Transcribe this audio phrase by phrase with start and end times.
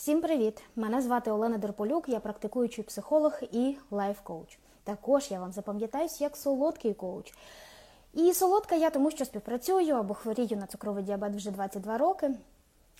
[0.00, 0.62] Всім привіт!
[0.76, 4.58] Мене звати Олена Дерполюк, я практикуючий психолог і лайф-коуч.
[4.84, 7.34] Також я вам запам'ятаюсь як солодкий коуч.
[8.12, 12.30] І солодка я тому, що співпрацюю або хворію на цукровий діабет вже 22 роки.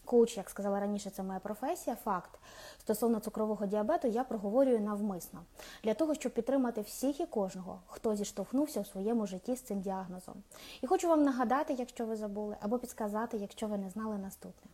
[0.05, 1.97] Коуч, як сказала раніше, це моя професія.
[2.05, 2.31] Факт
[2.79, 5.41] стосовно цукрового діабету я проговорюю навмисно
[5.85, 10.35] для того, щоб підтримати всіх і кожного, хто зіштовхнувся у своєму житті з цим діагнозом.
[10.83, 14.71] І хочу вам нагадати, якщо ви забули, або підсказати, якщо ви не знали наступне.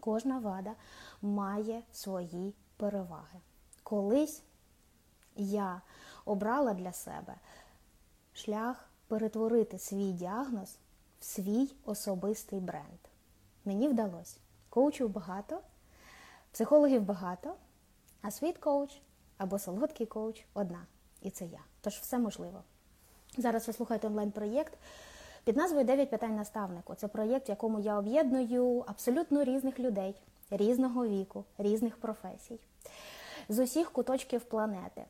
[0.00, 0.74] Кожна вада
[1.22, 3.40] має свої переваги.
[3.82, 4.42] Колись
[5.36, 5.82] я
[6.24, 7.34] обрала для себе
[8.32, 10.76] шлях перетворити свій діагноз
[11.20, 12.98] в свій особистий бренд.
[13.64, 14.36] Мені вдалося.
[14.68, 15.60] Коучів багато,
[16.52, 17.54] психологів багато,
[18.22, 19.00] а світ коуч
[19.38, 20.86] або солодкий коуч одна.
[21.22, 21.60] І це я.
[21.80, 22.62] Тож все можливо.
[23.36, 24.78] Зараз ви слухаєте онлайн-проєкт
[25.44, 26.94] під назвою «9 питань наставнику.
[26.94, 30.14] Це проєкт, в якому я об'єдную абсолютно різних людей,
[30.50, 32.60] різного віку, різних професій,
[33.48, 35.04] з усіх куточків планети.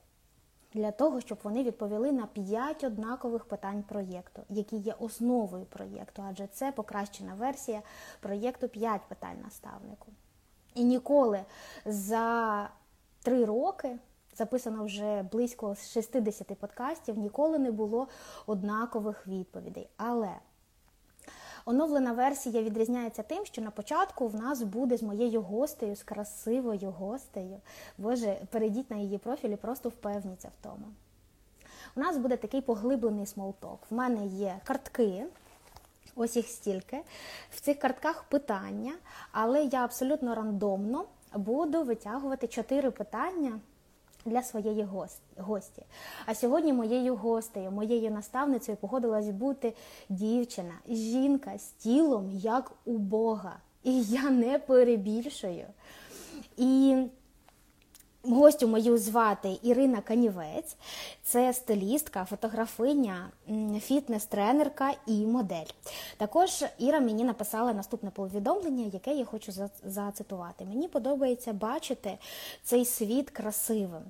[0.75, 6.47] Для того, щоб вони відповіли на 5 однакових питань проєкту, які є основою проєкту, адже
[6.47, 7.83] це покращена версія
[8.20, 10.06] проєкту 5 питань наставнику.
[10.75, 11.44] І ніколи
[11.84, 12.69] за
[13.22, 13.97] три роки,
[14.34, 18.09] записано вже близько 60 подкастів, ніколи не було
[18.47, 19.89] однакових відповідей.
[19.97, 20.31] Але
[21.64, 26.91] Оновлена версія відрізняється тим, що на початку в нас буде з моєю гостею, з красивою
[26.91, 27.61] гостею.
[27.98, 30.87] Боже, перейдіть на її профіль і просто впевніться в тому.
[31.97, 33.79] У нас буде такий поглиблений small talk.
[33.91, 35.27] В мене є картки,
[36.17, 37.00] ось їх стільки.
[37.50, 38.92] В цих картках питання,
[39.33, 43.61] але я абсолютно рандомно буду витягувати чотири питання
[44.25, 44.89] для своєї
[45.37, 45.83] гості.
[46.27, 49.73] А сьогодні моєю гостею, моєю наставницею погодилась бути
[50.09, 53.57] дівчина, жінка з тілом, як у Бога.
[53.85, 55.67] І я не перебільшую.
[56.57, 56.97] І
[58.23, 60.77] Гостю мою звати Ірина Канівець,
[61.23, 63.31] це стилістка, фотографиня,
[63.81, 65.67] фітнес-тренерка і модель.
[66.17, 69.53] Також Іра мені написала наступне повідомлення, яке я хочу
[69.84, 70.65] зацитувати.
[70.65, 72.19] Мені подобається бачити
[72.62, 74.03] цей світ красивим,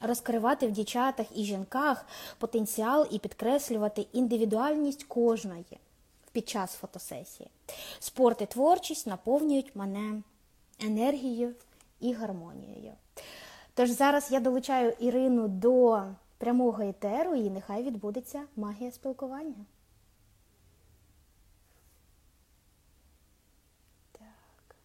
[0.00, 2.06] розкривати в дівчатах і жінках
[2.38, 5.78] потенціал і підкреслювати індивідуальність кожної
[6.32, 7.50] під час фотосесії.
[7.98, 10.22] Спорт і творчість наповнюють мене
[10.80, 11.54] енергією
[12.00, 12.92] і гармонією.
[13.74, 16.02] Тож зараз я долучаю Ірину до
[16.38, 19.64] прямого етеру, і нехай відбудеться магія спілкування.
[24.12, 24.76] Так.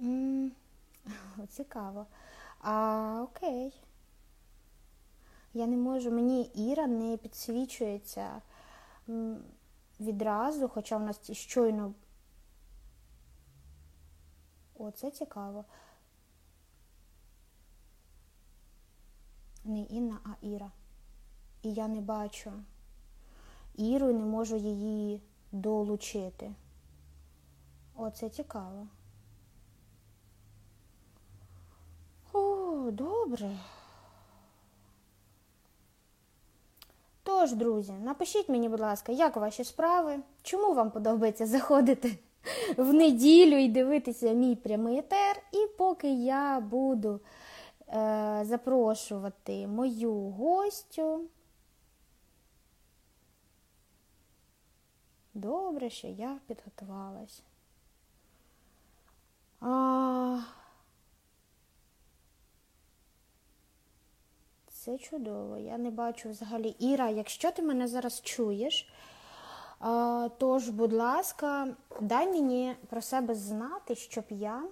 [0.00, 0.06] М
[0.44, 0.50] -м,
[1.58, 2.06] цікаво.
[2.60, 3.80] А, Окей.
[5.54, 8.42] Я не можу, мені Іра не підсвічується
[10.00, 11.94] відразу, хоча в нас щойно.
[14.78, 15.64] О, це цікаво.
[19.64, 20.70] Не Інна, а Іра.
[21.62, 22.52] І я не бачу
[23.74, 26.54] Іру і не можу її долучити.
[27.96, 28.88] О, це цікаво.
[32.32, 33.50] О, добре.
[37.22, 40.20] Тож, друзі, напишіть мені, будь ласка, як ваші справи?
[40.42, 42.18] Чому вам подобається заходити
[42.76, 45.42] в неділю і дивитися мій прямий етер?
[45.52, 47.20] І поки я буду
[47.88, 51.20] е, запрошувати мою гостю.
[55.34, 57.42] Добре, що я підготувалась.
[59.60, 60.57] А...
[64.84, 65.58] Це чудово.
[65.58, 66.68] Я не бачу взагалі.
[66.68, 68.92] Іра, якщо ти мене зараз чуєш,
[70.38, 74.62] тож, будь ласка, дай мені про себе знати, щоб я.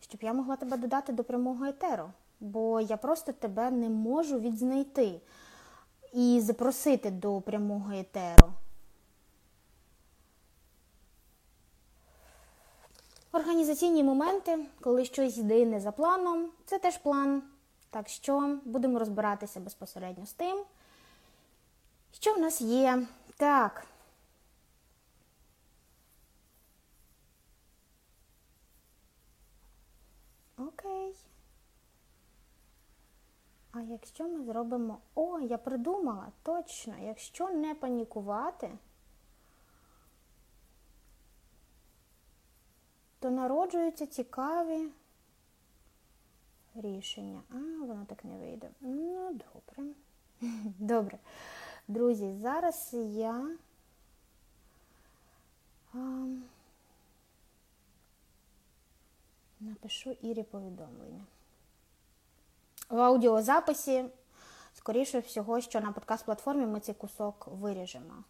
[0.00, 5.20] Щоб я могла тебе додати до прямого етеру, бо я просто тебе не можу відзнайти
[6.12, 8.52] і запросити до прямого етеру.
[13.32, 17.42] Організаційні моменти, коли щось йде не за планом, це теж план.
[17.90, 20.64] Так що будемо розбиратися безпосередньо з тим,
[22.12, 23.06] що в нас є.
[23.36, 23.86] Так.
[30.56, 31.16] Окей.
[33.72, 34.98] А якщо ми зробимо...
[35.14, 38.78] О, я придумала, точно, якщо не панікувати.
[43.20, 44.88] То народжуються цікаві
[46.74, 47.42] рішення.
[47.50, 47.54] А,
[47.86, 48.70] воно так не вийде.
[48.80, 49.92] Ну, добре.
[50.78, 51.18] Добре.
[51.88, 53.56] Друзі, зараз я.
[59.60, 61.24] Напишу Ірі повідомлення.
[62.88, 64.04] В аудіозаписі,
[64.74, 68.24] скоріше всього, що на подкаст-платформі ми цей кусок виріжемо.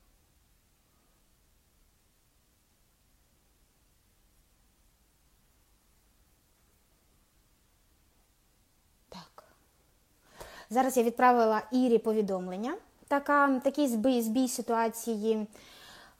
[10.70, 12.74] Зараз я відправила Ірі повідомлення.
[13.08, 15.46] Така, Такий збій, збій ситуації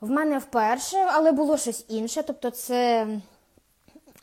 [0.00, 2.22] в мене вперше, але було щось інше.
[2.22, 3.06] Тобто, це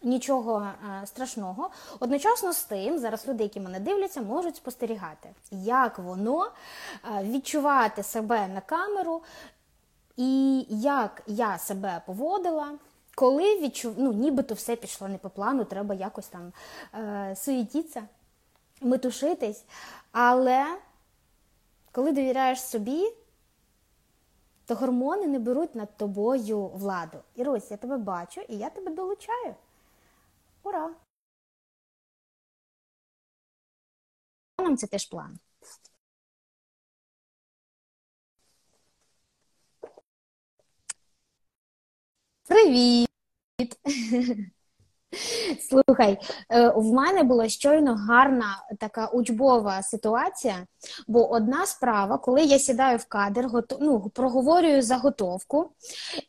[0.03, 0.67] нічого
[1.01, 1.69] е, страшного.
[1.99, 8.47] Одночасно з тим, зараз люди, які мене дивляться, можуть спостерігати, як воно е, відчувати себе
[8.47, 9.21] на камеру,
[10.17, 12.71] і як я себе поводила.
[13.15, 16.53] Коли відчув, ну нібито все пішло не по плану, треба якось там
[16.93, 18.03] е, суетитися,
[18.81, 19.63] метушитись.
[20.11, 20.77] Але
[21.91, 23.13] коли довіряєш собі,
[24.65, 27.17] то гормони не беруть над тобою владу.
[27.35, 29.55] Ірусь, я тебе бачу і я тебе долучаю.
[30.63, 30.95] Ура!
[34.77, 35.39] Це теж план.
[42.47, 43.07] Привіт!
[45.69, 46.17] Слухай,
[46.49, 50.67] е, в мене була щойно гарна така учбова ситуація,
[51.07, 55.71] бо одна справа, коли я сідаю в кадр, готу, ну, проговорюю заготовку,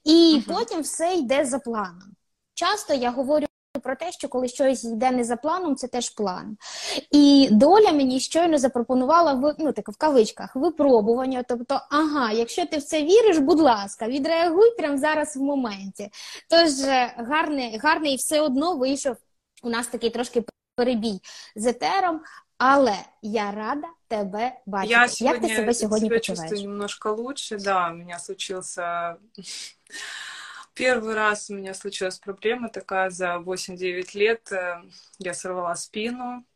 [0.04, 0.54] і uh-huh.
[0.54, 2.12] потім все йде за планом.
[2.54, 3.47] Часто я говорю
[3.80, 6.56] про те, що коли щось йде не за планом, це теж план.
[7.10, 11.44] І доля мені щойно запропонувала ну, так, в кавичках випробування.
[11.48, 16.10] Тобто, ага, якщо ти в це віриш, будь ласка, відреагуй прямо зараз в моменті.
[16.50, 19.16] Тож е, гарний, гарний все одно вийшов
[19.62, 20.44] у нас такий трошки
[20.76, 21.20] перебій
[21.56, 22.20] з етером.
[22.58, 24.92] Але я рада тебе бачити.
[24.92, 26.50] Я Як ти себе сьогодні себя почуваєш?
[26.50, 29.16] чувствую немножко лучше, да, у меня случился
[30.78, 34.52] Первый раз у меня случилась проблема такая за 8-9 лет.
[34.52, 34.80] Э,
[35.18, 36.46] я сорвала спину.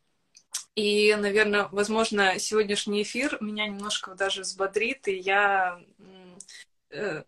[0.77, 5.81] И, наверное, возможно, сегодняшний эфир меня немножко даже взбодрит, и я
[6.91, 7.25] э,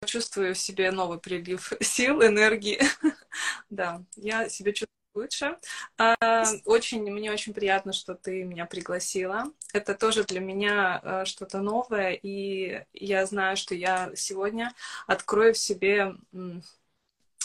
[0.00, 2.80] почувствую в себе новый прилив сил, энергии.
[3.70, 5.58] да, я себя чувствую лучше.
[5.98, 9.44] А, очень, мне очень приятно, что ты меня пригласила.
[9.72, 14.72] Это тоже для меня э, что-то новое, и я знаю, что я сегодня
[15.06, 16.14] открою в себе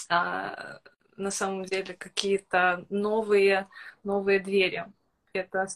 [0.09, 0.79] а,
[1.17, 3.67] на самом деле какие-то новые,
[4.03, 4.85] новые двери.
[5.33, 5.67] Это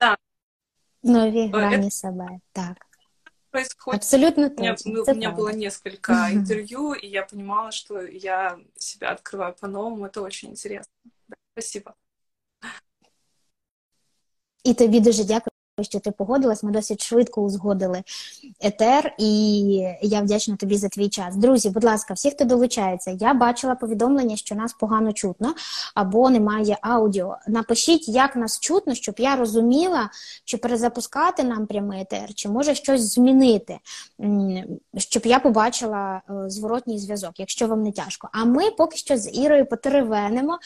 [0.00, 0.16] да.
[1.02, 1.90] Нові грані это...
[1.90, 2.89] себе, так.
[3.50, 4.00] Происходит.
[4.00, 4.90] Абсолютно точно.
[4.90, 9.54] У меня, мы, у меня было несколько интервью, и я понимала, что я себя открываю
[9.60, 10.06] по-новому.
[10.06, 10.92] Это очень интересно.
[11.28, 11.94] Да, спасибо.
[14.64, 15.49] І тобі дуже дякую
[15.84, 16.62] що ти погодилась.
[16.62, 18.02] Ми досить швидко узгодили
[18.60, 19.62] етер, і
[20.02, 21.36] я вдячна тобі за твій час.
[21.36, 25.54] Друзі, будь ласка, всі, хто долучається, я бачила повідомлення, що нас погано чутно
[25.94, 27.36] або немає аудіо.
[27.46, 30.10] Напишіть, як нас чутно, щоб я розуміла,
[30.44, 33.78] чи перезапускати нам прямий етер, чи може щось змінити,
[34.96, 38.28] щоб я побачила е, зворотній зв'язок, якщо вам не тяжко.
[38.32, 40.58] А ми поки що з Ірою потеревенимо.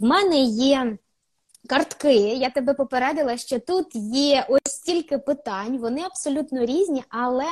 [0.00, 0.96] В мене є.
[1.68, 7.44] Картки, я тебе попередила, що тут є ось стільки питань, вони абсолютно різні, але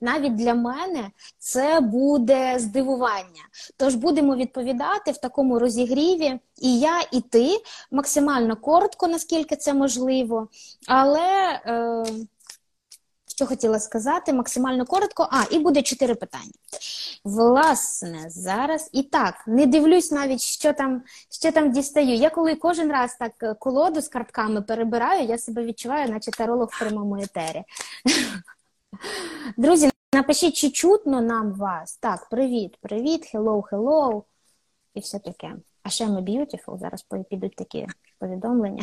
[0.00, 3.42] навіть для мене це буде здивування.
[3.76, 7.48] Тож будемо відповідати в такому розігріві, і я, і ти
[7.90, 10.48] максимально коротко, наскільки це можливо,
[10.86, 11.60] але.
[11.66, 12.04] Е,
[13.36, 15.28] що хотіла сказати, максимально коротко.
[15.32, 16.52] А, і буде чотири питання.
[17.24, 22.14] Власне, зараз і так, не дивлюсь навіть, що там що там дістаю.
[22.14, 26.68] Я коли кожен раз так е, колоду з картками перебираю, я себе відчуваю, наче таролог
[26.72, 27.62] в прямому етері.
[29.56, 31.96] Друзі, напишіть, чи чутно нам вас.
[31.96, 34.22] Так, привіт, привіт, hello, hello.
[34.94, 35.54] І все таке.
[35.82, 37.86] А ще ми beautiful, зараз підуть такі
[38.18, 38.82] повідомлення.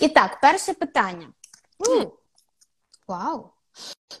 [0.00, 1.28] І так, перше питання.
[3.08, 3.50] Вау!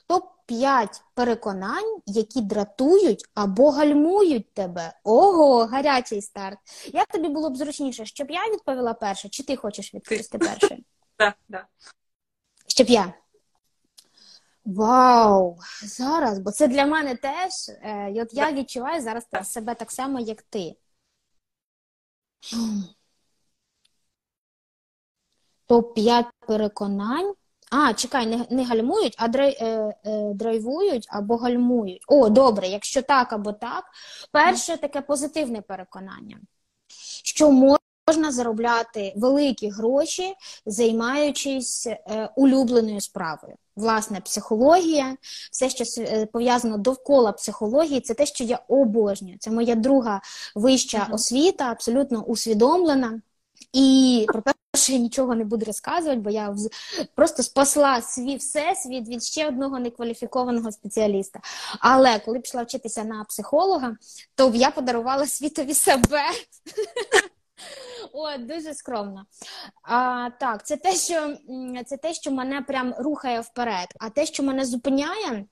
[0.08, 4.92] Топ-5 переконань, які дратують або гальмують тебе.
[5.04, 6.58] Ого, гарячий старт.
[6.92, 10.78] Як тобі було б зручніше, щоб я відповіла перше, чи ти хочеш відповісти перше?
[11.16, 11.66] Так, так.
[12.66, 13.14] Щоб я.
[14.64, 15.58] Вау!
[15.82, 17.50] Зараз, бо це для мене теж.
[17.68, 20.76] Е, от я відчуваю зараз себе так само, як ти.
[25.68, 27.34] Топ-5 переконань.
[27.70, 32.04] А, чекай, не не гальмують, а драй, е, е, драйвують або гальмують.
[32.06, 33.84] О, добре, якщо так або так,
[34.32, 36.38] перше таке позитивне переконання,
[37.24, 37.50] що
[38.08, 40.34] можна заробляти великі гроші,
[40.66, 43.54] займаючись е, улюбленою справою.
[43.76, 45.16] Власне, психологія,
[45.52, 49.36] все, що е, пов'язано довкола психології, це те, що я обожнюю.
[49.38, 50.20] Це моя друга
[50.54, 53.20] вища освіта, абсолютно усвідомлена.
[53.72, 54.42] І про
[54.78, 56.54] перше я нічого не буду розказувати, бо я
[57.14, 61.40] просто спасла свій всесвіт від ще одного некваліфікованого спеціаліста.
[61.80, 63.96] Але коли пішла вчитися на психолога,
[64.34, 66.22] то я подарувала світові себе.
[68.12, 69.26] О, дуже скромно.
[69.82, 71.36] А, Так, це те, що
[71.86, 73.88] це те, що мене прям рухає вперед.
[74.00, 75.44] А те, що мене зупиняє,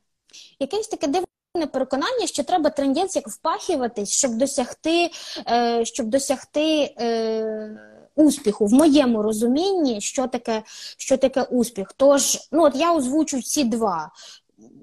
[0.61, 5.11] якесь таке дивне переконання, що треба трендець як впахіватись, щоб досягти,
[5.49, 6.95] е, щоб досягти
[8.16, 10.64] Е, Успіху в моєму розумінні, що таке
[10.98, 11.94] що таке успіх.
[11.98, 14.12] Тож, ну от я озвучу ці два.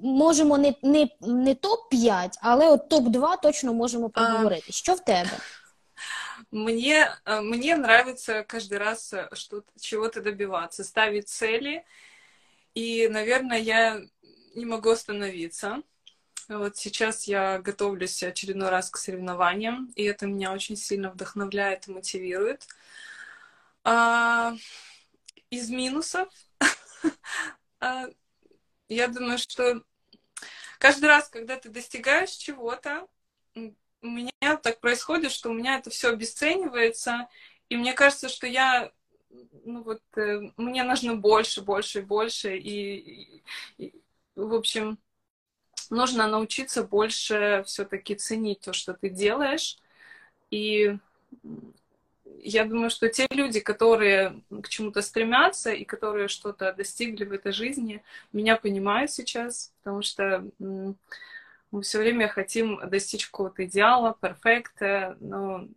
[0.02, 4.72] Можемо не не, не топ-5, але от топ-2 точно можемо поговорити.
[4.72, 5.30] Що в тебе?
[6.50, 11.84] Мне, э, мне нравится каждый раз э, что чего-то добиваться, ставить цели.
[12.74, 14.00] И, наверное, я
[14.54, 15.82] не могу остановиться.
[16.48, 21.92] Вот сейчас я готовлюсь очередной раз к соревнованиям, и это меня очень сильно вдохновляет и
[21.92, 22.66] мотивирует.
[23.83, 24.55] А,
[25.49, 26.29] из минусов
[27.79, 28.05] а,
[28.87, 29.83] я думаю, что
[30.79, 33.07] каждый раз, когда ты достигаешь чего-то,
[33.55, 37.27] у меня так происходит, что у меня это все обесценивается,
[37.69, 38.91] и мне кажется, что я,
[39.63, 43.41] ну вот, э, мне нужно больше, больше и больше, и,
[43.77, 43.93] и,
[44.35, 44.97] в общем,
[45.89, 49.77] нужно научиться больше все-таки ценить то, что ты делаешь,
[50.51, 50.97] и
[52.41, 57.51] я думаю, что те люди, которые к чему-то стремятся и которые что-то достигли в этой
[57.51, 65.67] жизни, меня понимают сейчас, потому что мы все время хотим достичь какого-то идеала, перфекта, но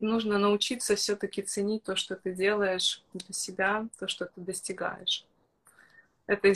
[0.00, 5.24] нужно научиться все-таки ценить то, что ты делаешь для себя, то, что ты достигаешь.
[6.26, 6.54] Это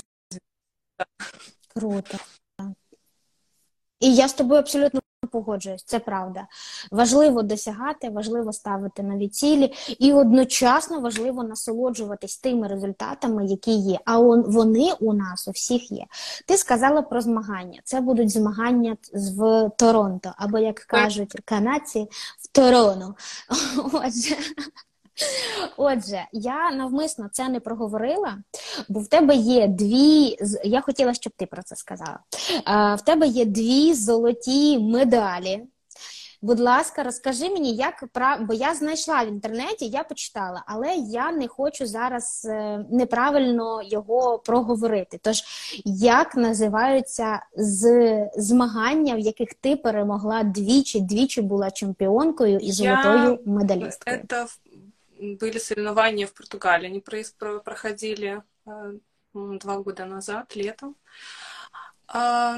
[1.69, 2.19] Круто.
[4.01, 6.47] И я с тобой абсолютно погоджуюсь, це правда.
[6.91, 13.99] Важливо досягати, важливо ставити нові цілі, і одночасно важливо насолоджуватись тими результатами, які є.
[14.05, 16.07] А он, вони у нас у всіх є.
[16.47, 17.81] Ти сказала про змагання.
[17.85, 22.09] Це будуть змагання в Торонто, або як кажуть канадці,
[22.39, 23.15] в Торону.
[23.93, 24.37] Отже.
[25.77, 28.39] Отже, я навмисно це не проговорила,
[28.89, 30.37] бо в тебе є дві.
[30.65, 32.19] Я хотіла, щоб ти про це сказала.
[32.97, 35.67] В тебе є дві золоті медалі.
[36.43, 38.05] Будь ласка, розкажи мені, як
[38.41, 44.39] бо я знайшла в інтернеті, я почитала, але я не хочу зараз е, неправильно його
[44.39, 45.21] проговорити.
[45.23, 45.43] Тож,
[45.85, 54.17] як називаються з змагання, в яких ти перемогла двічі, двічі була чемпіонкою і золотою медалісткою?
[54.29, 54.47] Це
[55.21, 56.87] были соревнования в Португалии.
[56.87, 57.01] Они
[57.65, 58.99] проходили э,
[59.35, 60.97] два года назад, летом.
[62.07, 62.57] А,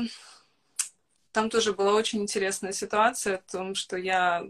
[1.32, 4.44] там тоже была очень интересная ситуация в том, что я,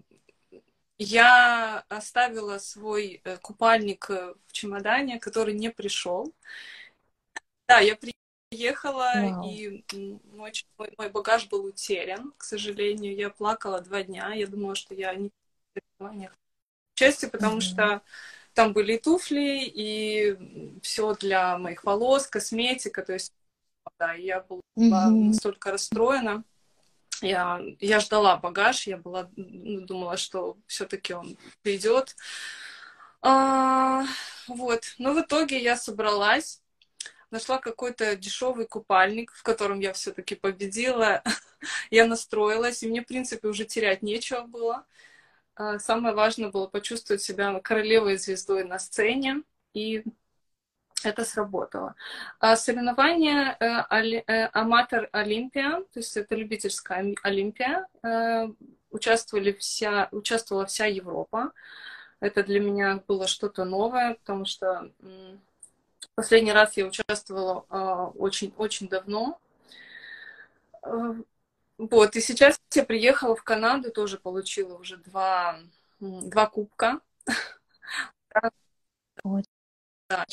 [0.98, 6.32] я оставила свой э, купальник э, в чемодане, который не пришел.
[7.68, 7.96] Да, я
[8.50, 9.48] приехала, wow.
[9.48, 9.84] и
[10.34, 10.52] мой,
[10.98, 13.16] мой багаж был утерян, к сожалению.
[13.16, 14.32] Я плакала два дня.
[14.34, 15.30] Я думала, что я не
[16.94, 17.60] части, потому mm-hmm.
[17.60, 18.02] что
[18.54, 23.32] там были и туфли, и все для моих волос, косметика, то есть,
[23.98, 25.10] да, я была mm-hmm.
[25.10, 26.44] настолько расстроена.
[27.20, 32.16] Я, я ждала багаж, я была, ну, думала, что все-таки он придет.
[33.20, 34.04] А,
[34.48, 34.94] вот.
[34.98, 36.60] Но в итоге я собралась,
[37.30, 41.22] нашла какой-то дешевый купальник, в котором я все-таки победила.
[41.90, 44.84] я настроилась, и мне, в принципе, уже терять нечего было.
[45.54, 49.42] А, самое важное было почувствовать себя королевой звездой на сцене,
[49.74, 50.04] и
[51.04, 51.94] это сработало.
[52.38, 58.48] А соревнование э, э, Аматор Олимпия, то есть это любительская Олимпия, э,
[58.90, 61.52] участвовали вся, участвовала вся Европа.
[62.20, 64.90] Это для меня было что-то новое, потому что
[66.14, 69.40] последний раз я участвовала очень-очень давно.
[71.78, 75.58] Вот, и сейчас я приехала в Канаду, тоже получила уже два,
[76.00, 77.00] два кубка.
[80.08, 80.24] Да.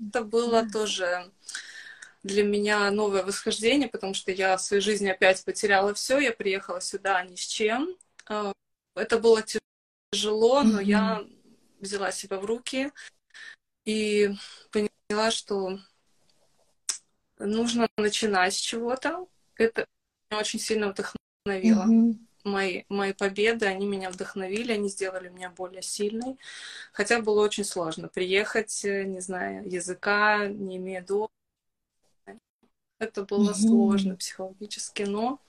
[0.00, 1.30] Это было тоже
[2.22, 6.18] для меня новое восхождение, потому что я в своей жизни опять потеряла все.
[6.18, 7.96] Я приехала сюда ни с чем.
[8.26, 8.52] А,
[8.94, 9.42] это было
[10.12, 11.24] тяжело, но я
[11.80, 12.92] взяла себя в руки
[13.84, 14.30] и
[14.70, 15.78] поняла, что
[17.38, 19.26] нужно начинать с чего-то.
[19.58, 19.86] Это
[20.30, 21.84] меня очень сильно вдохновило.
[21.84, 22.16] Mm-hmm.
[22.44, 26.38] мои, мои победы, они меня вдохновили, они сделали меня более сильной.
[26.92, 31.28] Хотя было очень сложно приехать, э, не знаю, языка, не имея дома.
[32.98, 33.68] Это было mm-hmm.
[33.68, 35.40] сложно психологически, но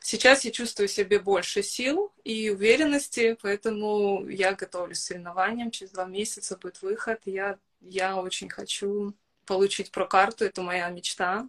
[0.00, 5.70] сейчас я чувствую себе больше сил и уверенности, поэтому я готовлюсь к соревнованиям.
[5.70, 7.20] Через два месяца будет выход.
[7.24, 9.14] Я, я очень хочу
[9.46, 11.48] получить прокарту, это моя мечта.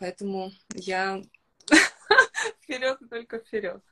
[0.00, 1.22] Поэтому я
[2.62, 3.82] вперед только вперед.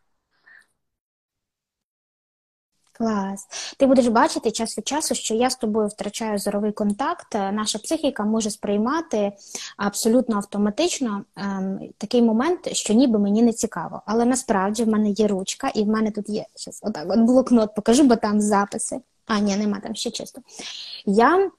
[2.93, 3.47] Клас.
[3.79, 7.35] Ти будеш бачити час від часу, що я з тобою втрачаю зоровий контакт.
[7.35, 9.33] Наша психіка може сприймати
[9.77, 14.03] абсолютно автоматично ем, такий момент, що ніби мені не цікаво.
[14.07, 17.75] Але насправді в мене є ручка, і в мене тут є щас, отак, от блокнот
[17.75, 19.01] покажу, бо там записи.
[19.27, 20.41] А, ні, нема там ще чисто.
[21.07, 21.51] Я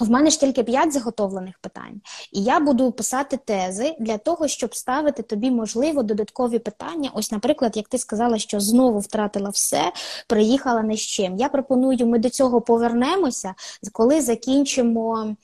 [0.00, 2.00] в мене ж тільки п'ять заготовлених питань,
[2.32, 7.10] і я буду писати тези для того, щоб ставити тобі, можливо, додаткові питання.
[7.14, 9.92] Ось, наприклад, як ти сказала, що знову втратила все,
[10.26, 11.36] приїхала не з чим.
[11.36, 13.54] Я пропоную, ми до цього повернемося,
[13.92, 15.36] коли закінчимо,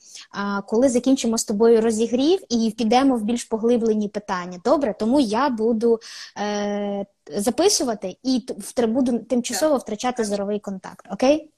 [0.67, 4.61] коли закінчимо з тобою розігрів і підемо в більш поглиблені питання.
[4.65, 6.01] Добре, тому я буду
[6.39, 7.07] е,
[7.37, 8.47] записувати і
[8.89, 11.07] буду тимчасово втрачати зоровий контакт.
[11.11, 11.51] Окей?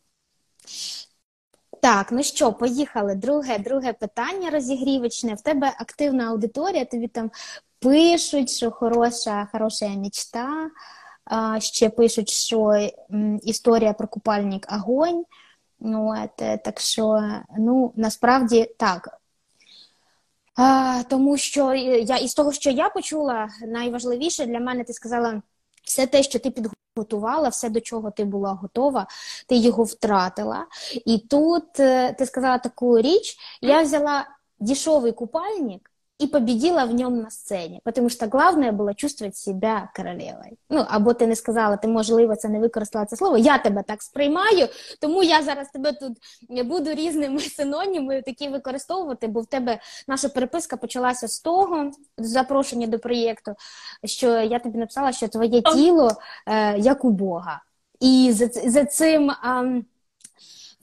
[1.85, 3.15] Так, ну що, поїхали.
[3.15, 5.35] Друге, друге питання розігрівочне.
[5.35, 7.31] В тебе активна аудиторія, тобі там
[7.79, 10.71] пишуть, що хороша, хороша мечта.
[11.59, 12.89] Ще пишуть, що
[13.43, 15.25] історія про купальник огонь.
[15.81, 17.23] Ну, от, е, Так що,
[17.59, 19.19] ну, насправді так.
[20.57, 25.43] А, Тому що я із того, що я почула, найважливіше для мене ти сказала
[25.85, 29.07] все те, що ти підготувала все, до чого ти була готова,
[29.49, 30.67] ти його втратила.
[31.07, 34.29] І тут е, ти сказала таку річ: я взяла
[34.61, 35.91] дішовий купальник
[36.23, 37.81] и победила в нем на сцені.
[37.85, 40.57] Потому що главное було чувствовать себе королевою.
[40.71, 43.39] Ну, або ти не сказала, ти, можливо, це не використала це слово.
[43.39, 44.69] Я тебе так сприймаю,
[45.01, 46.19] тому я зараз тебе тут
[46.67, 52.99] буду різними синоніми такі використовувати, бо в тебе наша переписка почалася з того, запрошення до
[52.99, 53.55] проєкту,
[54.05, 56.11] що я тобі написала, що твоє тіло
[56.47, 57.63] е, як у Бога.
[58.01, 59.31] І за, за цим.
[59.31, 59.83] Е,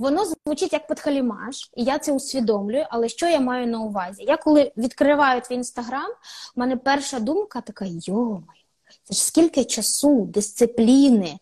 [0.01, 2.85] Воно звучить як подхалімаш, і я це усвідомлюю.
[2.89, 4.23] Але що я маю на увазі?
[4.27, 6.11] Я коли відкриваю твій інстаграм,
[6.55, 8.65] у мене перша думка така: йомай,
[9.03, 11.37] це ж скільки часу, дисципліни,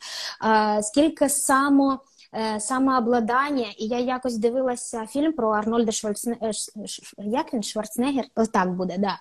[0.81, 1.99] скільки само
[2.59, 6.51] самообладання, і я якось дивилася фільм про Арнольда Шварценеггера,
[7.17, 8.25] як він Шварценеггер?
[8.53, 9.19] так буде, да.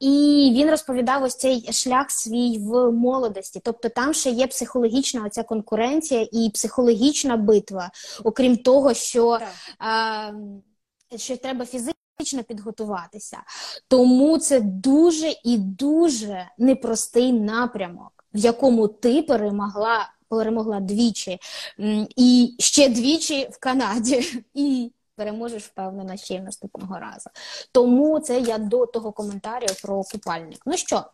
[0.00, 3.60] І він розповідав ось цей шлях свій в молодості.
[3.64, 7.90] Тобто там ще є психологічна оця конкуренція і психологічна битва,
[8.24, 9.38] окрім того, що,
[11.16, 13.38] що треба фізично підготуватися.
[13.88, 21.38] Тому це дуже і дуже непростий напрямок, в якому ти перемогла перемогла двічі
[22.16, 24.44] і ще двічі в Канаді.
[24.54, 27.30] І переможеш, впевнена, ще й наступного разу.
[27.72, 30.60] Тому це я до того коментарю про купальник.
[30.66, 31.04] Ну що,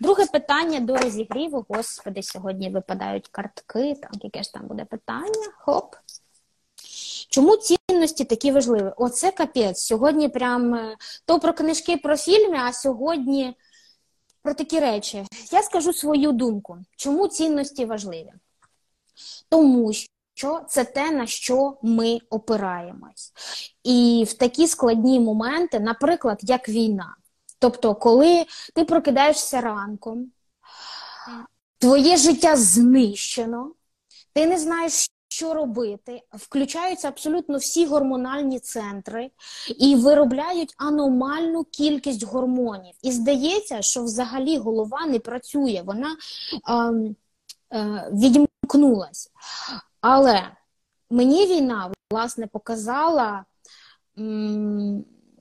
[0.00, 1.66] друге питання до розігріву.
[1.68, 5.52] Господи, сьогодні випадають картки, так, яке ж там буде питання?
[5.58, 5.94] Хоп.
[7.28, 8.92] Чому цінності такі важливі?
[8.96, 9.80] Оце капець.
[9.80, 13.54] Сьогодні прям е, то про книжки про фільми, а сьогодні
[14.42, 15.24] про такі речі.
[15.52, 16.78] Я скажу свою думку.
[16.96, 18.32] Чому цінності важливі?
[19.48, 19.92] Тому
[20.34, 23.32] що це те, на що ми опираємось.
[23.84, 27.16] І в такі складні моменти, наприклад, як війна.
[27.58, 30.32] Тобто, коли ти прокидаєшся ранком,
[31.78, 33.72] твоє життя знищено,
[34.32, 39.30] ти не знаєш, що робити, включаються абсолютно всі гормональні центри
[39.78, 42.94] і виробляють аномальну кількість гормонів.
[43.02, 46.16] І здається, що взагалі голова не працює, вона
[46.68, 49.30] е, е, відім замкнулась.
[50.00, 50.50] Але
[51.10, 53.44] мені війна, власне, показала,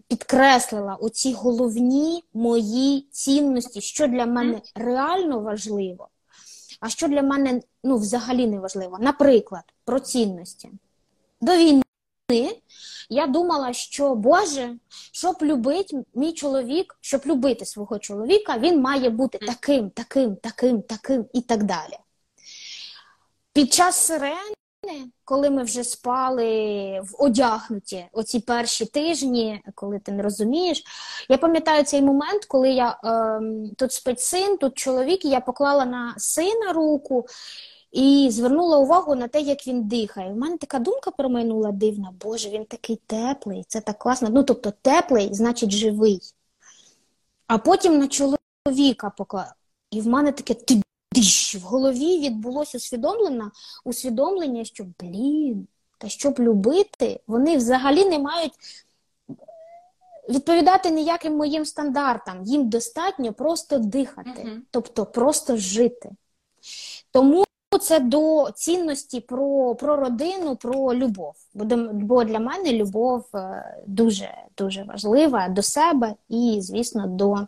[0.07, 6.09] підкреслила оці головні мої цінності, що для мене реально важливо,
[6.79, 8.97] а що для мене ну, взагалі не важливо.
[9.01, 10.69] Наприклад, про цінності.
[11.41, 11.83] До війни
[13.09, 14.75] я думала, що Боже,
[15.11, 21.25] щоб любити мій чоловік, щоб любити свого чоловіка, він має бути таким, таким, таким, таким
[21.33, 21.97] і так далі.
[23.53, 24.55] Під час сирени,
[25.25, 26.45] коли ми вже спали
[27.01, 30.83] в одягнуті оці перші тижні, коли ти не розумієш,
[31.29, 33.41] я пам'ятаю цей момент, коли я е,
[33.77, 37.25] тут спить син, тут чоловік, і я поклала на сина руку
[37.91, 40.31] і звернула увагу на те, як він дихає.
[40.31, 44.29] У мене така думка промайнула дивна, Боже, він такий теплий, це так класно.
[44.31, 46.19] Ну, тобто, теплий, значить, живий.
[47.47, 49.55] А потім на чоловіка поклала.
[49.91, 50.53] І в мене таке
[51.13, 53.51] тиш, в голові відбулося усвідомлення,
[53.85, 58.53] усвідомлення, що блін, та щоб любити, вони взагалі не мають
[60.29, 62.43] відповідати ніяким моїм стандартам.
[62.43, 64.63] Їм достатньо просто дихати, Мгм.
[64.71, 66.09] тобто просто жити.
[67.11, 67.43] Тому
[67.79, 71.33] це до цінності про, про родину, про любов.
[71.53, 77.47] Бо, для мене любов е, дуже дуже важлива до себе і, звісно, до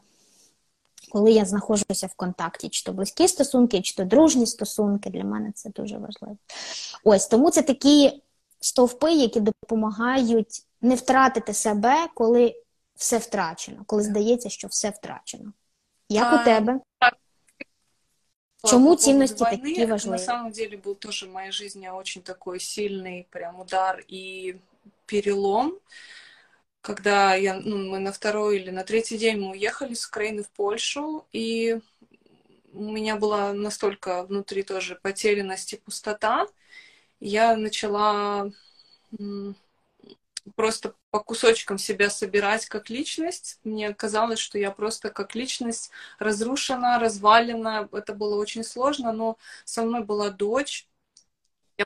[1.14, 5.52] коли я знаходжуся в контакті, чи то близькі стосунки, чи то дружні стосунки, для мене
[5.52, 6.36] це дуже важливо.
[7.04, 8.22] Ось тому це такі
[8.60, 12.54] стовпи, які допомагають не втратити себе, коли
[12.94, 15.52] все втрачено, коли здається, що все втрачено.
[16.08, 16.80] Як А, у тебе?
[18.62, 20.10] По Чему поводу ценности войны, такие это важны?
[20.10, 24.56] На самом деле был тоже в моей жизни очень такой сильный прям удар и
[25.06, 25.72] перелом,
[26.85, 30.49] Когда я, ну, мы на второй или на третий день мы уехали с Украины в
[30.51, 31.79] Польшу, и
[32.73, 36.47] у меня была настолько внутри тоже потерянность и пустота,
[37.19, 38.51] я начала
[40.55, 43.59] просто по кусочкам себя собирать как личность.
[43.63, 47.89] Мне казалось, что я просто как личность разрушена, развалена.
[47.91, 50.87] Это было очень сложно, но со мной была дочь.
[51.77, 51.85] Я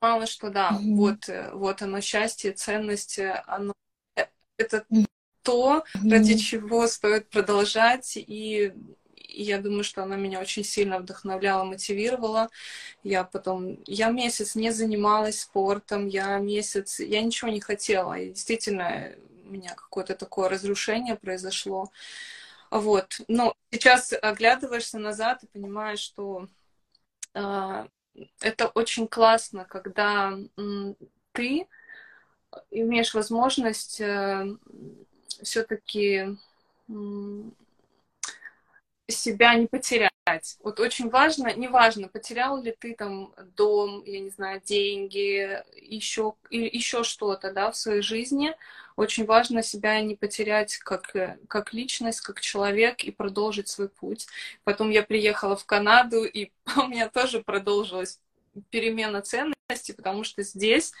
[0.00, 0.96] понимала, что да, Мгм.
[0.98, 3.74] вот, э, вот оно счастье, ценность, э, оно
[4.62, 4.84] это
[5.42, 8.12] то, ради чего стоит продолжать.
[8.16, 8.72] И
[9.16, 12.48] я думаю, что она меня очень сильно вдохновляла, мотивировала.
[13.02, 18.14] Я потом, я месяц не занималась спортом, я месяц, я ничего не хотела.
[18.18, 19.12] И действительно,
[19.46, 21.90] у меня какое-то такое разрушение произошло.
[22.70, 23.20] Вот.
[23.28, 26.48] Но сейчас оглядываешься назад и понимаешь, что
[27.34, 27.88] а,
[28.40, 30.96] это очень классно, когда м,
[31.32, 31.66] ты
[32.70, 34.00] имеешь возможность
[35.42, 36.36] все-таки
[39.08, 40.10] себя не потерять.
[40.62, 47.04] Вот очень важно, неважно, потерял ли ты там дом, я не знаю, деньги, еще, еще
[47.04, 48.54] что-то, да, в своей жизни.
[48.96, 51.14] Очень важно себя не потерять как,
[51.48, 54.26] как личность, как человек и продолжить свой путь.
[54.64, 58.20] Потом я приехала в Канаду, и у меня тоже продолжилась
[58.70, 60.92] перемена ценностей, потому что здесь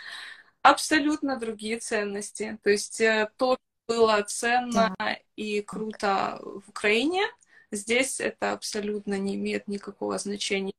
[0.62, 2.58] абсолютно другие ценности.
[2.62, 2.98] То есть
[3.36, 5.18] то, что было ценно Да.
[5.36, 7.22] и круто в Украине,
[7.70, 10.72] здесь это абсолютно не имеет никакого значения.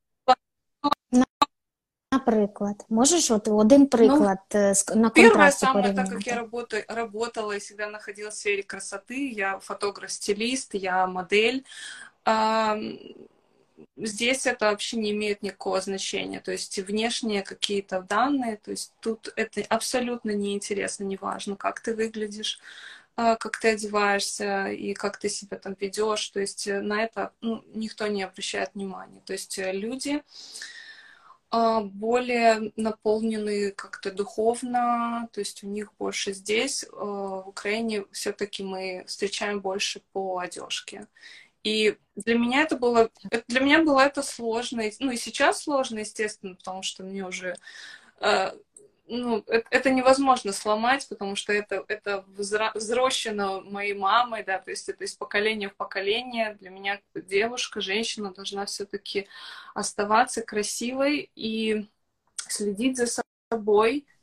[2.12, 6.10] Наприклад, можеш от один приклад ну, на Первое самое, порівняти?
[6.10, 11.66] так как я работаю, работала и всегда находилась в сфере красоты, я фотограф-стилист, я модель,
[13.98, 16.40] здесь это вообще не имеет никакого значения.
[16.40, 22.60] То есть внешние какие-то данные, то есть тут это абсолютно неинтересно, неважно, как ты выглядишь,
[23.16, 26.28] а, как ты одеваешься и как ты себя там ведешь.
[26.30, 29.22] То есть на это ну, никто не обращает внимания.
[29.26, 30.24] То есть люди
[31.56, 39.04] а, более наполнены как-то духовно, то есть у них больше здесь, в Украине все-таки мы
[39.06, 41.08] встречаем больше по одежке.
[41.64, 43.10] И для меня это было,
[43.48, 47.56] для меня было это сложно, ну и сейчас сложно, естественно, потому что мне уже,
[49.08, 54.90] ну, это, это невозможно сломать, потому что это, это взрощено моей мамой, да, то есть
[54.90, 56.58] это из поколения в поколение.
[56.60, 59.28] Для меня девушка, женщина должна все-таки
[59.74, 61.88] оставаться красивой и
[62.36, 63.23] следить за собой,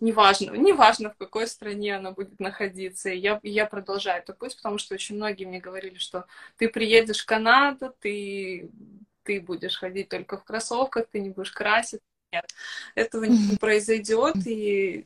[0.01, 3.11] неважно, неважно в какой стране она будет находиться.
[3.11, 7.23] И я, я продолжаю этот путь, потому что очень многие мне говорили, что ты приедешь
[7.23, 8.71] в Канаду, ты,
[9.23, 12.01] ты будешь ходить только в кроссовках, ты не будешь красить.
[12.33, 12.47] Нет,
[12.95, 14.37] этого не произойдет.
[14.47, 15.05] И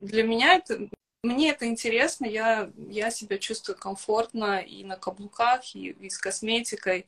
[0.00, 0.88] для меня это,
[1.22, 7.06] мне это интересно, я, я себя чувствую комфортно и на каблуках, и, и с косметикой.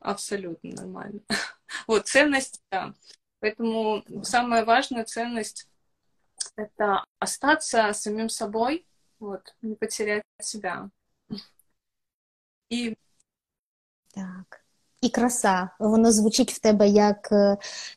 [0.00, 1.20] Абсолютно нормально.
[1.88, 2.94] Вот, ценность, да.
[3.44, 5.68] Поэтому самая важная ценность—
[6.56, 8.86] это остаться самим собой,
[9.18, 10.88] вот, не потерять себя.
[12.72, 12.96] И...
[14.14, 14.64] Так.
[15.00, 17.28] І краса, воно звучить в тебе як,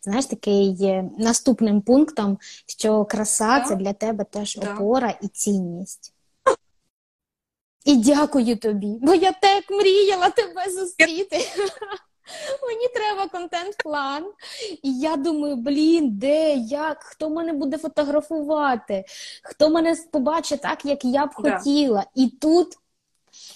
[0.01, 3.65] знаєш, такий наступним пунктом, що краса Да.
[3.65, 4.73] це для тебе теж Да.
[4.73, 6.13] опора і цінність.
[7.85, 11.37] І дякую тобі, бо я так мріяла тебе зустріти.
[12.67, 14.31] Мені треба контент-план.
[14.83, 19.05] І я думаю, блін, де, як, хто мене буде фотографувати,
[19.43, 22.05] хто мене побачить так, як я б хотіла.
[22.15, 22.67] І тут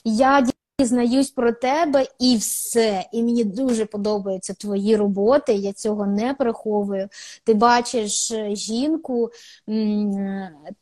[0.03, 0.47] я
[0.81, 3.05] дізнаюсь про тебе і все.
[3.11, 5.53] І мені дуже подобаються твої роботи.
[5.53, 7.09] Я цього не приховую.
[7.43, 9.29] Ти бачиш е, жінку,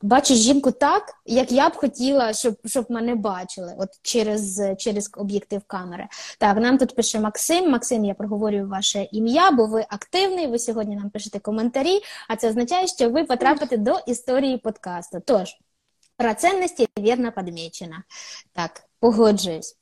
[0.02, 5.62] бачиш жінку так, як я б хотіла, щоб щоб мене бачили, от через через об'єктив
[5.68, 6.08] камери.
[6.40, 7.72] Так, нам тут пише Максим.
[7.72, 10.48] Максим, я проговорюю ваше ім'я, бо ви активний.
[10.48, 15.22] Ви сьогодні нам пишете коментарі, а це означає, що ви потрапите до історії подкасту.
[15.26, 15.58] Тож.
[16.18, 18.04] Про ценності вірно подмічена.
[18.54, 19.78] Так, погоджуюсь.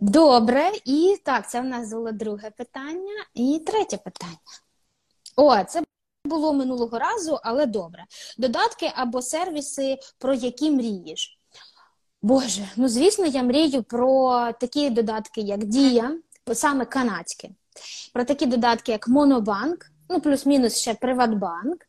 [0.00, 3.24] Добре, і так, це в нас було друге питання.
[3.34, 4.38] І третє питання.
[5.36, 5.82] О, це
[6.24, 8.04] було минулого разу, але добре.
[8.38, 11.38] Додатки або сервіси, про які мрієш.
[12.22, 16.18] Боже, ну звісно, я мрію про такі додатки, як Дія,
[16.54, 17.50] саме канадські,
[18.12, 21.86] про такі додатки, як Монобанк, ну плюс-мінус ще Приватбанк.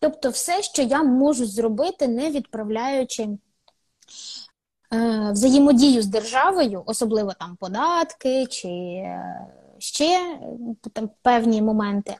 [0.00, 3.28] Тобто, все, що я можу зробити, не відправляючи
[5.32, 9.46] взаємодію з державою, особливо там податки чи е,
[9.78, 10.38] ще
[10.92, 12.16] там певні моменти,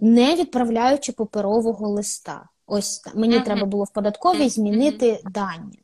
[0.00, 2.48] не відправляючи паперового листа.
[2.66, 3.44] Ось мені uh-huh.
[3.44, 5.30] треба було в податковій змінити uh-huh.
[5.30, 5.80] дані.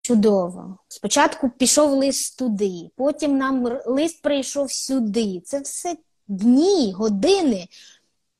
[0.00, 0.78] Чудово.
[0.88, 5.40] Спочатку пішов лист туди, потім нам лист прийшов сюди.
[5.44, 5.96] Це все
[6.28, 7.68] дні, години,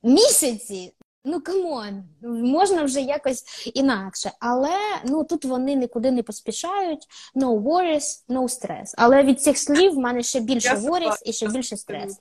[0.03, 0.93] місяці.
[1.31, 4.31] Ну come on, можна вже якось інакше.
[4.39, 7.07] Але ну тут вони нікуди не поспішають.
[7.35, 8.93] No worries, no stress.
[8.97, 12.19] Але від цих слів в мене ще більше worries і ще більше стрес.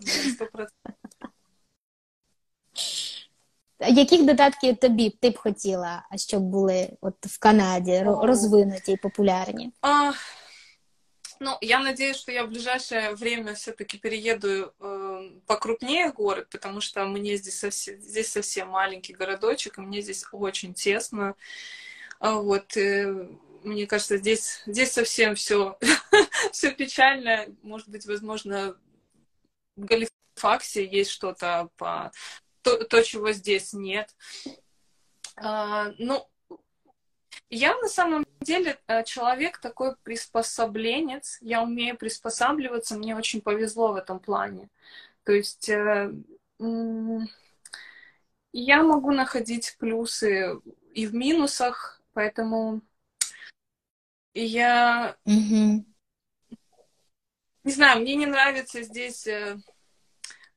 [3.88, 9.72] Яких додатків тобі ти б хотіла, щоб були от в Канаді розвинуті і популярні?
[9.82, 10.10] А,
[11.40, 17.04] Ну, я надеюсь, что я в ближайшее время все-таки перееду э, покрупнее город, потому что
[17.06, 21.36] мне здесь совсем, здесь совсем маленький городочек, и мне здесь очень тесно.
[22.18, 23.28] А вот, э,
[23.62, 25.78] мне кажется, здесь, здесь совсем все,
[26.52, 27.46] все печально.
[27.62, 28.76] Может быть, возможно,
[29.76, 32.10] в Галифаксе есть что-то по
[32.62, 34.14] то, то, чего здесь нет.
[35.36, 36.28] А, ну,
[37.50, 41.38] я на самом деле э, человек такой приспособленец.
[41.40, 42.96] Я умею приспосабливаться.
[42.96, 44.68] Мне очень повезло в этом плане.
[45.24, 46.12] То есть э,
[48.52, 50.60] я могу находить плюсы
[50.92, 52.82] и в минусах, поэтому
[54.34, 55.84] я mm-hmm.
[57.64, 59.58] не знаю, мне не нравятся здесь э,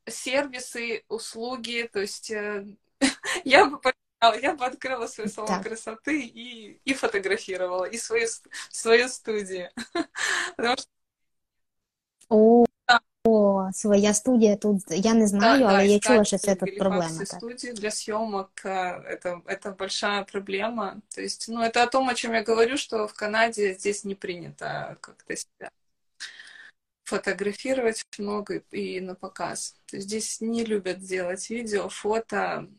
[0.07, 2.29] сервисы, услуги, то есть
[3.43, 3.79] я бы
[4.21, 5.63] я бы открыла свой салон так.
[5.63, 8.27] красоты и, и фотографировала, и свою,
[8.69, 9.69] свою студию.
[10.55, 10.87] Потому что...
[12.29, 12.65] О,
[13.23, 16.77] о, своя студія тут я не знаю, да, але да, я чула, що це тут
[16.77, 17.25] проблема.
[17.25, 21.01] Студию для съемок это, это большая проблема.
[21.15, 24.15] То есть, ну, это о том, о чем я говорю, что в Канаде здесь не
[24.15, 25.71] принято как-то себя
[27.11, 29.75] фотографировать много и на показ.
[29.85, 32.69] То есть здесь не любят делать видео, фото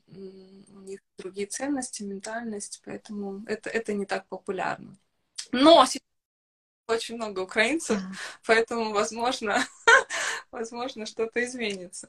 [0.82, 4.96] них другие ценности, ментальность, поэтому это, это не так популярно.
[5.52, 5.86] Но
[6.88, 8.00] очень много украинцев,
[8.46, 9.64] поэтому, возможно,
[10.50, 12.08] возможно, что-то изменится.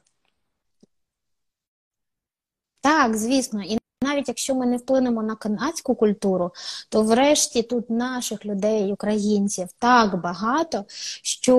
[2.82, 6.52] Так, звісно, і навіть якщо ми не вплинемо на канадську культуру,
[6.90, 10.86] то врешті тут наших людей, українців, так багато,
[11.24, 11.58] що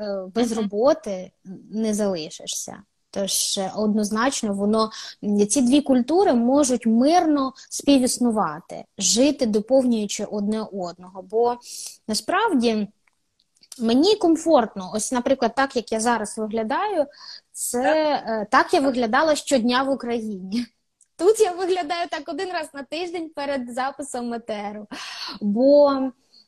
[0.00, 1.32] е, без роботи
[1.70, 2.76] не залишишся.
[3.10, 4.90] Тож однозначно воно
[5.50, 11.22] ці дві культури можуть мирно співіснувати, жити, доповнюючи одне одного.
[11.22, 11.56] Бо
[12.08, 12.88] насправді
[13.78, 17.06] мені комфортно, ось, наприклад, так як я зараз виглядаю,
[17.52, 20.66] це е, так я виглядала щодня в Україні.
[21.16, 24.86] Тут я виглядаю так один раз на тиждень перед записом метеру.
[25.40, 25.92] Бо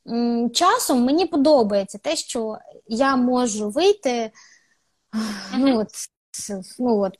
[0.08, 4.30] м, часом мені подобається те, що я можу вийти.
[5.58, 5.88] Ну, от,
[6.78, 7.18] ну от,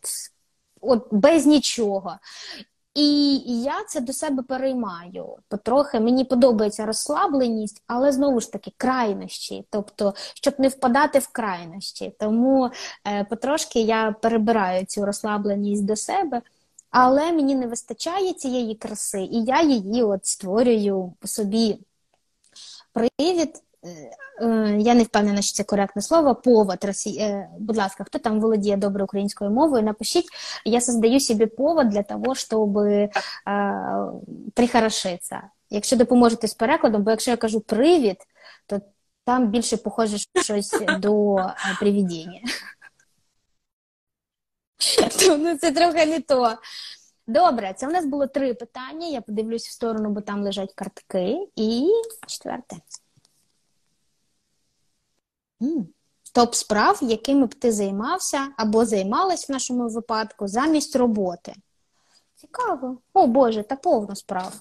[0.80, 2.18] от без нічого.
[2.94, 5.36] І я це до себе переймаю.
[5.48, 12.16] Потрохи мені подобається розслабленість, але знову ж таки крайнощі, тобто, щоб не впадати в крайнощі.
[12.18, 12.70] Тому
[13.06, 16.42] е, потрошки я перебираю цю розслабленість до себе,
[16.94, 21.78] але мені не вистачає цієї краси, і я її от створюю по собі
[22.92, 23.64] привід
[24.40, 27.20] Е, я не впевнена, що це коректне слово, повод Росії.
[27.20, 30.26] Е, будь ласка, хто там володіє добре українською мовою, напишіть,
[30.64, 33.10] я создаю собі повод для того, щоб е,
[34.54, 35.42] прихорошитися.
[35.70, 38.16] Якщо допоможете з перекладом, бо якщо я кажу привід,
[38.66, 38.80] то
[39.24, 41.36] там більше похоже щось до
[41.80, 42.40] привідіння.
[45.38, 46.58] Ну, це трохи не то.
[47.26, 49.06] Добре, це у нас було три питання.
[49.06, 51.48] Я подивлюсь в сторону, бо там лежать картки.
[51.56, 51.90] І
[52.26, 52.76] четверте.
[56.32, 61.54] Топ справ, якими б ти займався або займалась в нашому випадку замість роботи.
[62.34, 62.98] Цікаво.
[63.12, 64.52] О Боже, та повно справ.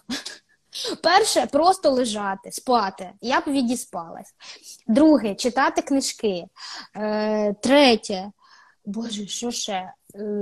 [1.03, 3.11] Перше просто лежати, спати.
[3.21, 4.33] Я б відіспалась.
[4.87, 6.45] Друге читати книжки.
[6.95, 8.31] Е, Третє,
[8.85, 9.93] Боже, що ще?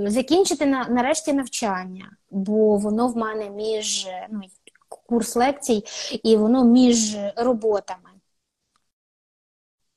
[0.06, 4.40] Закінчити на, нарешті навчання, бо воно в мене між ну,
[4.88, 5.84] курс лекцій,
[6.22, 8.10] і воно між роботами.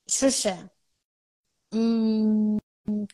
[0.07, 0.57] Що ще?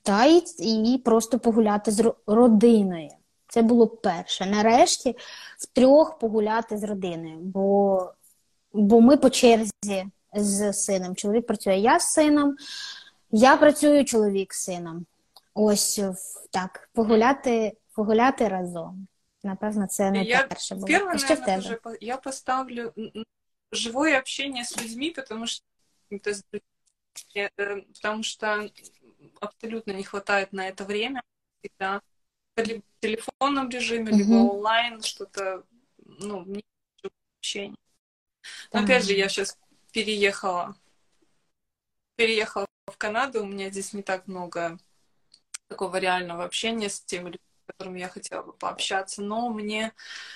[0.03, 3.09] Та і, і просто погуляти з родиною.
[3.47, 4.45] Це було перше.
[4.45, 5.15] Нарешті
[5.57, 8.13] в трьох погуляти з родиною, бо
[8.73, 11.15] бо ми по черзі з сином.
[11.15, 12.55] Чоловік працює я з сином,
[13.31, 15.05] я працюю чоловік з сином.
[15.53, 15.99] Ось
[16.51, 19.07] так, погуляти погуляти разом.
[19.43, 20.87] Напевно, це не я, перше було.
[20.87, 21.97] Первое, а що наверное, в тебе?
[22.01, 22.93] Я поставлю
[23.71, 25.65] живое общение с людьми, потому что
[27.35, 28.69] э, потому что
[29.39, 31.23] абсолютно не хватает на это время.
[31.61, 32.01] Всегда
[32.57, 35.63] либо в телефонном режиме, либо онлайн, что-то,
[35.97, 36.63] ну, мне
[37.39, 37.77] общение.
[38.73, 39.57] Но, опять же, я сейчас
[39.91, 40.75] переехала,
[42.15, 44.77] переехала в Канаду, у меня здесь не так много
[45.71, 49.93] такого реального общения с теми людьми, с которыми я хотела бы пообщаться, но мне,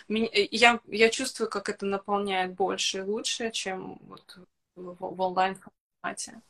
[0.08, 4.40] мне я, я чувствую, как это наполняет больше и лучше, чем вот
[4.76, 5.58] в, в онлайн
[6.02, 6.42] формате.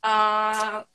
[0.00, 0.86] А,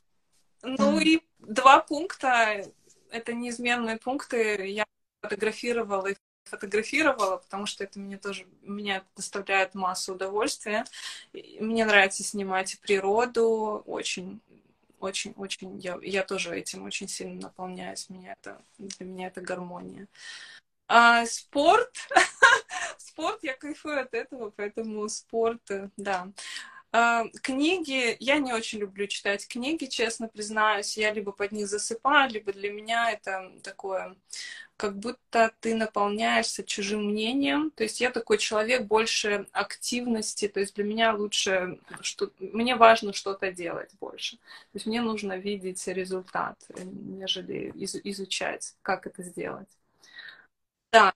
[0.62, 2.64] ну и два пункта
[3.10, 4.66] это неизменные пункты.
[4.66, 4.84] Я
[5.22, 10.84] фотографировала и фотографировала, потому что это мне тоже меня доставляет массу удовольствия.
[11.32, 14.40] Мне нравится снимать природу, очень,
[15.04, 15.78] очень, очень.
[15.78, 18.08] Я, я тоже этим очень сильно наполняюсь.
[18.08, 20.08] Меня это, для меня это гармония.
[20.88, 21.94] А спорт,
[22.98, 25.62] спорт, я кайфую от этого, поэтому спорт,
[25.96, 26.28] да.
[26.96, 30.96] А, книги, я не очень люблю читать книги, честно признаюсь.
[30.96, 34.16] Я либо под них засыпаю, либо для меня это такое,
[34.76, 37.72] как будто ты наполняешься чужим мнением.
[37.72, 40.46] То есть я такой человек больше активности.
[40.46, 44.36] То есть для меня лучше, что мне важно что-то делать больше.
[44.36, 49.68] То есть мне нужно видеть результат, нежели изучать, как это сделать.
[50.92, 51.12] Да,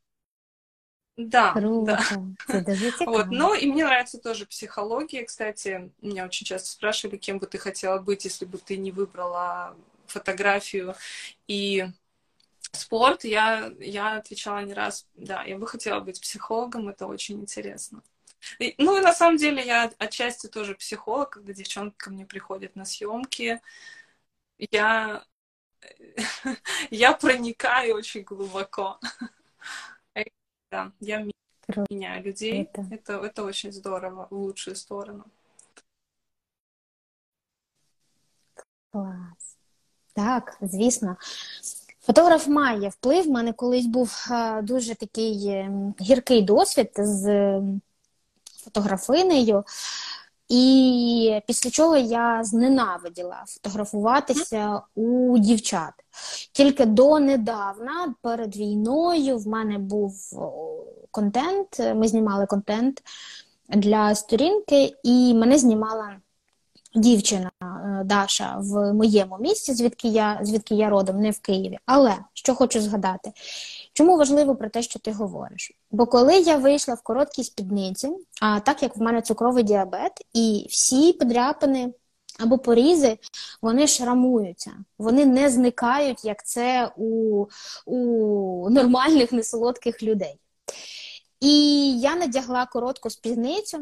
[1.18, 2.00] да, Круто.
[2.46, 2.62] да.
[3.04, 3.26] Вот.
[3.30, 5.24] Ну, и мне нравится тоже психология.
[5.24, 9.76] Кстати, меня очень часто спрашивали, кем бы ты хотела быть, если бы ты не выбрала
[10.06, 10.94] фотографию
[11.48, 11.88] и
[12.70, 13.24] спорт.
[13.24, 18.02] Я, я отвечала не раз, да, я бы хотела быть психологом, это очень интересно.
[18.60, 22.76] И, ну и на самом деле я отчасти тоже психолог, когда девчонки ко мне приходят
[22.76, 23.60] на съемки,
[24.58, 25.24] я,
[26.90, 29.00] я проникаю очень глубоко.
[30.71, 31.25] Да, я
[31.89, 32.63] меняю людей.
[32.63, 32.81] Это...
[32.91, 35.23] Это, это очень здорово, в лучшую сторону.
[38.91, 39.57] Клас.
[40.13, 41.17] Так, звісно.
[42.01, 43.29] Фотограф має вплив.
[43.29, 44.25] У мене колись був
[44.61, 47.61] дуже такий ем, гіркий досвід з
[48.63, 49.63] фотографинею.
[50.48, 55.92] І після чого я зненавиділа фотографуватися у дівчат.
[56.52, 60.14] Тільки донедавна, перед війною, в мене був
[61.10, 61.80] контент.
[61.94, 63.02] Ми знімали контент
[63.68, 66.16] для сторінки, і мене знімала
[66.98, 71.78] дівчина е, Даша в моєму місті, звідки я звідки я родом, не в Києві.
[71.86, 73.32] Але що хочу згадати,
[73.92, 75.72] чому важливо про те, що ти говориш?
[75.90, 80.66] Бо коли я вийшла в короткій спідниці, а так як в мене цукровий діабет, і
[80.70, 81.92] всі подряпини
[82.38, 83.18] або порізи,
[83.62, 87.46] вони шрамуються, вони не зникають, як це у,
[87.86, 90.38] у нормальних несолодких людей.
[91.40, 93.78] І я надягла коротку спідницю.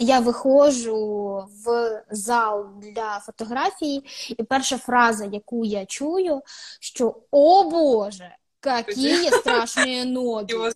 [0.00, 4.04] Я виходжу в зал для фотографії,
[4.38, 6.42] і перша фраза, яку я чую,
[6.80, 10.72] що О Боже, які страшні ноги!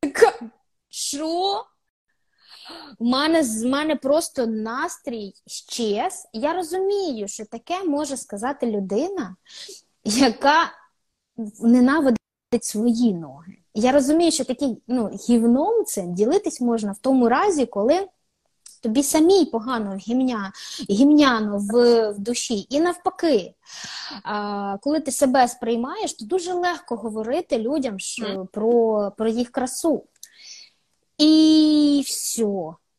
[0.00, 0.32] Така,
[0.88, 1.64] що?
[2.98, 6.28] У мене з мене просто настрій щез.
[6.32, 9.36] Я розумію, що таке може сказати людина,
[10.04, 10.72] яка
[11.60, 12.18] ненавидить
[12.60, 13.61] свої ноги.
[13.74, 18.08] Я розумію, що таким ну, гівном цим ділитись можна в тому разі, коли
[18.82, 20.52] тобі самій погано гімня,
[20.90, 22.66] гімняно в, в душі.
[22.68, 23.54] І навпаки,
[24.24, 30.04] а, коли ти себе сприймаєш, то дуже легко говорити людям що, про, про їх красу.
[31.18, 32.46] І все.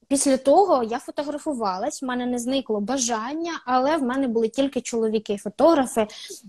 [0.07, 6.07] Після того я фотографувалась, в мене не зникло бажання, але в мене були тільки чоловіки-фотографи.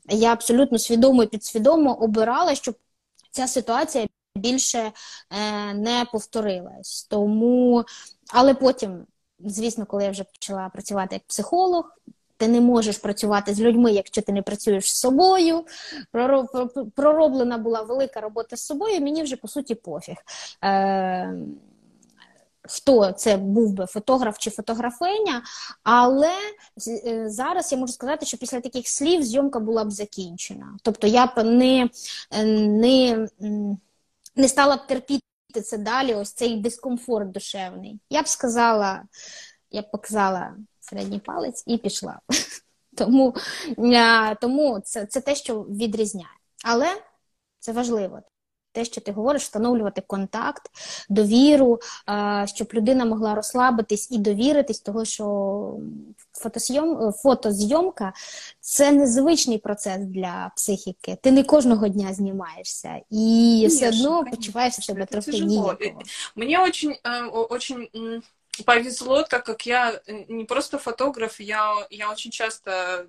[0.09, 2.75] Я абсолютно свідомо і підсвідомо обирала, щоб
[3.35, 4.07] ця ситуація
[4.37, 4.93] більше е,
[5.75, 7.07] не повторилась.
[7.11, 7.85] Тому,
[8.33, 9.07] але потім
[9.39, 11.91] звісно, коли я вже почала працювати як психолог,
[12.37, 15.65] ти не можеш працювати з людьми, якщо ти не працюєш з собою.
[16.95, 20.17] Пророблена була велика робота з собою, мені вже по суті пофіг.
[20.65, 21.35] Е,
[22.69, 25.43] Хто це був би фотограф чи фотографиня,
[25.83, 26.33] але
[26.89, 30.77] е, зараз я можу сказати, що після таких слів зйомка була б закінчена.
[30.83, 31.91] Тобто я б не
[32.45, 33.29] не,
[34.37, 35.23] не стала б терпіти
[35.65, 38.01] це далі, ось цей дискомфорт душевний.
[38.11, 39.03] Я б сказала,
[39.71, 42.21] я б показала середній палець і пішла.
[42.97, 43.35] Тому
[44.41, 46.27] тому це, це те, що відрізняє.
[46.65, 46.87] Але
[47.59, 48.21] це важливо.
[48.75, 50.63] Те, що ти говориш, встановлювати контакт,
[51.09, 51.81] довіру,
[52.45, 55.77] щоб людина могла розслабитись і довіритись, того що
[56.33, 58.13] фотосйом, фотозйомка
[58.61, 61.17] це незвичний процес для психіки.
[61.23, 65.77] Ти не кожного дня знімаєшся і конечно, все одно конечно, почуваєш себе трохи ніяково.
[66.37, 66.97] Мені дуже,
[67.51, 67.89] дуже
[68.65, 73.07] повезло, так как я не просто фотограф, я, я очень часто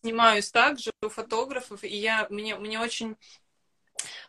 [0.00, 3.16] снимаюсь также у фотографов, и я, мне, мне очень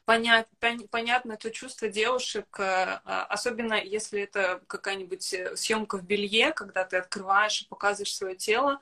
[0.05, 2.63] понят, пон, понятно то чувство девушек, э,
[3.05, 8.35] а, особенно если это какая-нибудь э, съемка в белье, когда ты открываешь и показываешь свое
[8.35, 8.81] тело,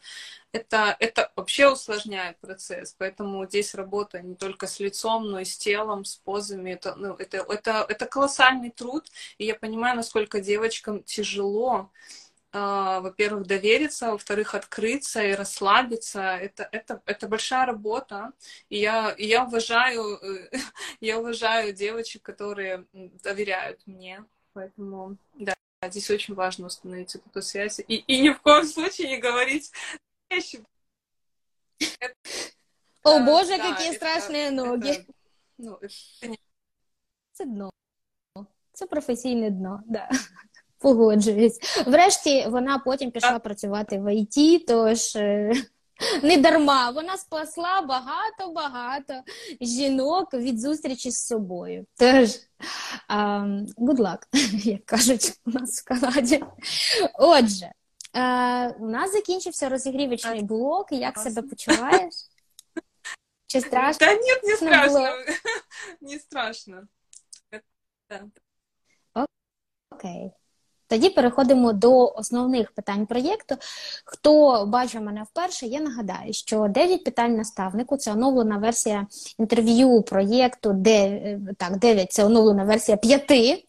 [0.51, 2.95] это, это вообще усложняет процесс.
[2.97, 6.71] Поэтому здесь работа не только с лицом, но и с телом, с позами.
[6.71, 9.07] Это, ну, это, это, это колоссальный труд,
[9.37, 11.91] и я понимаю, насколько девочкам тяжело
[12.53, 16.21] во-первых, довериться, во-вторых, открыться и расслабиться.
[16.21, 18.33] Это, это, это большая работа.
[18.69, 20.19] И я, и я, уважаю,
[20.99, 22.85] я уважаю девочек, которые
[23.23, 24.25] доверяют мне.
[24.53, 27.79] Поэтому, да, здесь очень важно установить эту связь.
[27.79, 29.71] И, и ни в коем случае не говорить
[33.03, 34.91] О, боже, какие это, страшные ноги.
[34.91, 35.13] Это,
[35.57, 36.35] ну, это...
[37.33, 37.71] Це дно.
[38.73, 40.09] Це професійне дно, да.
[40.81, 41.59] Погоджуюсь.
[41.87, 45.53] Врешті вона потім пішла працювати в ІТ, тож е,
[46.23, 46.89] не дарма.
[46.89, 49.21] Вона спасла багато-багато
[49.61, 51.85] жінок від зустрічі з собою.
[51.97, 52.29] Тож,
[53.77, 54.19] good luck,
[54.63, 56.43] як кажуть у нас в Канаді.
[57.13, 57.71] Отже,
[58.13, 60.91] uh, у нас закінчився розігрівочний блок.
[60.91, 62.13] Як себе почуваєш?
[63.47, 64.07] Чи страшно?
[64.07, 65.07] Та ні, не страшно.
[66.01, 66.87] Не страшно.
[69.91, 70.31] Окей.
[70.91, 73.55] Тоді переходимо до основних питань проєкту.
[74.05, 79.07] Хто бачив мене вперше, я нагадаю, що 9 питань наставнику це оновлена версія
[79.39, 81.21] інтерв'ю проєкту, де
[81.57, 83.27] так, 9 це оновлена версія 5.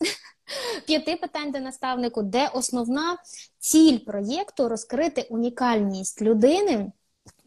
[0.86, 3.16] П'яти питань до наставнику, де основна
[3.58, 6.92] ціль проєкту розкрити унікальність людини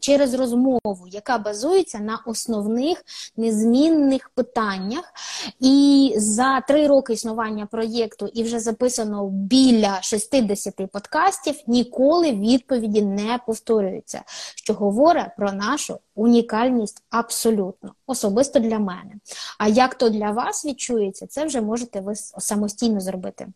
[0.00, 3.04] через розмову, яка базується на основних
[3.36, 5.12] незмінних питаннях.
[5.60, 13.40] І за три роки існування проєкту і вже записано біля 60 подкастів, ніколи відповіді не
[13.46, 14.22] повторюються,
[14.54, 19.14] що говорить про нашу унікальність абсолютно, особисто для мене.
[19.58, 23.46] А як то для вас відчується, це вже можете ви самостійно зробити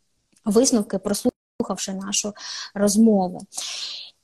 [0.45, 2.33] висновки, прослухавши нашу
[2.75, 3.41] розмову.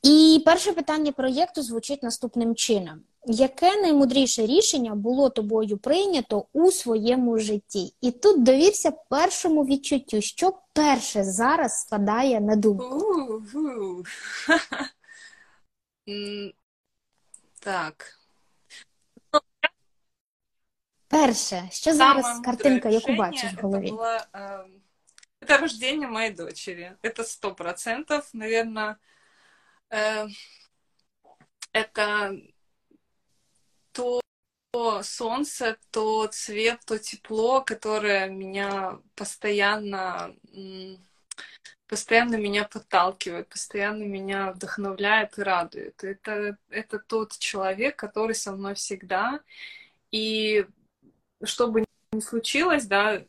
[0.03, 7.39] І перше питання проєкту звучить наступним чином: яке наймудріше рішення було тобою прийнято у своєму
[7.39, 7.93] житті?
[8.01, 13.33] І тут довірся першому відчуттю, що перше зараз спадає на думку.
[17.59, 18.17] Так.
[21.07, 23.93] Перше, що зараз картинка, яку бачиш в голові?
[25.41, 26.95] Это рождение моей дочери.
[27.01, 28.95] Это сто процентов, наверное, э,
[31.72, 32.40] Это
[33.92, 40.34] то солнце, то цвет, то тепло, которое меня постоянно,
[41.86, 46.04] постоянно меня подталкивает, постоянно меня вдохновляет и радует.
[46.04, 49.40] Это, это тот человек, который со мной всегда.
[50.10, 50.66] И
[51.42, 53.24] что бы ни случилось, да,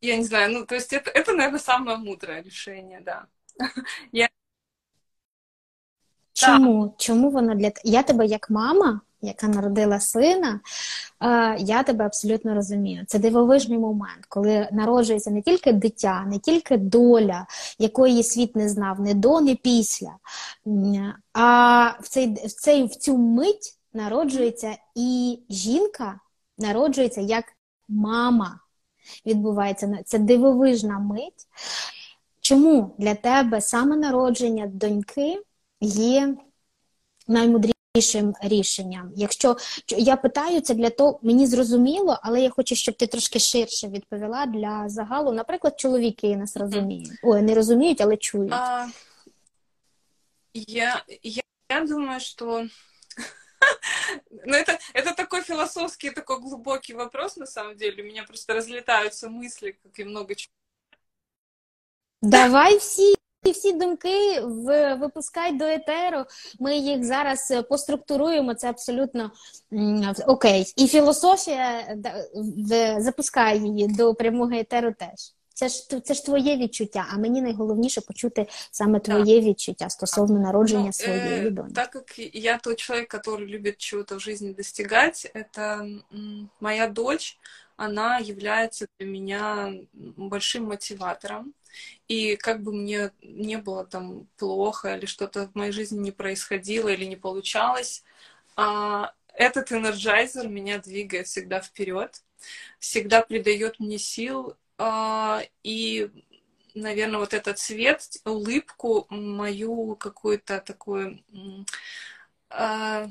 [0.00, 3.28] я не знаю, ну, то есть это, это наверное, самое мудрое решение, да.
[4.12, 4.28] Я...
[6.32, 6.94] Чому?
[6.98, 10.60] Чому воно для Я тебе як мама, яка народила сина,
[11.58, 13.04] я тебе абсолютно розумію.
[13.06, 17.46] Це дивовижний момент, коли народжується не тільки дитя, не тільки доля,
[17.78, 20.12] якої світ не знав, не до, не після.
[21.32, 26.20] А в цей, в цей, в цю мить народжується і жінка
[26.58, 27.44] народжується як
[27.88, 28.60] мама.
[29.26, 31.46] Відбувається це дивовижна мить.
[32.49, 35.41] Чому для тебе саме народження доньки
[35.81, 36.35] є
[37.27, 39.11] наймудрішим найпростішим рішенням?
[39.15, 43.87] Якщо я питаю це для того, мені зрозуміло, але я хочу, щоб ти трошки ширше
[43.87, 45.31] відповіла для загалу.
[45.31, 47.11] Наприклад, чоловіки нас розуміють.
[47.23, 48.53] Ой, не розуміють, але чують.
[48.53, 48.87] А,
[50.53, 51.41] я, я,
[51.71, 52.67] я думаю, что
[54.45, 58.03] Ну, это, это такой философский, такой глубокий вопрос, на самом деле.
[58.03, 60.51] У меня просто разлетаются мысли, как и много чего.
[62.21, 63.15] Давай всі
[63.51, 66.25] всі думки в, випускай до етеру.
[66.59, 68.53] Ми їх зараз поструктуруємо.
[68.53, 69.31] Це абсолютно
[70.27, 70.73] окей.
[70.77, 71.97] І філософія
[72.97, 75.35] запускає її до прямого етеру теж.
[75.55, 80.85] Це ж це ж твоє відчуття, а мені найголовніше почути саме твоє відчуття стосовно народження
[80.85, 81.73] ну, своєї э, доні.
[81.73, 85.87] Так как я тот человек, который любит чего-то в жизни достигать, это
[86.59, 87.39] моя дочь,
[87.77, 89.73] она является для меня
[90.17, 91.53] большим мотиватором.
[92.08, 96.88] И как бы мне не было там плохо или что-то в моей жизни не происходило
[96.88, 98.04] или не получалось,
[98.56, 102.22] а этот энерджайзер меня двигает всегда вперед,
[102.78, 106.10] всегда придает мне сил а, и,
[106.74, 111.22] наверное, вот этот цвет, улыбку, мою какую-то такую,
[112.48, 113.06] а,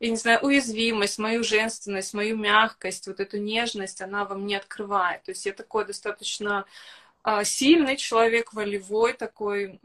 [0.00, 5.22] я не знаю, уязвимость, мою женственность, мою мягкость, вот эту нежность, она во мне открывает.
[5.24, 6.64] То есть я такой достаточно
[7.44, 9.80] сильный человек, волевой такой,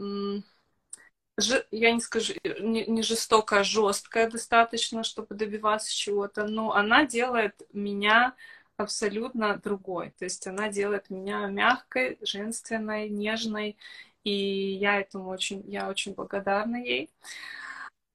[1.71, 7.61] я не скажу, не, не жестокая, а жесткая достаточно, чтобы добиваться чего-то, но она делает
[7.73, 8.35] меня
[8.77, 10.13] абсолютно другой.
[10.17, 13.77] То есть она делает меня мягкой, женственной, нежной,
[14.23, 17.09] и я этому очень, я очень благодарна ей.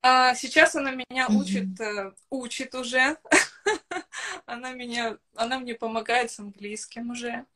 [0.02, 2.14] А сейчас она меня учит, mm-hmm.
[2.30, 3.16] учит уже.
[4.46, 7.46] она меня, она мне помогает с английским уже.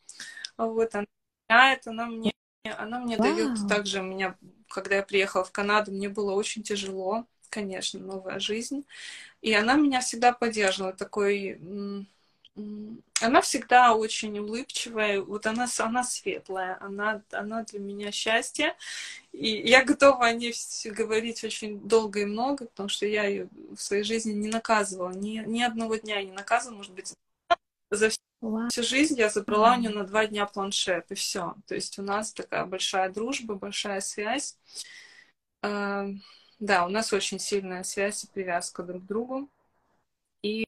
[0.57, 1.07] Вот она
[1.49, 2.33] меняет, она мне,
[2.65, 3.23] она мне wow.
[3.23, 4.37] дает также меня,
[4.69, 8.85] когда я приехала в Канаду, мне было очень тяжело, конечно, новая жизнь,
[9.41, 11.59] и она меня всегда поддерживала, такой
[13.21, 18.75] она всегда очень улыбчивая, вот она, она светлая, она, она для меня счастье.
[19.33, 20.53] И я готова о ней
[20.87, 25.39] говорить очень долго и много, потому что я ее в своей жизни не наказывала, ни,
[25.47, 27.15] ни одного дня не наказывала, может быть,
[27.91, 31.55] за всю, всю жизнь я забрала у нее на два дня планшет, и все.
[31.67, 34.59] То есть у нас такая большая дружба, большая связь.
[35.63, 36.07] А,
[36.59, 39.51] да, у нас очень сильная связь и привязка друг к другу.
[40.43, 40.65] И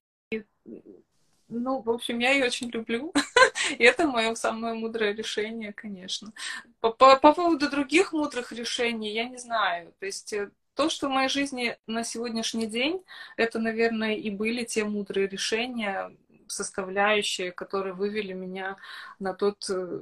[1.50, 3.12] ну, в общем, я ее очень люблю.
[3.78, 6.32] И это мое самое мудрое решение, конечно.
[6.80, 9.92] По, по, по поводу других мудрых решений, я не знаю.
[9.98, 13.02] То есть э, то, что в моей жизни на сегодняшний день,
[13.36, 16.16] это, наверное, и были те мудрые решения,
[16.49, 18.77] составляющие, которые вывели меня
[19.19, 19.99] на тот, э,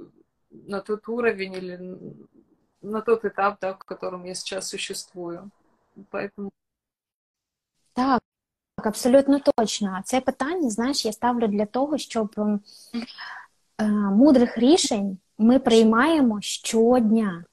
[0.52, 1.80] на тот уровень или
[2.82, 5.50] на тот этап, да, в котором я сейчас существую.
[6.12, 6.52] Поэтому...
[7.94, 8.22] Так,
[8.76, 10.02] так, абсолютно точно.
[10.06, 12.36] Це питання, знаєш, я ставлю для того, щоб
[13.78, 17.46] е, мудрих рішень ми приймаємо щодня.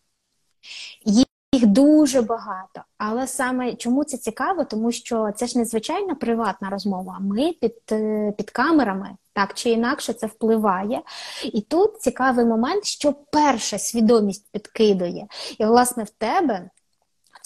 [1.56, 2.82] Їх дуже багато.
[2.98, 4.66] Але саме чому це цікаво?
[4.66, 7.18] Тому що це ж незвичайна приватна розмова.
[7.22, 9.10] Ми під, е, під камерами.
[9.34, 11.02] Так чи інакше це впливає.
[11.44, 15.28] І тут цікавий момент, що перша свідомість підкидує.
[15.58, 16.70] І, власне, в тебе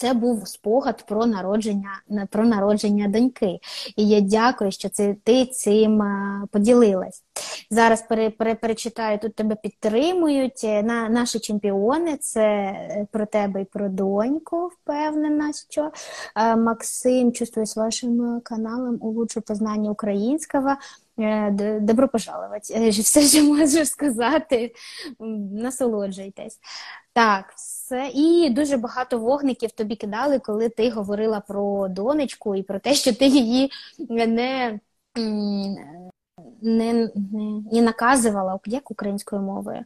[0.00, 1.90] це був спогад про народження
[2.30, 3.58] про народження доньки.
[3.96, 6.02] І я дякую, що це ти цим
[6.50, 7.22] поділилась.
[7.70, 10.62] Зараз пере, пере, перечитаю, тут тебе підтримують.
[10.62, 15.90] На, Наші чемпіони це е, про тебе і про доньку, впевнена, що
[16.56, 20.76] Максим чувствує з вашим каналом у лучше познання українського.
[21.18, 22.72] Е, добро пожаловать.
[22.74, 24.74] Е, все, що можу сказати,
[25.52, 26.58] насолоджуйтесь.
[27.12, 27.44] Так,
[27.90, 28.10] все.
[28.14, 33.14] І дуже багато вогників тобі кидали, коли ти говорила про донечку і про те, що
[33.14, 33.70] ти її
[34.08, 34.80] не
[36.62, 37.10] не,
[37.72, 39.84] не, наказувала, як українською мовою.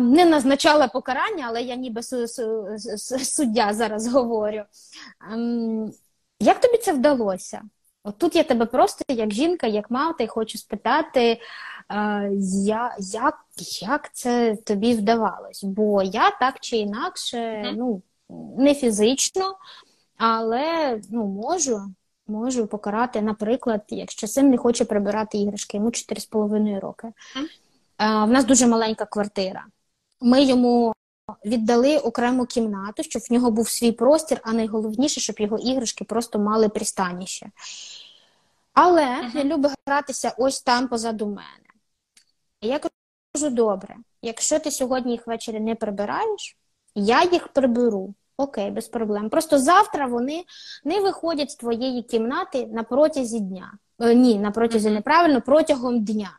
[0.00, 2.02] Не назначала покарання, але я ніби
[3.36, 4.62] суддя зараз говорю.
[6.40, 7.62] Як тобі це вдалося?
[8.04, 11.40] От тут я тебе просто як жінка, як мати, хочу спитати,
[12.64, 13.38] я, як
[13.82, 15.64] як це тобі вдавалось?
[15.64, 18.02] Бо я так чи інакше, ну,
[18.58, 19.56] не фізично,
[20.16, 21.80] але ну, можу
[22.26, 27.08] можу покарати, наприклад, якщо син не хоче прибирати іграшки, йому 4,5 роки.
[27.98, 29.66] В нас дуже маленька квартира.
[30.20, 30.94] Ми йому
[31.44, 36.38] віддали окрему кімнату, щоб в нього був свій простір, а найголовніше, щоб його іграшки просто
[36.38, 37.50] мали пристаніще.
[38.72, 39.34] Але uh-huh.
[39.34, 41.68] він любить гратися ось там позаду мене.
[42.60, 42.92] Я кажу:
[43.34, 46.56] добре, якщо ти сьогодні їх ввечері не прибираєш,
[46.94, 48.14] я їх приберу.
[48.36, 49.30] Окей, без проблем.
[49.30, 50.44] Просто завтра вони
[50.84, 53.72] не виходять з твоєї кімнати на протязі дня.
[54.00, 54.94] Е, ні, на протязі mm -hmm.
[54.94, 56.38] неправильно, протягом дня.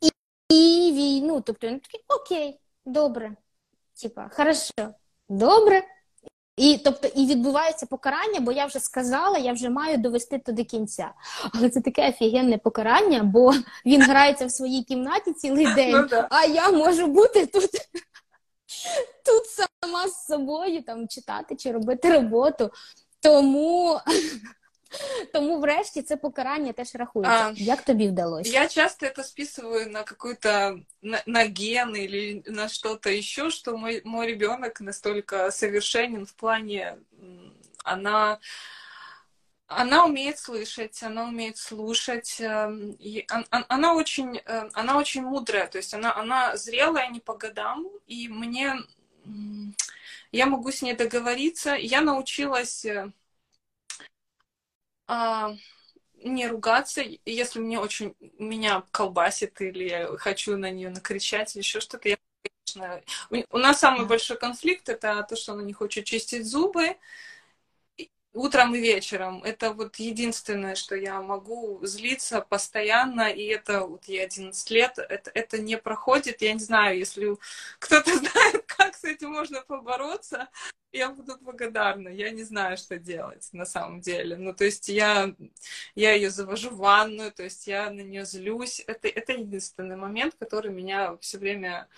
[0.00, 0.08] І,
[0.54, 3.36] і війну, тобто він такий, окей, добре.
[4.02, 4.94] Типа, хорошо,
[5.28, 5.82] добре.
[6.58, 10.64] І тобто і відбувається покарання, бо я вже сказала, я вже маю довести то до
[10.64, 11.10] кінця.
[11.54, 13.54] Але це таке офігенне покарання, бо
[13.86, 17.70] він грається в своїй кімнаті цілий ну день, ну, а я можу бути тут
[19.24, 22.70] тут сама з собою там читати чи робити роботу.
[23.20, 24.00] Тому
[25.33, 27.47] тому, врешті, це покарання теж рахується.
[27.47, 28.51] А, Як тобі вдалося?
[28.51, 34.01] Я часто это списываю на какой-то на, на ген или на что-то еще, что мой,
[34.05, 36.97] мой ребенок настолько совершенен в плане,
[37.83, 38.39] она
[39.67, 44.39] она умеет слышать, она умеет слушать, и она очень,
[44.73, 48.75] она очень мудрая, то есть она, она зрелая не по годам, и мне,
[50.31, 52.85] я могу с ней договориться, я научилась
[55.08, 55.54] а,
[56.22, 61.80] не ругаться, если мне очень меня колбасит или я хочу на нее накричать или еще
[61.80, 62.16] что-то, я
[62.74, 63.02] конечно,
[63.50, 66.96] у нас самый большой конфликт это то, что она не хочет чистить зубы,
[68.32, 69.42] утром и вечером.
[69.42, 75.30] Это вот единственное, что я могу злиться постоянно, и это вот ей 11 лет, это,
[75.34, 76.42] это не проходит.
[76.42, 77.36] Я не знаю, если
[77.78, 80.48] кто-то знает, как с этим можно побороться,
[80.92, 82.08] я буду благодарна.
[82.08, 84.36] Я не знаю, что делать на самом деле.
[84.36, 85.34] Ну, то есть я,
[85.94, 88.82] я ее завожу в ванную, то есть я на нее злюсь.
[88.86, 91.88] Это, это единственный момент, который меня все время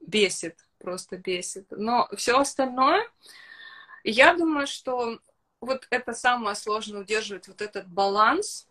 [0.00, 1.66] бесит, просто бесит.
[1.70, 3.06] Но все остальное,
[4.04, 5.18] я думаю, что
[5.60, 8.66] вот это самое сложное удерживать вот этот баланс,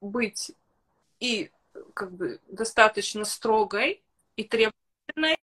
[0.00, 0.52] быть
[1.20, 1.50] и
[1.94, 4.02] как бы достаточно строгой
[4.36, 5.38] и требовательной,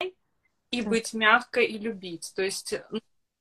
[0.70, 0.88] и да.
[0.88, 2.32] быть мягкой и любить.
[2.34, 2.74] То есть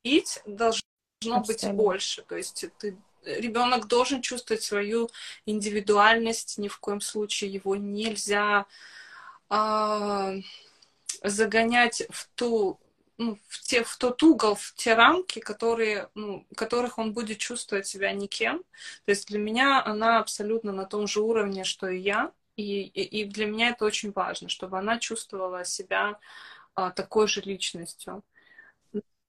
[0.04, 0.82] любить должно
[1.22, 1.70] Абсолютно.
[1.70, 2.22] быть больше.
[2.24, 5.10] То есть ты ребенок должен чувствовать свою
[5.46, 8.66] индивидуальность, ни в коем случае его нельзя
[9.50, 10.34] а,
[11.24, 12.80] загонять в ту
[13.18, 17.88] ну, в, те, в тот угол, в те рамки, которые, ну, которых он будет чувствовать
[17.88, 18.60] себя никем.
[19.06, 22.32] То есть для меня она абсолютно на том же уровне, что и я.
[22.56, 26.20] И, и, и для меня это очень важно, чтобы она чувствовала себя
[26.74, 28.24] а, такой же личностью.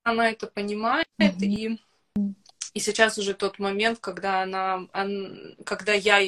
[0.02, 1.44] Она это понимает, mm-hmm.
[1.44, 1.80] и,
[2.74, 5.28] и сейчас уже тот момент, когда она, она
[5.64, 6.20] когда я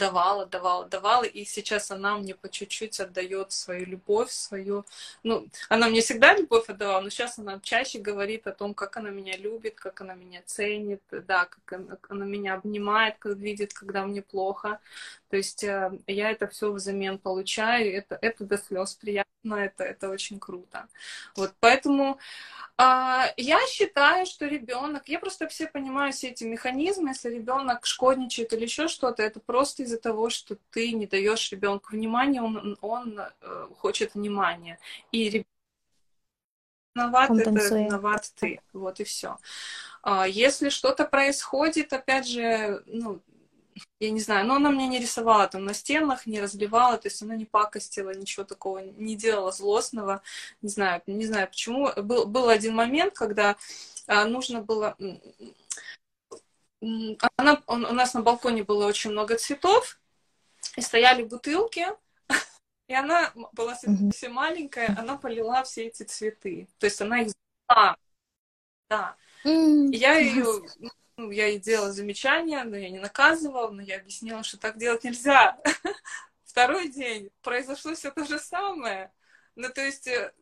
[0.00, 4.84] давала, давала, давала, и сейчас она мне по чуть-чуть отдает свою любовь, свою,
[5.22, 9.10] ну, она мне всегда любовь отдавала, но сейчас она чаще говорит о том, как она
[9.10, 14.04] меня любит, как она меня ценит, да, как она, она меня обнимает, как видит, когда
[14.06, 14.80] мне плохо,
[15.30, 20.10] то есть э, я это все взамен получаю, это, это до слез приятно, это, это
[20.10, 20.88] очень круто,
[21.36, 22.18] вот, поэтому
[22.76, 28.54] а, я считаю, что ребенок, я просто все понимаю все эти механизмы, если ребенок шкодничает
[28.54, 33.20] или еще что-то, это просто из-за того, что ты не даешь ребенку внимания, он, он
[33.20, 34.78] э, хочет внимания.
[35.12, 35.46] И ребенок
[36.94, 38.60] виноват, это виноват ты.
[38.72, 39.36] Вот и все.
[40.02, 43.20] А, если что-то происходит, опять же, ну,
[44.00, 47.22] я не знаю, но она мне не рисовала там на стенах, не разливала, то есть
[47.22, 50.22] она не пакостила, ничего такого не делала злостного,
[50.62, 51.92] не знаю, не знаю почему.
[51.96, 53.56] Был, был один момент, когда
[54.06, 54.96] а, нужно было...
[57.36, 60.00] Она, он, у нас на балконе было очень много цветов,
[60.76, 61.86] и стояли бутылки,
[62.88, 66.68] и она была совсем маленькая, она полила все эти цветы.
[66.78, 67.32] То есть она их
[67.68, 67.96] взяла.
[68.88, 69.16] Да.
[69.44, 70.62] я ее
[71.20, 75.04] ну, я ей делала замечания, но я не наказывала, но я объяснила, что так делать
[75.04, 75.58] нельзя.
[76.44, 79.12] Второй день произошло все то же самое.
[79.54, 80.32] Ну, то есть э,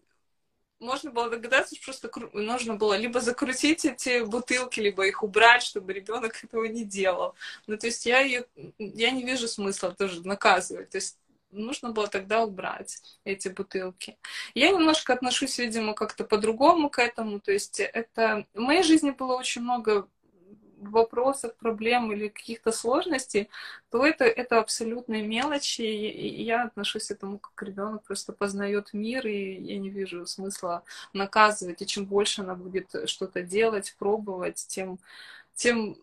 [0.78, 5.92] можно было догадаться, что просто нужно было либо закрутить эти бутылки, либо их убрать, чтобы
[5.92, 7.34] ребенок этого не делал.
[7.66, 8.46] Ну, то есть я ее,
[8.78, 10.90] я не вижу смысла тоже наказывать.
[10.90, 11.18] То есть
[11.50, 14.16] нужно было тогда убрать эти бутылки.
[14.54, 17.40] Я немножко отношусь, видимо, как-то по-другому к этому.
[17.40, 20.08] То есть это в моей жизни было очень много
[20.80, 23.48] вопросах, проблем или каких-то сложностей,
[23.90, 25.82] то это, это абсолютные мелочи.
[25.82, 30.82] И я отношусь к этому как ребенок просто познает мир, и я не вижу смысла
[31.12, 31.82] наказывать.
[31.82, 34.98] И чем больше она будет что-то делать, пробовать, тем,
[35.54, 35.96] тем,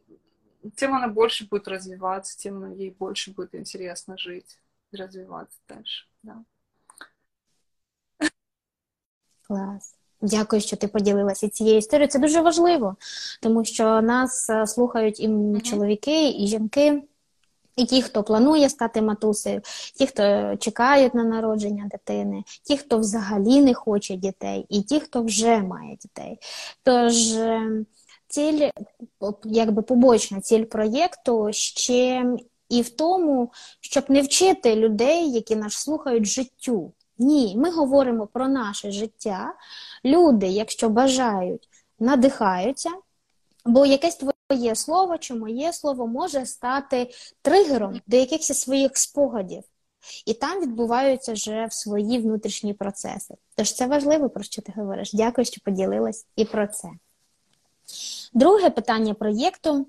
[0.75, 4.59] тем она больше будет развиваться, тем ей больше будет интересно жить
[4.91, 6.07] и развиваться дальше.
[6.23, 6.43] Да.
[9.47, 9.95] Класс.
[10.25, 12.07] Дякую, що ти поділилася цією історією.
[12.07, 12.95] Це дуже важливо,
[13.41, 15.29] тому що нас е, слухають і
[15.63, 17.03] чоловіки, і жінки.
[17.75, 19.61] І ті, хто планує стати матусею,
[19.95, 25.23] ті, хто чекають на народження дитини, ті, хто взагалі не хоче дітей, і ті, хто
[25.23, 26.39] вже має дітей.
[26.83, 27.85] Тож ем,
[28.27, 28.69] ціль,
[29.43, 32.25] якби побочна ціль проєкту ще
[32.69, 33.51] і в тому,
[33.81, 36.93] щоб не вчити людей, які нас слухають життю.
[37.17, 39.53] Ні, ми говоримо про наше життя.
[40.05, 42.89] Люди, якщо бажають, надихаються,
[43.65, 44.15] бо якесь
[44.49, 47.09] твоє слово чи моє слово може стати
[47.41, 49.63] тригером до якихось своїх спогадів.
[50.25, 53.35] І там відбуваються вже свої внутрішні процеси.
[53.55, 55.13] Тож це важливо, про що ти говориш.
[55.13, 56.89] Дякую, що поділилась і про це.
[58.33, 59.87] Друге питання проєкту.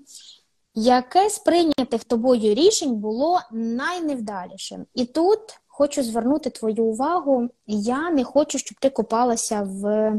[0.79, 4.85] Яке з прийнятих тобою рішень було найневдалішим?
[4.93, 5.39] І тут
[5.77, 7.49] хочу звернути твою увагу.
[7.67, 10.13] Я не хочу, щоб ти копалася в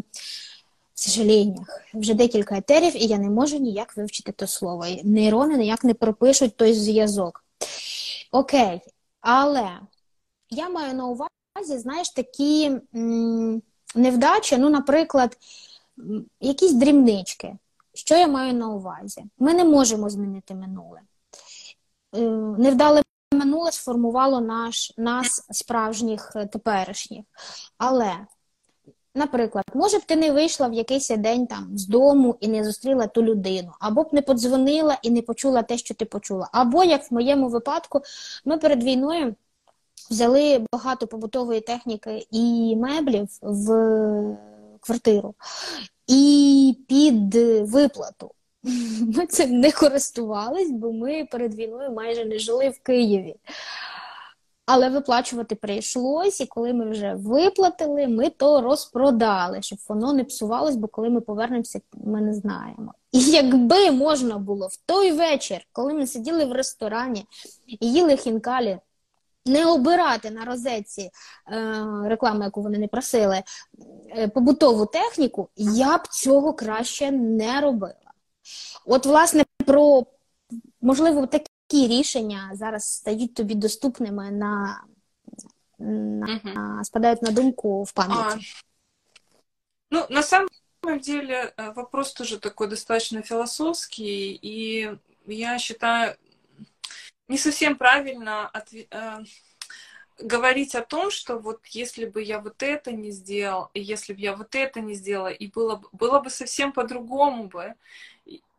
[0.95, 1.83] сожаленнях.
[1.95, 4.85] Вже декілька етерів, і я не можу ніяк вивчити то слово.
[5.05, 7.45] Нейрони ніяк не пропишуть той зв'язок.
[8.33, 8.81] Окей,
[9.21, 9.69] але
[10.51, 13.63] я маю на увазі, знаєш, такі м,
[13.95, 15.37] невдачі, ну, наприклад,
[16.41, 17.57] якісь дрібнички.
[17.95, 19.25] Що я маю на увазі?
[19.39, 21.01] Ми не можемо змінити минуле.
[22.17, 22.21] Е,
[22.59, 23.03] невдале
[23.39, 27.25] минуле сформувало наш, нас справжніх е, теперішніх.
[27.79, 28.13] Але,
[29.15, 33.07] наприклад, може б ти не вийшла в якийсь день там з дому і не зустріла
[33.07, 36.49] ту людину, або б не подзвонила і не почула те, що ти почула.
[36.53, 38.01] Або, як в моєму випадку,
[38.45, 39.35] ми перед війною
[40.11, 43.67] взяли багато побутової техніки і меблів в
[44.81, 45.35] квартиру
[46.07, 47.35] і під
[47.71, 48.31] виплату.
[49.17, 53.37] Ми цим не користувались, бо ми перед війною майже не жили в Києві.
[54.67, 60.77] Але виплачувати прийшлось, і коли ми вже виплатили, ми то розпродали, щоб воно не псувалось,
[60.77, 62.95] бо коли ми повернемося, ми не знаємо.
[63.13, 67.27] І якби можна було в той вечір, коли ми сиділи в ресторані
[67.67, 68.79] і їли хінкалі
[69.47, 71.11] не обирати на розетці е,
[72.05, 73.43] рекламу, яку вони не просили,
[74.17, 78.08] е, побутову техніку, я б цього краще не робила.
[78.86, 80.06] От, власне, про
[80.82, 84.84] можливо такі рішення зараз стають тобі доступними на,
[85.80, 86.84] на угу.
[86.84, 88.40] спадають на думку в пам'яти.
[89.92, 90.50] Ну, на самом
[91.00, 96.16] деле э, вопрос тоже такой достаточно философский, и я считаю,
[97.28, 99.24] не совсем правильно отве- э,
[100.19, 104.21] говорить о том, что вот если бы я вот это не сделал, и если бы
[104.21, 107.75] я вот это не сделала, и было бы, было бы совсем по-другому бы.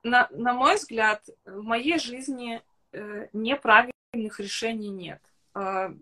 [0.04, 5.22] На, на мой взгляд, в моей жизни э, неправильных решений нет.
[5.56, 5.94] Э,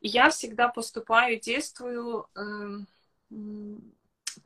[0.00, 3.34] я всегда поступаю, действую э,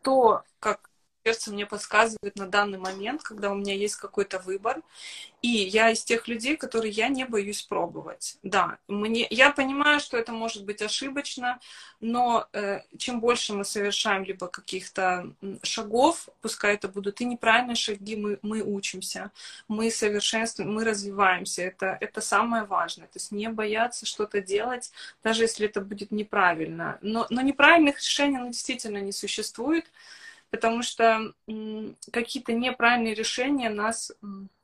[0.02, 0.90] то, как
[1.24, 4.82] сердце мне подсказывает на данный момент, когда у меня есть какой-то выбор.
[5.40, 8.38] И я из тех людей, которые я не боюсь пробовать.
[8.42, 11.60] Да, мне, я понимаю, что это может быть ошибочно,
[12.00, 18.16] но э, чем больше мы совершаем либо каких-то шагов, пускай это будут и неправильные шаги,
[18.16, 19.30] мы, мы учимся,
[19.68, 21.62] мы совершенствуем, мы развиваемся.
[21.62, 23.06] Это, это самое важное.
[23.06, 26.98] То есть не бояться что-то делать, даже если это будет неправильно.
[27.02, 29.84] Но, но неправильных решений ну, действительно не существует
[30.54, 31.32] потому что
[32.12, 34.12] какие-то неправильные решения нас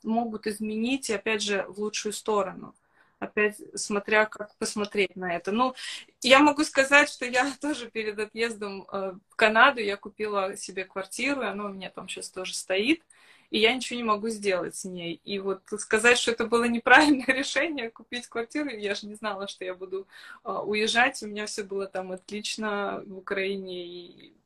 [0.05, 2.77] могут изменить, и опять же, в лучшую сторону.
[3.19, 5.51] Опять смотря как посмотреть на это.
[5.51, 5.75] Ну,
[6.23, 11.43] я могу сказать, что я тоже перед отъездом э, в Канаду, я купила себе квартиру,
[11.43, 13.03] и она у меня там сейчас тоже стоит,
[13.51, 15.21] и я ничего не могу сделать с ней.
[15.25, 19.65] И вот сказать, что это было неправильное решение, купить квартиру, я же не знала, что
[19.65, 20.07] я буду
[20.45, 24.40] э, уезжать, у меня все было там отлично в Украине, и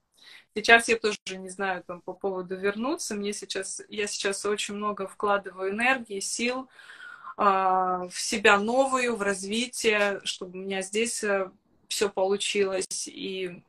[0.56, 3.14] Сейчас я тоже не знаю там по поводу вернуться.
[3.14, 6.68] Мне сейчас, я сейчас очень много вкладываю энергии, сил
[7.36, 11.50] э, в себя новую, в развитие, чтобы у меня здесь э,
[11.88, 13.08] все получилось.
[13.08, 13.62] И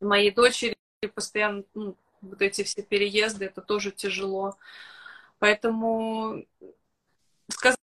[0.00, 0.76] моей дочери
[1.14, 4.56] постоянно ну, вот эти все переезды, это тоже тяжело.
[5.38, 6.46] Поэтому
[7.48, 7.78] сказать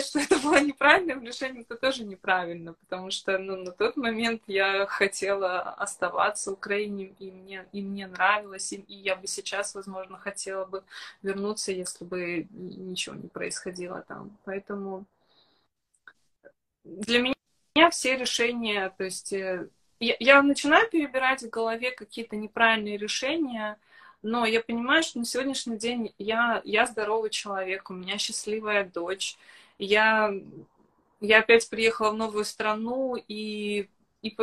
[0.00, 4.42] сказать, что это было неправильным решением, это тоже неправильно, потому что ну, на тот момент
[4.46, 9.74] я хотела оставаться в Украине, и мне, и мне нравилось, и, и я бы сейчас,
[9.74, 10.82] возможно, хотела бы
[11.22, 14.36] вернуться, если бы ничего не происходило там.
[14.44, 15.04] Поэтому
[16.84, 19.68] для меня все решения, то есть э,
[20.00, 23.78] я, я начинаю перебирать в голове какие-то неправильные решения,
[24.22, 29.36] но я понимаю, что на сегодняшний день я, я здоровый человек, у меня счастливая дочь,
[29.78, 30.32] я,
[31.20, 33.88] я опять приехала в новую страну и,
[34.22, 34.36] и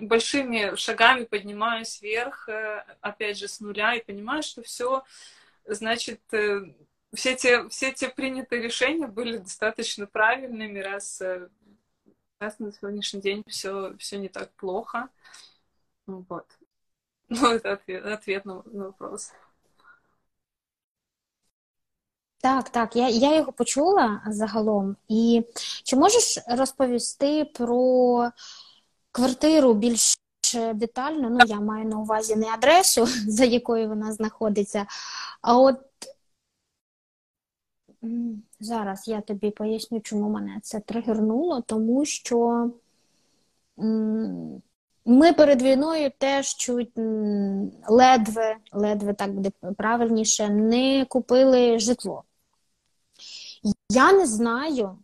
[0.00, 5.04] большими шагами поднимаюсь вверх, э, опять же, с нуля, и понимаю, что все,
[5.66, 6.62] значит, э,
[7.14, 11.48] все те, все те принятые решения были достаточно правильными, раз, э,
[12.38, 15.08] раз на сегодняшний день все, все не так плохо.
[16.06, 16.46] Вот.
[17.34, 19.32] Ну, это ответ, ответ на, на вопрос.
[22.42, 24.96] Так, так, я я його почула загалом.
[25.08, 25.44] І
[25.84, 28.30] чи можеш розповісти про
[29.12, 30.16] квартиру більш
[30.74, 31.30] детально?
[31.30, 34.86] Ну, я маю на увазі не адресу, за якою вона знаходиться,
[35.42, 35.76] а от
[38.60, 42.70] зараз я тобі поясню, чому мене це тригернуло, тому що
[45.04, 46.92] ми перед війною теж чуть
[47.88, 52.24] ледве, ледве так буде правильніше, не купили житло.
[53.88, 54.98] Я не знаю,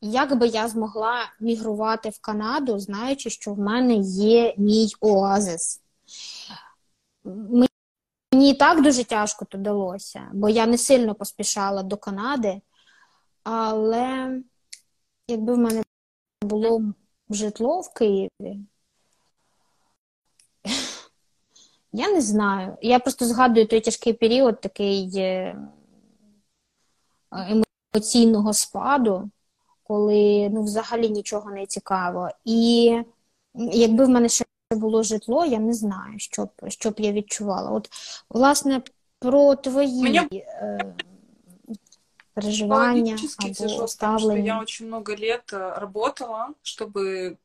[0.00, 5.82] як би я змогла мігрувати в Канаду, знаючи, що в мене є мій оазис.
[7.24, 7.68] Мені
[8.50, 12.60] і так дуже тяжко то далося, бо я не сильно поспішала до Канади,
[13.42, 14.40] але
[15.28, 15.82] якби в мене
[16.42, 16.82] було
[17.30, 18.58] житло в Києві,
[21.92, 22.76] я не знаю.
[22.82, 25.56] Я просто згадую той тяжкий період, такий е,
[27.93, 29.29] емоційного спаду,
[29.83, 32.29] коли ну, взагалі нічого не цікаво.
[32.45, 32.97] І
[33.55, 37.71] якби в мене ще було житло, я не знаю, що б, що б я відчувала.
[37.71, 37.89] От,
[38.29, 38.81] власне,
[39.19, 40.27] про твої Мне...
[40.31, 40.93] э,
[42.33, 43.17] переживания
[43.59, 44.53] або ставлення.
[44.55, 47.37] Я очень много лет э, работала, чтобы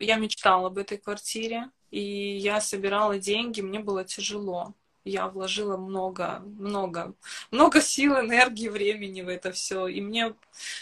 [0.00, 2.00] я мечтала об этой квартире, и
[2.38, 4.74] я собирала деньги, мне было тяжело.
[5.07, 7.15] Я вложила много, много,
[7.51, 9.87] много сил, энергии, времени в это все.
[9.87, 10.35] И мне,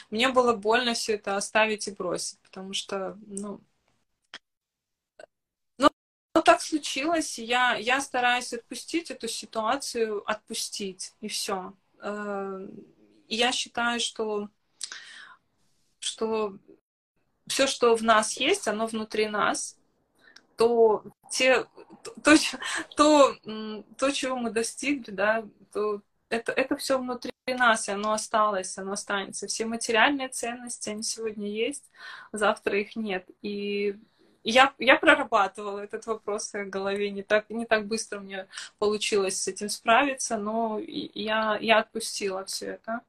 [0.10, 3.62] мне было больно все это оставить и бросить, потому что, ну,
[5.78, 11.74] ну, так случилось, я, я стараюсь отпустить эту ситуацию, отпустить, и все.
[12.02, 12.68] Э,
[13.30, 14.50] я считаю, что,
[16.00, 16.58] что
[17.48, 19.78] все, что в нас есть, оно внутри нас,
[20.58, 21.66] то те,
[22.24, 22.36] то,
[22.96, 23.36] то,
[23.98, 28.94] то чего мы достигли, да, то это, это все внутри нас, и оно осталось, оно
[28.94, 29.48] останется.
[29.48, 31.92] Все материальные ценности, они сегодня есть,
[32.32, 33.28] завтра их нет.
[33.42, 33.98] И
[34.44, 38.48] я, я прорабатывала этот вопрос в голове, не так, не так быстро мне
[38.80, 43.02] получилось с этим справиться, но я, я отпустила все это.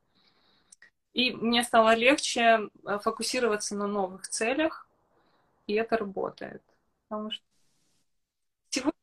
[1.13, 4.87] И мне стало легче э, фокусироваться на новых целях,
[5.67, 6.63] и это работает.
[7.10, 7.44] Потому что
[8.70, 8.94] сегодня...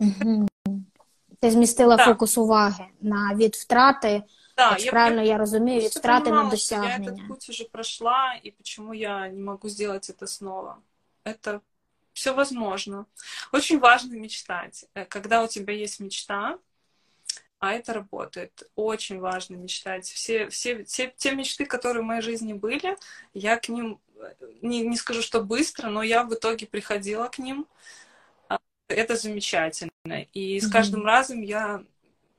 [0.00, 0.48] Угу.
[1.40, 2.04] Ти змістила да.
[2.04, 4.22] фокус уваги на від втрати,
[4.56, 7.04] да, я, правильно я, я розумію, від втрати понимала, на досягнення.
[7.04, 10.76] Я этот путь уже прошла, и почему я не могу сделать это снова
[11.24, 11.62] это
[12.12, 13.06] все возможно.
[13.52, 14.84] Очень важно мечтать.
[14.94, 16.58] Э, когда у тебя есть мечта,
[17.58, 18.70] а это работает.
[18.74, 20.06] Очень важно мечтать.
[20.06, 22.96] Все, все, все те мечты, которые в моей жизни были,
[23.34, 24.05] я к ним, э,
[24.61, 27.67] не, не скажу, что быстро, но я в итоге приходила к ним.
[28.49, 29.91] А, это замечательно.
[30.33, 31.05] И с каждым mm-hmm.
[31.05, 31.83] разом я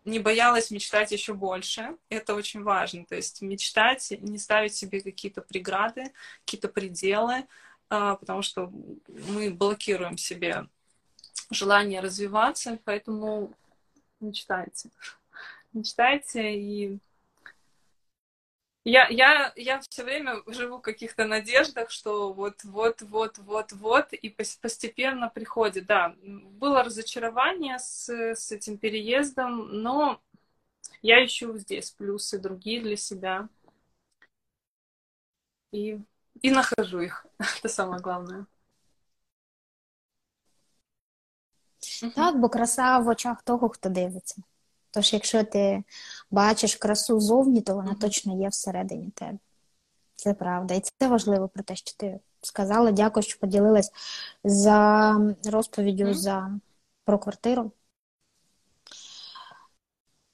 [0.04, 1.96] не боялась мечтать еще больше.
[2.08, 3.04] Это очень важно.
[3.04, 6.12] То есть мечтать, не ставить себе какие-то преграды,
[6.44, 7.46] какие-то пределы,
[7.90, 8.72] а, потому что
[9.06, 10.66] мы блокируем себе
[11.50, 13.52] желание развиваться, поэтому
[14.20, 14.90] мечтайте.
[15.72, 16.98] Мечтайте и
[18.88, 24.12] я, я, я все время живу в каких-то надеждах, что вот, вот, вот, вот, вот,
[24.12, 25.86] и постепенно приходит.
[25.86, 30.20] Да, было разочарование с, с этим переездом, но
[31.02, 33.48] я ищу здесь плюсы другие для себя.
[35.72, 35.98] И
[36.42, 37.26] и нахожу их.
[37.58, 38.46] Это самое главное.
[42.14, 44.42] Так, бо краса в очах того, хто дивиться.
[44.90, 45.84] Тож, якщо ти
[46.30, 49.38] бачиш красу зовні, то вона точно є всередині тебе.
[50.14, 50.74] Це правда.
[50.74, 52.90] І це важливо про те, що ти сказала.
[52.90, 53.92] Дякую, що поділилась
[54.44, 56.14] за розповіддю mm.
[56.14, 56.50] за
[57.04, 57.72] про квартиру.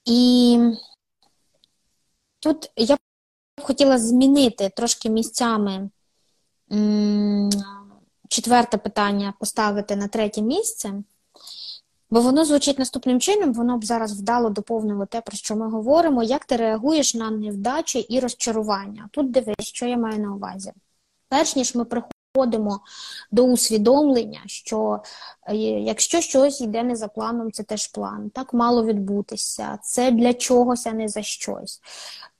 [0.05, 0.59] І
[2.39, 2.99] тут я б
[3.61, 5.89] хотіла змінити трошки місцями
[8.29, 10.93] четверте питання поставити на третє місце,
[12.15, 16.23] бо воно звучить наступним чином, воно б зараз вдало доповнило те, про що ми говоримо.
[16.23, 19.09] Як ти реагуєш на невдачі і розчарування?
[19.11, 20.73] Тут дивись, що я маю на увазі.
[21.29, 22.79] Перш ніж ми приходимо
[23.31, 25.01] до усвідомлення, що
[25.47, 28.29] е, якщо щось йде не за планом, це теж план.
[28.29, 31.81] Так мало відбутися, це для чогось, а не за щось.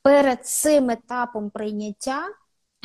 [0.02, 2.24] Перед цим етапом прийняття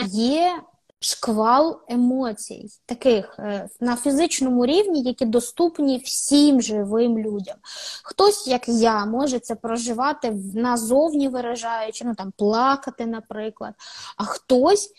[0.07, 0.63] є
[1.01, 7.57] шквал емоцій, таких е, на фізичному рівні, які доступні всім живим людям.
[8.03, 13.75] Хтось, як я, може це проживати назовні виражаючи, ну там плакати, наприклад,
[14.17, 14.93] а хтось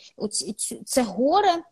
[0.86, 1.64] це горе.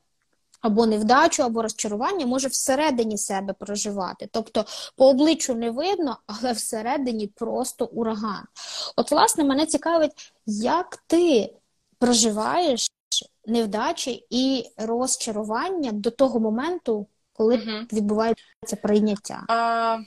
[0.62, 4.30] Або невдачу, або розчарування може всередині себе проживати.
[4.32, 4.66] Тобто
[4.96, 8.44] по обличчю не видно, але всередині просто ураган.
[8.96, 11.54] От, власне, мене цікавить, як ти
[12.00, 12.90] проживаєш
[13.49, 17.87] невдачі і розчарування до того моменту, коли угу.
[17.93, 19.45] відбувається прийняття?
[19.49, 19.99] А,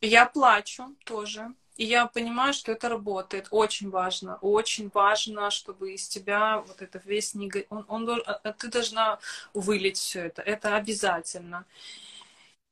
[0.00, 1.50] Я плачу тоже.
[1.78, 3.48] И я понимаю, что это работает.
[3.50, 4.38] Очень важно.
[4.42, 7.66] Очень важно, чтобы из тебя вот это весь негатив...
[7.70, 9.18] Он, он, а, а ты должна
[9.54, 10.42] вылить все это.
[10.42, 11.64] Это обязательно.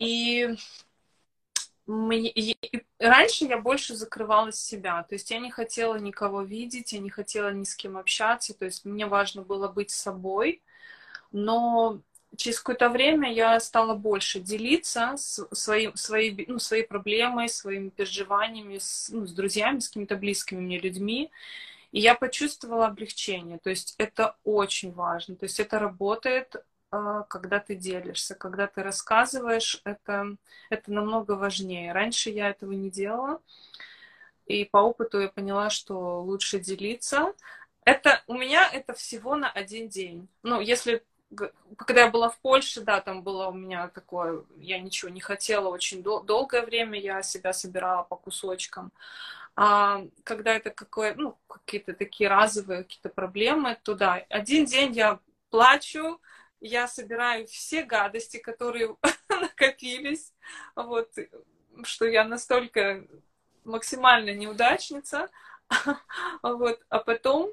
[0.00, 0.56] И
[2.99, 7.51] раньше я больше закрывалась себя, то есть я не хотела никого видеть, я не хотела
[7.51, 10.61] ни с кем общаться, то есть мне важно было быть собой,
[11.31, 11.99] но
[12.37, 19.09] через какое-то время я стала больше делиться своим, своей, ну, своей проблемой, своими переживаниями с,
[19.11, 21.29] ну, с друзьями, с какими-то близкими мне людьми,
[21.91, 26.55] и я почувствовала облегчение, то есть это очень важно, то есть это работает
[27.29, 30.35] когда ты делишься, когда ты рассказываешь, это,
[30.69, 31.93] это намного важнее.
[31.93, 33.41] Раньше я этого не делала,
[34.45, 37.33] и по опыту я поняла, что лучше делиться.
[37.85, 40.27] Это у меня это всего на один день.
[40.43, 41.03] Ну, если
[41.77, 45.69] когда я была в Польше, да, там было у меня такое, я ничего не хотела
[45.69, 48.91] очень дол- долгое время, я себя собирала по кусочкам.
[49.55, 55.19] А когда это какое, ну, какие-то такие разовые какие-то проблемы, то да, один день я
[55.49, 56.19] плачу,
[56.61, 58.95] я собираю все гадости, которые
[59.29, 60.33] накопились,
[60.75, 61.11] вот,
[61.83, 63.05] что я настолько
[63.63, 65.29] максимально неудачница,
[66.43, 67.49] вот, а потом,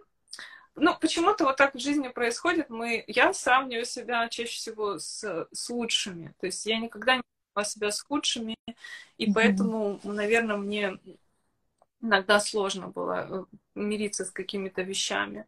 [0.75, 5.71] ну, почему-то вот так в жизни происходит, мы, я сравниваю себя чаще всего с, с
[5.71, 8.57] лучшими, то есть я никогда не сравнивала себя с худшими,
[9.17, 9.33] и mm-hmm.
[9.35, 10.99] поэтому, наверное, мне
[12.01, 15.47] иногда сложно было э, мириться с какими-то вещами,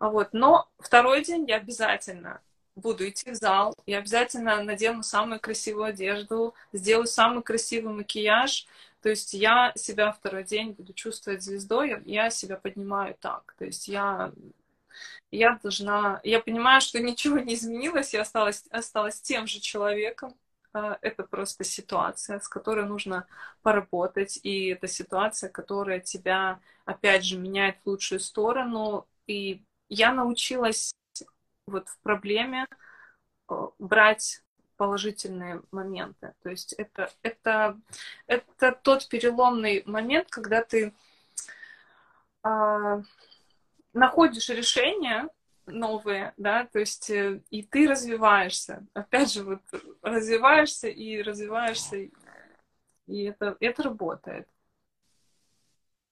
[0.00, 2.40] вот, но второй день я обязательно
[2.76, 8.66] буду идти в зал, я обязательно надену самую красивую одежду, сделаю самый красивый макияж.
[9.02, 13.54] То есть я себя второй день буду чувствовать звездой, я себя поднимаю так.
[13.58, 14.32] То есть я,
[15.30, 16.20] я должна...
[16.24, 20.34] Я понимаю, что ничего не изменилось, я осталась, осталась тем же человеком.
[20.72, 23.26] А, это просто ситуация, с которой нужно
[23.62, 24.40] поработать.
[24.42, 29.06] И это ситуация, которая тебя, опять же, меняет в лучшую сторону.
[29.26, 30.94] И я научилась
[31.66, 32.66] вот в проблеме
[33.48, 34.42] э, брать
[34.76, 36.34] положительные моменты.
[36.42, 37.80] То есть это, это,
[38.26, 40.92] это тот переломный момент, когда ты
[42.42, 43.00] а,
[43.92, 45.28] находишь решения
[45.66, 48.84] новые, да, то есть э, и ты развиваешься.
[48.92, 49.62] Опять же, вот
[50.02, 52.10] развиваешься и развиваешься,
[53.06, 54.46] и это, это работает.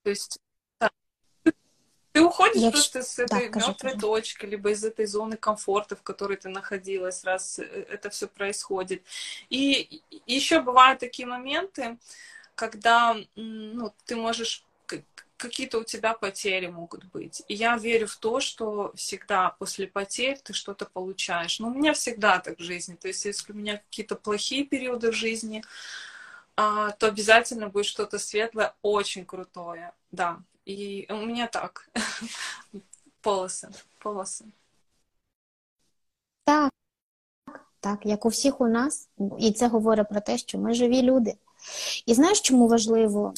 [0.05, 0.39] То есть
[2.13, 2.71] ты уходишь Я...
[2.71, 7.25] просто с этой да, мертвой точки, либо из этой зоны комфорта, в которой ты находилась,
[7.25, 9.03] раз э, это все происходит.
[9.49, 11.99] И еще бывают такие моменты,
[12.55, 14.65] когда ну, ты можешь
[15.43, 17.43] какие-то у тебя потери могут быть.
[17.49, 21.59] И я верю в то, что всегда после потерь ты что-то получаешь.
[21.59, 22.95] Но у меня всегда так в жизни.
[22.95, 25.65] То есть, если у меня какие-то плохие периоды в жизни,
[26.57, 29.93] а, то обязательно будет что-то светлое, очень крутое.
[30.13, 31.91] Да, і у мене так.
[33.21, 33.69] Полоси.
[33.99, 34.45] Полоси.
[36.45, 36.73] Так,
[37.81, 39.09] так, як у всіх у нас,
[39.39, 41.35] і це говорить про те, що ми живі люди.
[42.07, 43.35] І знаєш, чому важливо,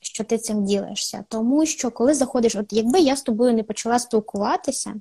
[0.00, 1.24] що ти цим ділишся?
[1.28, 4.94] Тому що коли заходиш, от якби я з тобою не почала спілкуватися,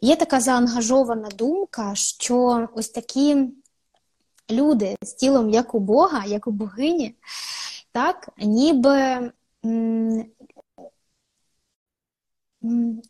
[0.00, 3.48] є така заангажована думка, що ось такі
[4.50, 7.14] люди з тілом, як у Бога, як у богині,
[7.92, 9.30] так, ніби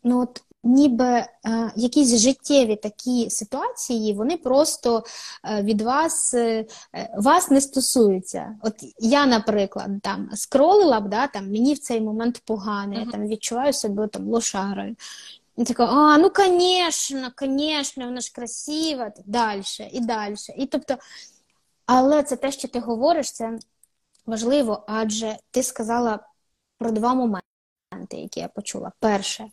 [0.03, 1.27] ну от ніби е,
[1.75, 5.03] якісь життєві такі ситуації, вони просто
[5.45, 6.65] е, від вас е,
[7.17, 8.55] вас не стосуються.
[8.61, 13.27] От я, наприклад, там скролила б, да, там, мені в цей момент погано, я там
[13.27, 14.95] відчуваю себе там лошарою.
[15.57, 20.35] І така, а, ну, звісно, звісно, вона ж красива, далі, і далі.
[20.57, 20.95] І тобто,
[21.85, 23.59] але це те, що ти говориш, це
[24.25, 26.19] важливо, адже ти сказала
[26.77, 28.91] про два моменти, які я почула.
[28.99, 29.47] Перше,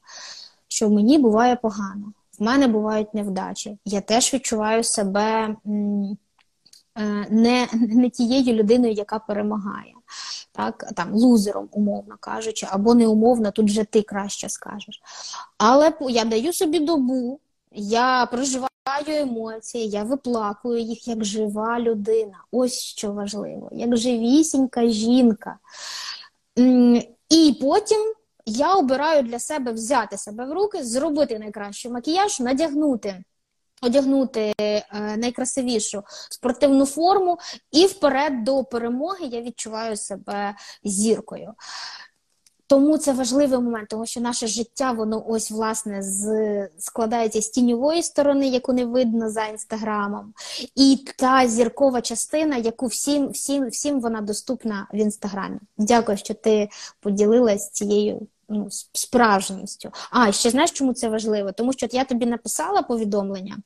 [0.68, 3.78] що мені буває погано, в мене бувають невдачі.
[3.84, 5.56] Я теж відчуваю себе
[6.96, 9.94] е, не не тією людиною, яка перемагає,
[10.52, 15.02] так, там, лузером, умовно кажучи, або неумовно, тут вже ти краще скажеш.
[15.58, 17.40] Але я даю собі добу,
[17.74, 18.68] Я проживаю
[19.08, 22.44] емоції, я виплакую їх як жива людина.
[22.50, 25.58] Ось що важливо, як живісінька жінка.
[27.28, 28.14] І потім
[28.46, 33.24] я обираю для себе взяти себе в руки, зробити найкращий макіяж, надягнути.
[33.84, 34.84] Одягнути е,
[35.16, 37.38] найкрасивішу спортивну форму,
[37.70, 41.54] і вперед до перемоги я відчуваю себе зіркою.
[42.72, 48.02] Тому це важливий момент, тому що наше життя, воно ось власне з складається з тіньової
[48.02, 50.34] сторони, яку не видно за інстаграмом,
[50.74, 55.58] і та зіркова частина, яку всім всім, всім вона доступна в інстаграмі.
[55.78, 56.68] Дякую, що ти
[57.00, 59.90] поділилась цією ну, справжністю.
[60.10, 61.52] А ще знаєш, чому це важливо?
[61.52, 63.56] Тому що я тобі написала повідомлення,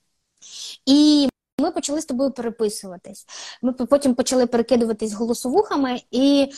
[0.86, 1.28] і
[1.61, 3.26] ми почали з тобою переписуватись.
[3.62, 6.52] Ми потім почали перекидуватись голосовухами і.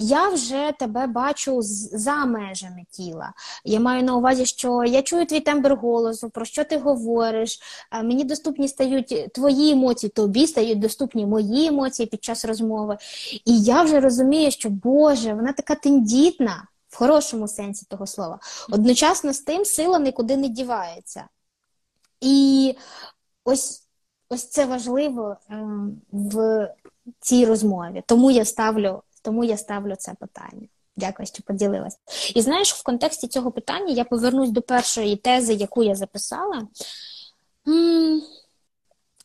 [0.00, 3.32] Я вже тебе бачу за межами тіла.
[3.64, 7.60] Я маю на увазі, що я чую твій тембр голосу, про що ти говориш.
[7.92, 12.98] Мені доступні стають твої емоції, тобі стають доступні мої емоції під час розмови.
[13.44, 18.38] І я вже розумію, що Боже, вона така тендітна, в хорошому сенсі того слова.
[18.70, 21.24] Одночасно з тим сила нікуди не дівається.
[22.20, 22.74] І
[23.44, 23.82] ось
[24.28, 26.68] ось це важливо ем, в
[27.20, 28.02] цій розмові.
[28.06, 29.02] Тому я ставлю.
[29.22, 30.68] Тому я ставлю це питання.
[30.96, 31.98] Дякую, що поділилась.
[32.34, 36.68] І знаєш, в контексті цього питання я повернусь до першої тези, яку я записала.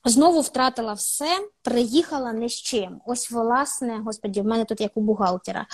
[0.06, 3.02] Знову втратила все, приїхала не з чим.
[3.06, 5.66] Ось, власне, господі, в мене тут як у бухгалтера,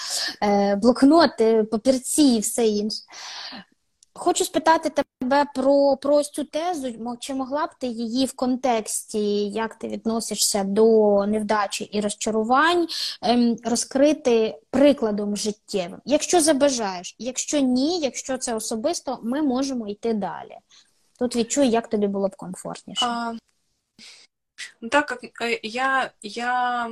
[0.44, 3.04] е, блокноти, папірці і все інше.
[4.14, 5.09] Хочу спитати тебе
[5.56, 7.18] про про ось цю тезу.
[7.20, 12.88] Чи могла б ти її в контексті, як ти відносишся до невдачі і розчарувань,
[13.22, 16.02] ем, розкрити прикладом життєвим?
[16.06, 20.58] Якщо забажаєш, якщо ні, якщо це особисто, ми можемо йти далі.
[21.20, 23.06] Тут відчуй, як тобі було б комфортніше.
[23.06, 23.34] А,
[24.82, 26.90] ну, так как э, я, я,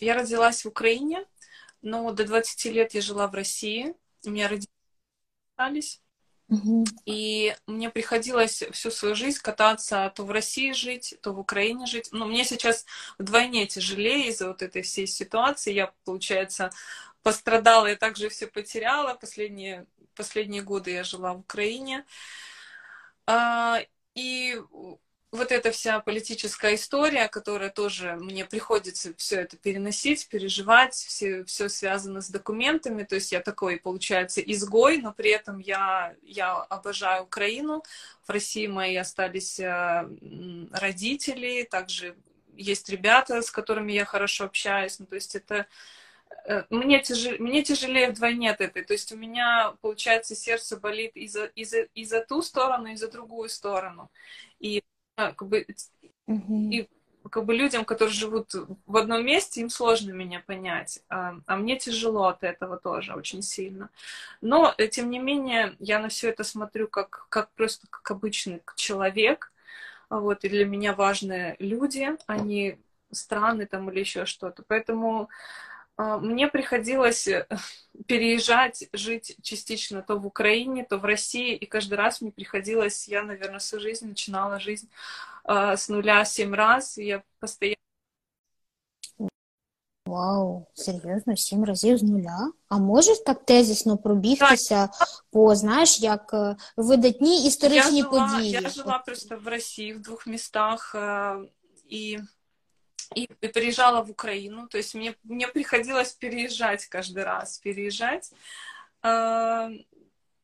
[0.00, 1.18] я родилась в Україні,
[1.82, 3.94] но до 20 лет я жила в Росії.
[4.26, 4.72] У меня родители
[5.58, 6.02] остались.
[7.06, 12.08] И мне приходилось всю свою жизнь кататься то в России жить, то в Украине жить.
[12.12, 12.84] Но мне сейчас
[13.18, 15.72] вдвойне тяжелее из-за вот этой всей ситуации.
[15.72, 16.70] Я, получается,
[17.22, 19.14] пострадала и также все потеряла.
[19.14, 22.04] Последние, последние годы я жила в Украине.
[23.26, 23.80] А,
[24.14, 24.60] и
[25.32, 31.68] вот эта вся политическая история, которая тоже мне приходится все это переносить, переживать, все, все
[31.68, 33.02] связано с документами.
[33.02, 37.82] То есть я такой, получается, изгой, но при этом я, я обожаю Украину.
[38.26, 40.08] В России мои остались э,
[40.72, 42.16] родители, также
[42.56, 44.98] есть ребята, с которыми я хорошо общаюсь.
[45.00, 45.66] Ну, то есть это
[46.44, 48.84] э, мне, тяжелее, мне тяжелее вдвойне от этой.
[48.84, 52.86] То есть у меня, получается, сердце болит и за, и за, и за ту сторону,
[52.86, 54.10] и за другую сторону.
[54.60, 54.82] И
[55.16, 55.66] как бы,
[56.26, 56.70] угу.
[56.70, 56.88] и
[57.30, 58.52] как бы людям, которые живут
[58.86, 63.42] в одном месте, им сложно меня понять, а, а мне тяжело от этого тоже очень
[63.42, 63.90] сильно.
[64.40, 68.62] Но, э, тем не менее, я на все это смотрю как, как просто как обычный
[68.76, 69.52] человек,
[70.08, 72.78] вот, и для меня важны люди, а не
[73.10, 74.62] страны там или еще что-то.
[74.66, 75.28] Поэтому а,
[75.97, 77.47] мне приходилось э,
[78.07, 83.23] переезжать, жить частично то в Украине, то в России, и каждый раз мне приходилось, я,
[83.23, 84.89] наверное, всю жизнь начинала жизнь
[85.45, 87.75] э, с нуля семь раз, и я постоянно
[90.05, 92.51] Вау, серйозно, сім разів з нуля?
[92.69, 95.07] А можеш так тезісно пробігтися так.
[95.31, 98.51] по, знаєш, як видатні історичні я жила, події?
[98.51, 100.95] Я жила просто в Росії в двох містах,
[101.89, 102.19] і
[103.14, 104.68] и, и переезжала в Украину.
[104.68, 108.32] То есть мне, мне приходилось переезжать каждый раз, переезжать.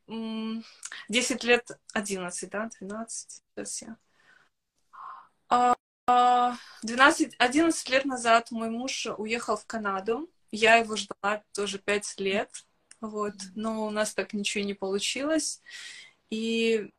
[0.08, 3.96] 10 лет, 11, да, 12, сейчас я.
[6.82, 10.28] 12, 11 лет назад мой муж уехал в Канаду.
[10.50, 12.50] Я его ждала тоже 5 лет.
[13.00, 13.34] Вот.
[13.54, 15.62] Но у нас так ничего не получилось.
[16.30, 16.90] И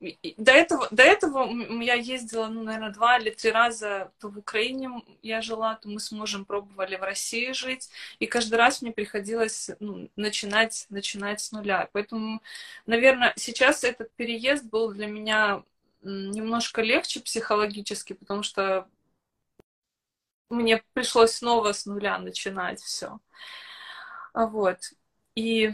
[0.00, 1.50] до этого, до этого
[1.82, 4.90] я ездила, ну, наверное, два или три раза то в Украине
[5.22, 9.70] я жила, то мы с мужем пробовали в России жить, и каждый раз мне приходилось
[9.80, 11.88] ну, начинать, начинать с нуля.
[11.92, 12.40] Поэтому,
[12.86, 15.62] наверное, сейчас этот переезд был для меня
[16.02, 18.88] немножко легче психологически, потому что
[20.48, 23.18] мне пришлось снова с нуля начинать все.
[24.32, 24.78] Вот.
[25.34, 25.72] И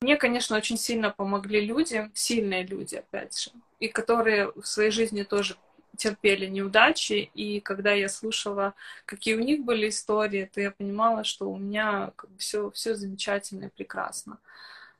[0.00, 3.50] мне, конечно, очень сильно помогли люди, сильные люди, опять же,
[3.80, 5.56] и которые в своей жизни тоже
[5.96, 8.74] терпели неудачи, и когда я слушала,
[9.06, 12.94] какие у них были истории, то я понимала, что у меня как бы все, все
[12.94, 14.38] замечательно и прекрасно.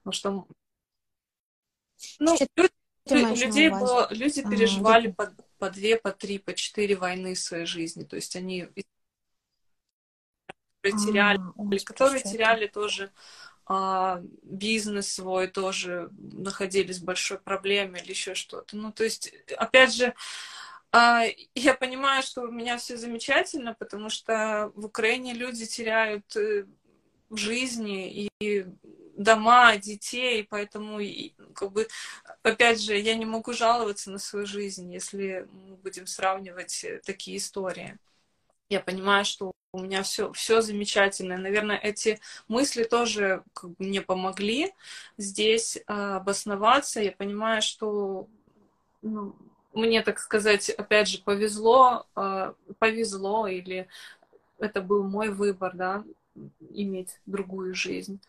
[0.02, 0.46] Потому что
[2.18, 7.34] Ну, люди, людей было, люди переживали а, по, по две, по три, по четыре войны
[7.34, 8.04] в своей жизни.
[8.04, 8.68] То есть они
[10.82, 13.12] теряли, а, которые теряли тоже
[13.66, 18.76] а, бизнес свой, тоже находились в большой проблеме или еще что-то.
[18.76, 20.14] Ну, то есть, опять же,
[20.92, 21.24] а,
[21.54, 26.66] я понимаю, что у меня все замечательно, потому что в Украине люди теряют э,
[27.30, 28.66] жизни и
[29.16, 31.00] дома, детей, поэтому,
[31.54, 31.88] как бы,
[32.42, 37.38] опять же, я не могу жаловаться на свою жизнь, если мы будем сравнивать э, такие
[37.38, 37.98] истории.
[38.68, 41.36] Я понимаю, что у меня все, все замечательно.
[41.36, 42.18] Наверное, эти
[42.48, 44.72] мысли тоже как бы, мне помогли
[45.18, 47.00] здесь э, обосноваться.
[47.00, 48.26] Я понимаю, что
[49.02, 49.36] ну,
[49.72, 53.86] мне, так сказать, опять же, повезло, э, повезло, или
[54.58, 56.04] это был мой выбор, да,
[56.70, 58.20] иметь другую жизнь.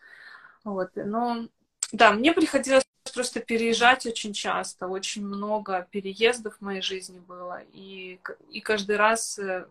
[0.64, 0.90] Вот.
[0.94, 1.48] Но
[1.92, 2.84] да, мне приходилось
[3.14, 8.20] просто переезжать очень часто, очень много переездов в моей жизни было, и,
[8.50, 9.66] и каждый раз э,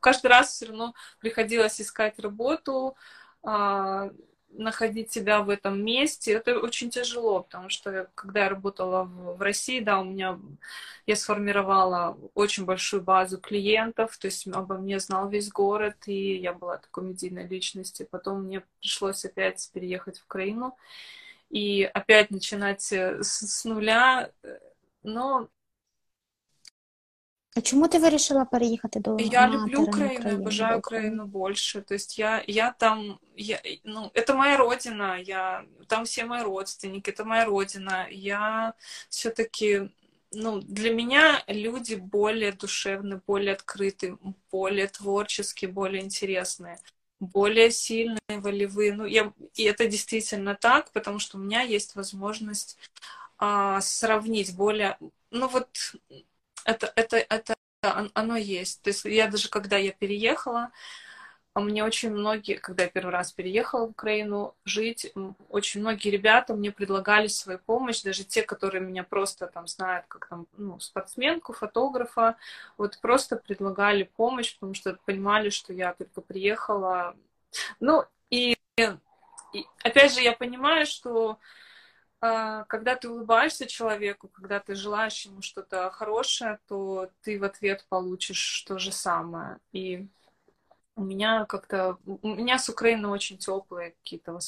[0.00, 2.96] каждый раз все равно приходилось искать работу,
[3.42, 4.10] а,
[4.58, 6.32] находить себя в этом месте.
[6.32, 10.38] Это очень тяжело, потому что когда я работала в, России, да, у меня
[11.06, 16.52] я сформировала очень большую базу клиентов, то есть обо мне знал весь город, и я
[16.52, 18.06] была такой медийной личностью.
[18.10, 20.76] Потом мне пришлось опять переехать в Украину
[21.50, 24.30] и опять начинать э, с, с нуля.
[25.02, 25.48] Но
[27.56, 31.80] а чому ти вирішила переїхати до Я люблю Украину, обожаю Украину больше.
[31.80, 37.10] То есть я, я там, я, ну, это моя родина, я, там все мои родственники,
[37.10, 38.06] это моя родина.
[38.10, 38.74] Я
[39.08, 39.90] все-таки,
[40.32, 44.18] ну, для меня люди более душевные, более открытые,
[44.52, 46.78] более творческие, более интересные
[47.18, 48.92] более сильные, волевые.
[48.92, 52.76] Ну, я, и это действительно так, потому что у меня есть возможность
[53.38, 54.98] а, сравнить более,
[55.30, 55.94] ну вот
[56.66, 58.82] это, это, это оно есть.
[58.82, 60.70] То есть я даже когда я переехала,
[61.54, 65.10] а мне очень многие, когда я первый раз переехала в Украину жить,
[65.48, 70.28] очень многие ребята мне предлагали свою помощь, даже те, которые меня просто там знают, как
[70.28, 72.36] там, ну, спортсменку, фотографа,
[72.76, 77.16] вот просто предлагали помощь, потому что понимали, что я только приехала.
[77.80, 78.58] Ну, и,
[79.54, 81.38] и опять же, я понимаю, что
[82.20, 88.64] когда ты улыбаешься человеку, когда ты желаешь ему что-то хорошее, то ты в ответ получишь
[88.66, 89.58] то же самое.
[89.72, 90.08] И
[90.96, 91.98] у меня как-то...
[92.04, 94.38] У меня с Украины очень теплые какие-то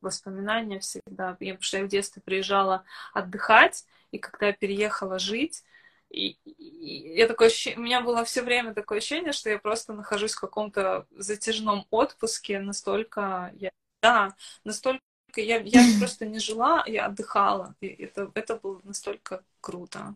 [0.00, 1.36] воспоминания всегда.
[1.40, 5.64] Я, потому что я в детстве приезжала отдыхать, и когда я переехала жить,
[6.10, 9.92] и, и я такое ощущение, у меня было все время такое ощущение, что я просто
[9.92, 14.34] нахожусь в каком-то затяжном отпуске, настолько я, да,
[14.64, 15.02] настолько
[15.35, 17.75] я, я просто не жила, я отдыхала.
[17.81, 20.15] И это, это было настолько круто.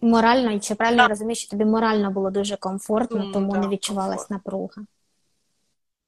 [0.00, 1.08] Морально, і чи правильно так.
[1.10, 4.30] розумієш, що тобі морально було дуже комфортно, Думаю, тому так, не відчувалась комфорт.
[4.30, 4.86] напруга.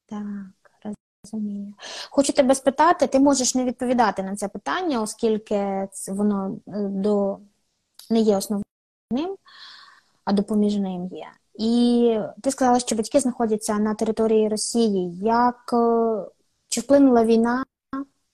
[0.07, 0.93] Так,
[1.25, 1.75] розумію.
[2.11, 7.39] Хочу тебе спитати, ти можеш не відповідати на це питання, оскільки воно е, до
[8.11, 9.37] не є основним,
[10.25, 11.27] а допоміжним є.
[11.55, 15.17] І ти сказала, що батьки знаходяться на території Росії.
[15.19, 15.77] Як е,
[16.71, 17.65] чи вплинула війна,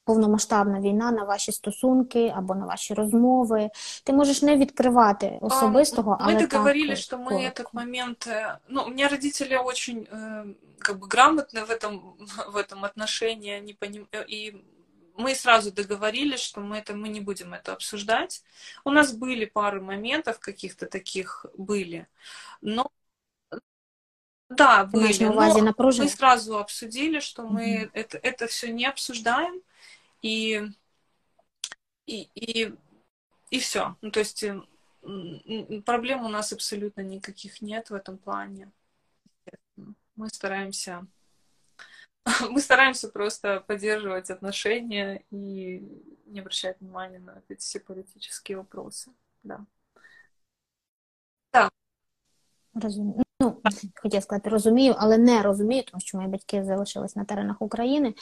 [0.05, 3.71] повномасштабна війна на ваші стосунки або на ваші розмови?
[4.05, 7.47] Ти можешь не відкривати особистого, мы але договорились, так, что мы коротко.
[7.47, 8.27] этот момент...
[8.27, 10.45] Э, ну, у меня родители очень э,
[10.79, 12.17] как бы грамотны в этом,
[12.53, 14.07] в этом отношении, они поним...
[14.13, 14.63] Э, и
[15.17, 18.43] мы сразу договорились, что мы это мы не будем это обсуждать.
[18.85, 22.07] У нас были пары моментов каких-то таких были,
[22.61, 22.91] но
[24.50, 25.24] да, были.
[25.24, 27.90] На мы сразу обсудили, что мы mm-hmm.
[27.94, 29.62] это, это все не обсуждаем,
[30.22, 30.70] и,
[32.06, 32.74] и, и,
[33.50, 33.96] и все.
[34.02, 34.46] Ну, то есть
[35.86, 38.72] проблем у нас абсолютно никаких нет в этом плане.
[40.16, 41.06] Мы стараемся
[42.50, 45.82] мы стараемся просто поддерживать отношения и
[46.26, 49.12] не обращать внимания на эти все политические вопросы.
[49.44, 49.66] Да.
[51.54, 51.70] Да.
[52.82, 53.24] Разумею.
[53.42, 53.58] Ну,
[53.96, 58.14] хотів сказати, розумію, але не розумію, тому що мої батьки залишились на теренах України.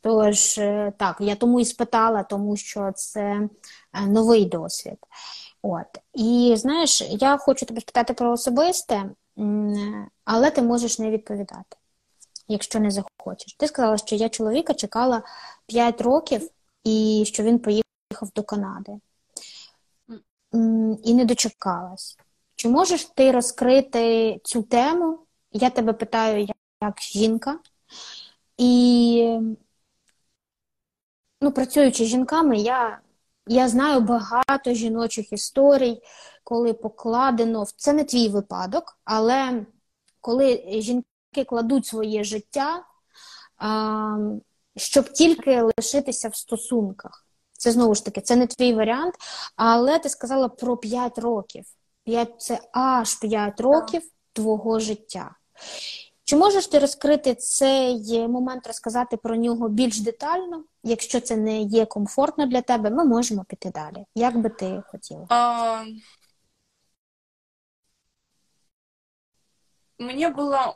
[0.00, 3.20] Тож, е, так, я тому і спитала, тому що це
[3.92, 4.98] е, новий досвід.
[5.62, 5.86] От.
[6.12, 9.10] І знаєш, я хочу тебе спитати про особисте,
[10.24, 11.76] але ти можеш не відповідати,
[12.48, 13.54] якщо не захочеш.
[13.54, 15.22] Ти сказала, що я чоловіка чекала
[15.66, 16.50] 5 років
[16.84, 18.92] і що він поїхав до Канади.
[21.04, 22.18] І не дочекалась.
[22.64, 25.18] Чи можеш ти розкрити цю тему?
[25.52, 26.48] Я тебе питаю
[26.82, 27.58] як, жінка.
[28.56, 29.38] І,
[31.40, 33.00] ну, працюючи з жінками, я
[33.46, 36.02] Я знаю багато жіночих історій,
[36.44, 39.66] коли покладено це не твій випадок, але
[40.20, 42.84] коли жінки кладуть своє життя,
[44.76, 47.26] щоб тільки лишитися в стосунках.
[47.52, 49.14] Це знову ж таки, це не твій варіант,
[49.56, 51.64] але ти сказала про 5 років.
[52.03, 54.01] 5 це аж 5 років
[54.33, 55.35] твого життя.
[56.23, 60.63] Чи можеш ти розкрити цей момент, розказати про нього більш детально?
[60.83, 64.05] Якщо це не є комфортно для тебе, ми можемо піти далі.
[64.15, 65.25] Як би ти хотіла?
[65.29, 65.85] А...
[69.99, 70.75] Мне было...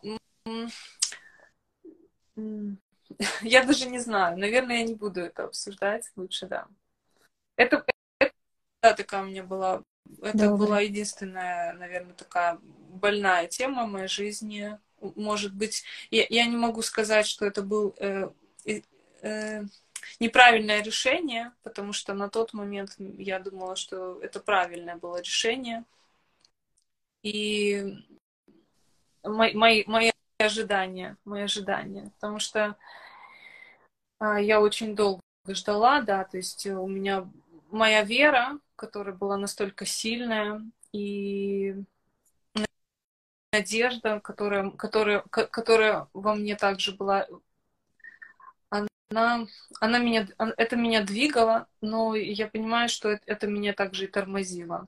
[3.42, 4.38] Я даже не знаю.
[4.38, 6.12] Наверное, я не буду это обсуждать.
[6.16, 6.68] Лучше, да.
[7.56, 7.86] Это,
[8.20, 8.34] это
[8.82, 9.84] да, такая у меня была...
[10.23, 10.59] Это Добрый.
[10.59, 16.83] была единственная, наверное, такая больная тема в моей жизни может быть, я, я не могу
[16.83, 18.31] сказать, что это был э,
[19.23, 19.63] э,
[20.21, 25.85] неправильное решение, потому что на тот момент я думала, что это правильное было решение.
[27.23, 27.99] И
[29.23, 32.77] мои, мои, мои ожидания, мои ожидания, потому что
[34.21, 37.29] э, я очень долго ждала, да, то есть у меня
[37.71, 41.75] моя вера, которая была настолько сильная, и
[43.53, 47.27] надежда, которая, которая, которая во мне также была,
[48.71, 49.47] она,
[49.81, 54.87] она меня, это меня двигало, но я понимаю, что это, это меня также и тормозило.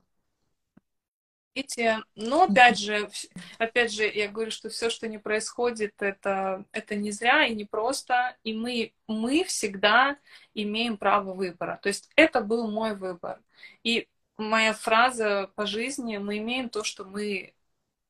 [1.53, 3.09] Видите, но опять же,
[3.57, 7.65] опять же, я говорю, что все, что не происходит, это, это не зря и не
[7.65, 10.17] просто, и мы, мы всегда
[10.53, 11.79] имеем право выбора.
[11.81, 13.41] То есть это был мой выбор.
[13.83, 14.07] И
[14.37, 17.53] моя фраза по жизни, мы имеем то, что мы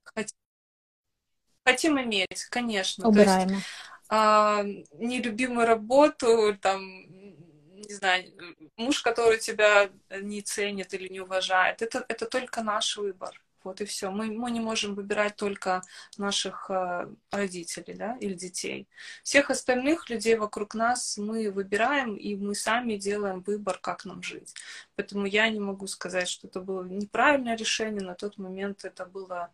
[0.03, 0.37] хотим
[1.63, 3.07] Хотим иметь, конечно.
[3.07, 3.49] Убираемо.
[3.49, 3.65] То есть,
[4.09, 4.63] а,
[4.93, 6.81] нелюбимую работу, там,
[7.91, 8.23] не знаю,
[8.77, 9.89] муж, который тебя
[10.21, 13.41] не ценит или не уважает, это, это только наш выбор.
[13.63, 14.09] Вот и все.
[14.09, 15.83] Мы, мы не можем выбирать только
[16.17, 18.87] наших э, родителей да, или детей.
[19.23, 24.55] Всех остальных людей вокруг нас мы выбираем, и мы сами делаем выбор, как нам жить.
[24.95, 28.01] Поэтому я не могу сказать, что это было неправильное решение.
[28.01, 29.51] На тот момент это было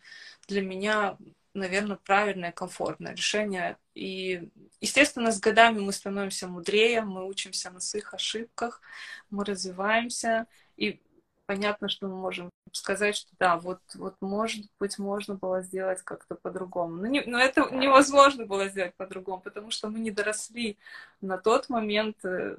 [0.48, 1.18] для меня
[1.58, 3.78] наверное, правильное, комфортное решение.
[3.96, 4.50] И,
[4.82, 8.82] естественно, с годами мы становимся мудрее, мы учимся на своих ошибках,
[9.30, 11.02] мы развиваемся, и
[11.46, 16.36] понятно, что мы можем сказать, что да, вот, вот может быть, можно было сделать как-то
[16.36, 16.98] по-другому.
[16.98, 20.78] Но, не, но это невозможно было сделать по-другому, потому что мы не доросли
[21.22, 22.58] на тот момент э,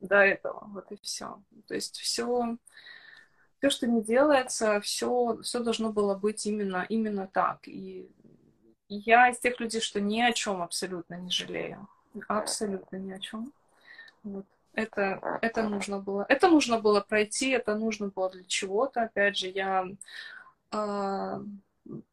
[0.00, 0.66] до этого.
[0.68, 1.42] Вот и все.
[1.66, 2.56] То есть все
[3.64, 7.66] все, что не делается, все, все должно было быть именно, именно так.
[7.66, 8.10] И
[8.96, 11.88] я из тех людей, что ни о чем абсолютно не жалею.
[12.28, 13.52] Абсолютно ни о чем.
[14.22, 14.46] Вот.
[14.74, 16.26] Это, это нужно было.
[16.28, 19.02] Это нужно было пройти, это нужно было для чего-то.
[19.02, 19.86] Опять же, я
[20.72, 21.40] э,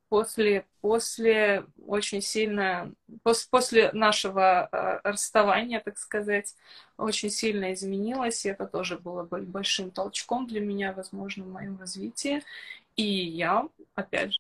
[0.10, 2.92] после, после очень сильно,
[3.24, 6.56] пос, после нашего э, расставания, так сказать,
[6.98, 12.44] очень сильно изменилась, и это тоже было большим толчком для меня, возможно, в моем развитии.
[12.96, 14.40] И я, опять же,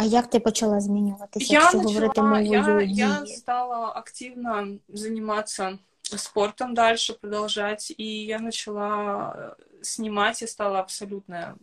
[0.00, 5.78] А як ти почала змінюватися, я якщо начала, говорити мовою я, я стала активно заниматься
[6.02, 11.58] спортом дальше, продолжать, и я начала э, снимать, я стала абсолютно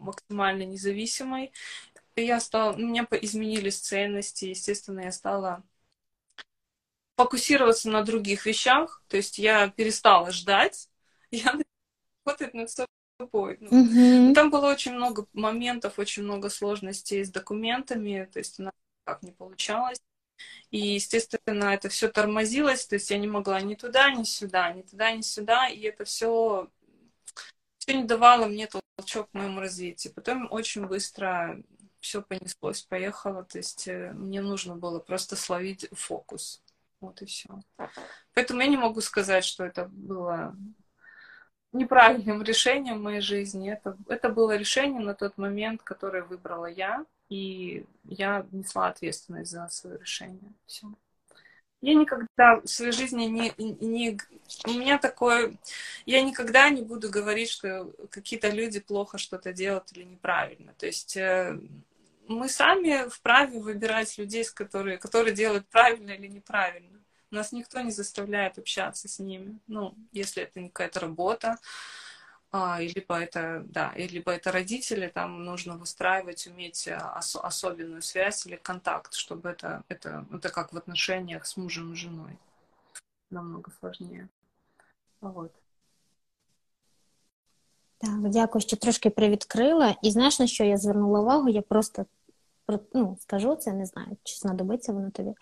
[0.00, 1.52] максимально независимой.
[2.16, 5.62] Я стала, у меня изменились ценности, естественно, я стала
[7.16, 10.88] фокусироваться на других вещах, то есть я перестала ждать,
[11.30, 11.52] я
[12.24, 12.95] работать над собой.
[13.18, 14.34] Ну, угу.
[14.34, 18.72] Там было очень много моментов, очень много сложностей с документами, то есть у нас
[19.04, 20.00] как не получалось.
[20.70, 24.82] И, естественно, это все тормозилось, то есть я не могла ни туда, ни сюда, ни
[24.82, 26.68] туда, ни сюда, и это все,
[27.78, 30.12] все не давало мне толчок к моему развитию.
[30.12, 31.62] Потом очень быстро
[32.00, 36.62] все понеслось, поехало, то есть э, мне нужно было просто словить фокус.
[37.00, 37.48] Вот и все.
[38.34, 40.56] Поэтому я не могу сказать, что это было
[41.72, 43.70] неправильным решением моей жизни.
[43.70, 49.68] Это, это было решение на тот момент, которое выбрала я, и я несла ответственность за
[49.68, 50.52] свое решение.
[50.66, 50.86] Все.
[51.82, 54.18] Я никогда в своей жизни не, не...
[54.66, 55.56] У меня такое...
[56.06, 60.72] Я никогда не буду говорить, что какие-то люди плохо что-то делают или неправильно.
[60.78, 61.58] То есть э,
[62.28, 67.00] мы сами вправе выбирать людей, которые, которые делают правильно или неправильно.
[67.31, 69.59] Нас никто не заставляет общаться с ними.
[69.67, 71.57] Ну, если это не какая-то работа,
[72.51, 78.45] а, либо это, да, либо это родители, там нужно выстраивать, уметь а, ос- особенную связь
[78.45, 82.37] или контакт, чтобы это, это, это как в отношениях с мужем и женой.
[83.29, 84.27] Намного сложнее.
[85.21, 85.51] Вот.
[87.97, 89.95] Так, дякую, що трошки привідкрила.
[90.01, 91.49] І знаєш, на що я звернула увагу?
[91.49, 92.05] Я просто
[92.93, 95.33] ну, скажу це, не знаю, чи знадобиться воно тобі.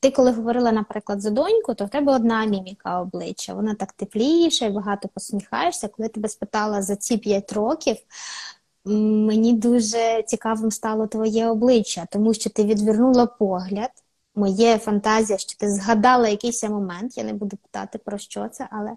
[0.00, 4.66] Ти, коли говорила, наприклад, за доньку, то в тебе одна міміка обличчя, вона так тепліша
[4.66, 5.88] і багато посміхаєшся.
[5.88, 7.96] Коли тебе спитала за ці п'ять років,
[8.84, 13.90] мені дуже цікавим стало твоє обличчя, тому що ти відвернула погляд.
[14.36, 18.90] Моє фантазія, що ти згадала якийсь момент, я не буду питати про що це, але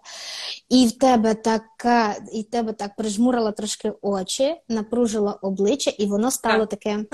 [0.69, 6.31] і в тебе така, і в тебе так прижмурила трошки очі, напружила обличчя, і воно
[6.31, 7.05] стало таке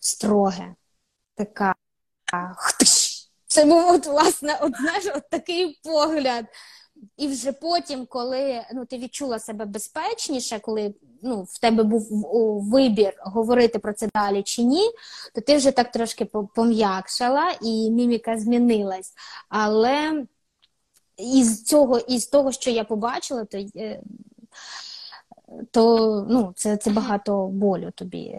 [0.00, 0.74] строге.
[1.34, 1.74] Така.
[3.46, 6.44] Це був от, власне, от, знаєш, от такий погляд.
[7.16, 12.08] І вже потім, коли ну, ти відчула себе безпечніше, коли ну, в тебе був
[12.70, 14.90] вибір говорити про це далі чи ні,
[15.34, 16.24] то ти вже так трошки
[16.54, 19.12] пом'якшала і міміка змінилась.
[19.48, 20.24] Але
[21.16, 24.02] із цього, із того, що я побачила, то е,
[25.70, 28.38] то ну, це це багато болю тобі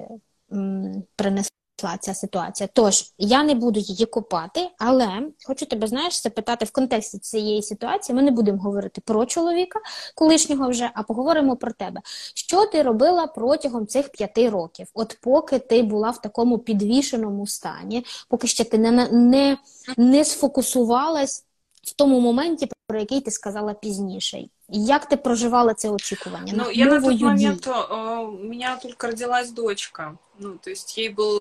[1.16, 1.59] принесло
[2.00, 2.70] ця ситуація.
[2.74, 8.16] Тож я не буду її копати, але хочу тебе знаєш запитати в контексті цієї ситуації.
[8.16, 9.80] Ми не будемо говорити про чоловіка
[10.16, 12.02] колишнього вже, а поговоримо про тебе.
[12.34, 14.88] Що ти робила протягом цих п'яти років?
[14.94, 19.58] От поки ти була в такому підвішеному стані, поки ще ти не не,
[19.98, 21.46] не сфокусувалась
[21.84, 24.44] в тому моменті, про який ти сказала пізніше.
[24.70, 26.54] Як ти проживала це очікування?
[26.58, 30.18] Ну, я на тот момент, у меня только родилась дочка.
[30.40, 31.40] Ну, то есть ей было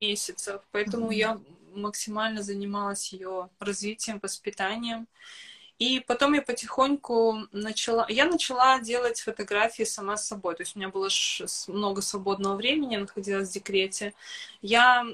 [0.00, 1.14] месяцев, поэтому mm-hmm.
[1.14, 1.40] я
[1.74, 5.06] максимально занималась ее развитием, воспитанием.
[5.78, 8.06] И потом я потихоньку начала...
[8.08, 10.54] Я начала делать фотографии сама с собой.
[10.54, 11.10] То есть у меня было
[11.68, 14.14] много свободного времени, я находилась в декрете.
[14.62, 15.04] Я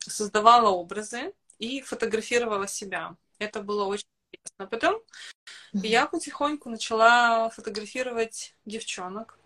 [0.00, 3.16] создавала образы и фотографировала себя.
[3.38, 4.66] Это было очень интересно.
[4.66, 5.00] Потом
[5.72, 9.38] я потихоньку начала фотографировать девчонок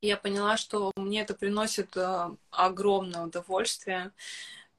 [0.00, 4.12] я поняла, что мне это приносит э, огромное удовольствие,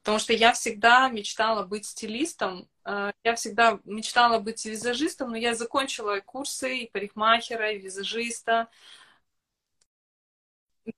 [0.00, 5.54] потому что я всегда мечтала быть стилистом, э, я всегда мечтала быть визажистом, но я
[5.54, 8.68] закончила курсы и парикмахера, и визажиста.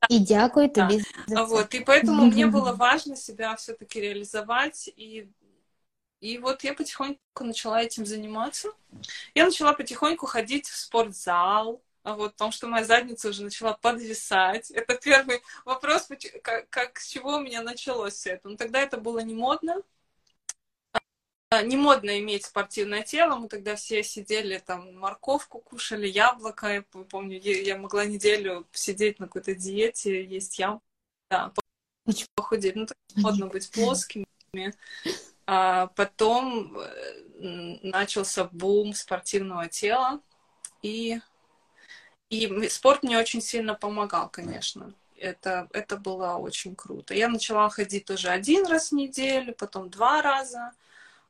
[0.08, 1.02] И дякую тебе.
[1.26, 1.44] Да.
[1.44, 5.28] Вот, и поэтому мне было важно себя все-таки реализовать, и
[6.20, 8.68] и вот я потихоньку начала этим заниматься.
[9.34, 14.70] Я начала потихоньку ходить в спортзал, вот, потому что моя задница уже начала подвисать.
[14.70, 16.08] Это первый вопрос,
[16.42, 18.48] как, как с чего у меня началось все это.
[18.48, 19.82] Но тогда это было не модно.
[21.50, 23.36] А, не модно иметь спортивное тело.
[23.36, 26.68] Мы тогда все сидели, там, морковку кушали, яблоко.
[26.68, 30.84] Я помню, я могла неделю сидеть на какой-то диете, есть яблоко.
[31.28, 31.52] Да,
[32.34, 32.76] похудеть.
[32.76, 34.26] Ну, так модно быть плоскими.
[35.46, 40.20] А потом э, начался бум спортивного тела.
[40.82, 41.20] И
[42.30, 44.94] и спорт мне очень сильно помогал, конечно.
[45.16, 47.12] Это, это было очень круто.
[47.12, 50.72] Я начала ходить тоже один раз в неделю, потом два раза.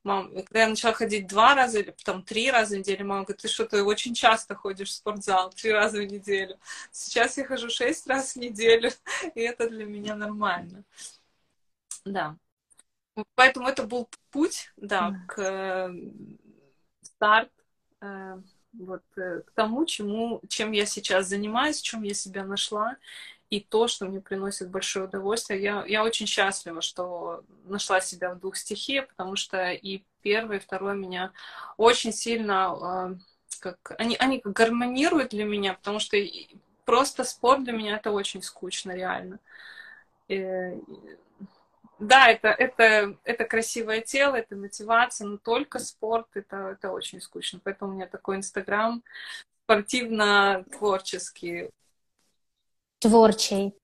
[0.04, 3.42] Мам, когда я начала ходить два раза или потом три раза в неделю, мама говорит,
[3.42, 6.58] ты что, ты очень часто ходишь в спортзал, три раза в неделю.
[6.92, 8.90] Сейчас я хожу шесть раз в неделю,
[9.34, 10.84] и это для меня нормально.
[12.04, 12.36] Да.
[13.34, 15.92] Поэтому это был путь, да, к э,
[17.02, 17.50] старт
[18.00, 18.40] э,
[18.72, 22.96] вот э, к тому, чему, чем я сейчас занимаюсь, чем я себя нашла,
[23.50, 25.60] и то, что мне приносит большое удовольствие.
[25.60, 30.60] Я, я очень счастлива, что нашла себя в двух стихиях, потому что и первый, и
[30.60, 31.32] второй меня
[31.76, 33.16] очень сильно, э,
[33.58, 36.16] как, они, они гармонируют для меня, потому что
[36.84, 39.40] просто спорт для меня это очень скучно, реально.
[40.28, 40.74] И,
[41.99, 47.59] да, это, это, это красивое тело, это мотивация, но только спорт, это, это очень скучно.
[47.63, 49.03] Поэтому у меня такой инстаграм
[49.65, 51.69] спортивно-творческий.
[52.99, 53.75] Творчий.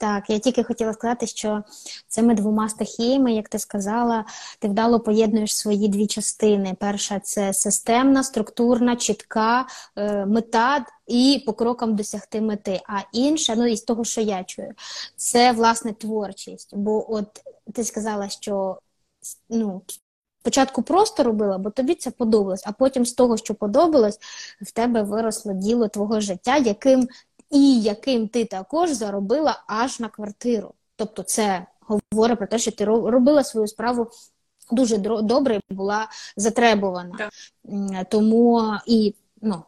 [0.00, 1.62] Так, я тільки хотіла сказати, що
[2.08, 4.24] цими двома стихіями, як ти сказала,
[4.58, 6.76] ти вдало поєднуєш свої дві частини.
[6.80, 9.66] Перша це системна, структурна, чітка
[9.96, 12.80] е, мета і по крокам досягти мети.
[12.88, 14.72] А інша, ну із того, що я чую,
[15.16, 16.76] це власне творчість.
[16.76, 17.28] Бо от
[17.73, 18.79] ти сказала, що
[19.49, 19.81] ну,
[20.39, 24.19] спочатку просто робила, бо тобі це подобалось, а потім з того, що подобалось,
[24.61, 27.07] в тебе виросло діло твого життя, яким
[27.51, 30.73] і яким ти також заробила аж на квартиру.
[30.95, 31.65] Тобто, це
[32.11, 34.11] говорить про те, що ти робила свою справу.
[34.71, 37.15] Дуже добре була затребувана.
[37.17, 37.31] Так.
[38.09, 39.63] Тому і ну,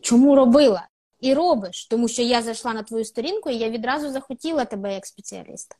[0.00, 0.88] чому робила?
[1.20, 5.06] І робиш, тому що я зайшла на твою сторінку, і я відразу захотіла тебе як
[5.06, 5.76] спеціаліста.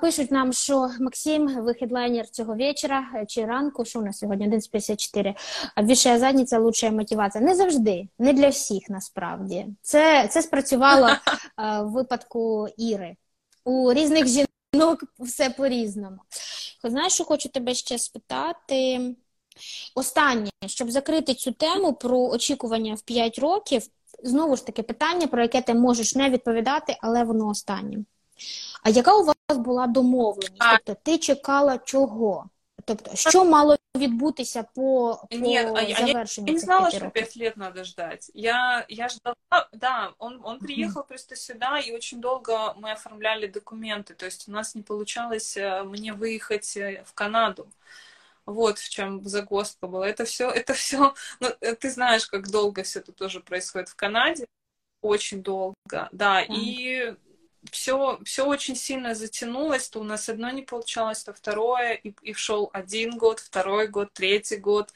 [0.00, 5.34] Пишуть нам, що Максим, ви хедлайнер цього вечора чи ранку, що у нас сьогодні 11.54,
[5.82, 7.44] Більша задниця лучша мотивація.
[7.44, 9.66] Не завжди, не для всіх насправді.
[9.82, 11.08] Це це спрацювало
[11.58, 13.16] в випадку Іри.
[13.64, 16.18] У різних жінок все по-різному.
[16.84, 19.14] Знаєш, що хочу тебе ще спитати?
[19.94, 23.82] Останнє, щоб закрити цю тему про очікування в 5 років,
[24.22, 27.98] знову ж таки питання, про яке ти можеш не відповідати, але воно останнє.
[28.82, 30.56] А яка у вас була домовленість?
[30.58, 30.76] А...
[30.76, 32.50] Тобто ти чекала чого?
[32.84, 36.46] Тобто, що мало відбутися по, по Нет, а, завершению?
[36.46, 38.30] Я, не знала, что пять лет надо ждать.
[38.34, 41.08] Я, я ждала, да, он, он приехал mm-hmm.
[41.08, 44.14] просто сюда, и очень долго мы оформляли документы.
[44.14, 47.66] То есть у нас не получалось э, мне выехать э, в Канаду.
[48.44, 50.08] Вот в чем загвоздка была.
[50.08, 53.96] Это все, это все, ну, э, ты знаешь, как долго все это тоже происходит в
[53.96, 54.46] Канаде.
[55.00, 56.44] Очень долго, да.
[56.44, 56.54] Mm-hmm.
[56.54, 57.16] И
[57.70, 62.32] все, все очень сильно затянулось, то у нас одно не получалось, то второе, и, и
[62.34, 64.92] шел один год, второй год, третий год.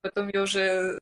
[0.00, 0.98] Потом я уже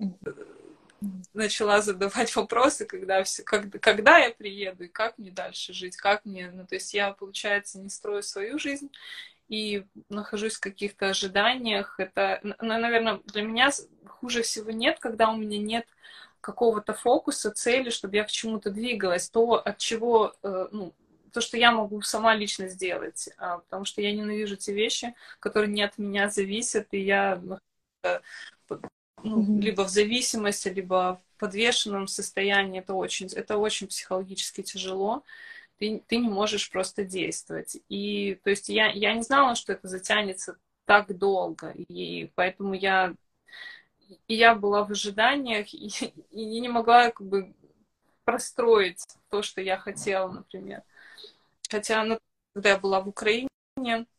[1.33, 6.25] начала задавать вопросы, когда, все, как, когда я приеду и как мне дальше жить, как
[6.25, 8.91] мне, ну, то есть я, получается, не строю свою жизнь
[9.49, 11.99] и нахожусь в каких-то ожиданиях.
[11.99, 13.71] Это, наверное, для меня
[14.07, 15.87] хуже всего нет, когда у меня нет
[16.41, 20.95] какого-то фокуса, цели, чтобы я к чему-то двигалась, то, от чего, э, ну,
[21.33, 25.73] то, что я могу сама лично сделать, а, потому что я ненавижу те вещи, которые
[25.73, 27.41] не от меня зависят, и я
[29.23, 29.61] ну, mm-hmm.
[29.61, 32.81] либо в зависимости, либо в подвешенном состоянии.
[32.81, 35.25] Это очень, это очень психологически тяжело.
[35.79, 37.79] Ты, ты не можешь просто действовать.
[37.89, 43.15] И, то есть, я, я не знала, что это затянется так долго, и поэтому я
[44.28, 45.89] и я была в ожиданиях, и,
[46.31, 47.55] и не могла как бы
[48.24, 50.82] простроить то, что я хотела, например.
[51.69, 52.19] Хотя, ну,
[52.55, 53.49] когда я была в Украине,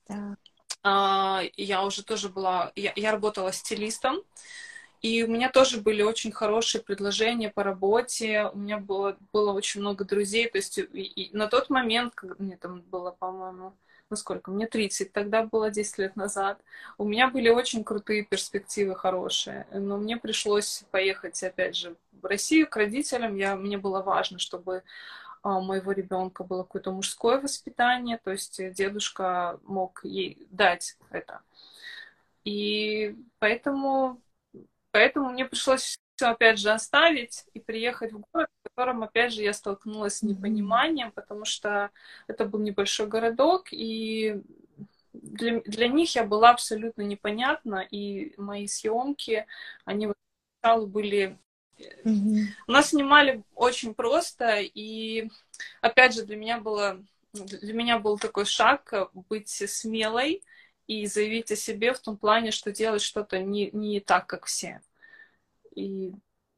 [0.07, 0.35] да.
[0.83, 4.21] а, я уже тоже была, я, я работала стилистом,
[5.01, 9.81] и у меня тоже были очень хорошие предложения по работе, у меня было, было очень
[9.81, 13.75] много друзей, то есть и, и на тот момент, когда мне там было, по-моему,
[14.11, 16.61] ну сколько, мне 30, тогда было 10 лет назад.
[16.97, 22.67] У меня были очень крутые перспективы, хорошие, но мне пришлось поехать, опять же, в Россию
[22.67, 23.37] к родителям.
[23.37, 24.83] Я, мне было важно, чтобы
[25.43, 31.41] а, у моего ребенка было какое-то мужское воспитание, то есть дедушка мог ей дать это.
[32.43, 34.21] И поэтому,
[34.91, 39.41] поэтому мне пришлось все опять же оставить и приехать в город, в котором опять же
[39.41, 41.89] я столкнулась с непониманием, потому что
[42.27, 44.39] это был небольшой городок, и
[45.13, 49.47] для, для них я была абсолютно непонятна, и мои съемки,
[49.83, 50.09] они
[50.61, 51.39] сначала были...
[51.79, 52.45] Mm-hmm.
[52.67, 55.27] У нас снимали очень просто, и
[55.81, 57.03] опять же для меня было
[57.33, 58.93] для меня был такой шаг
[59.27, 60.43] быть смелой
[60.85, 64.81] и заявить о себе в том плане, что делать что-то не, не так, как все.
[65.75, 66.13] И,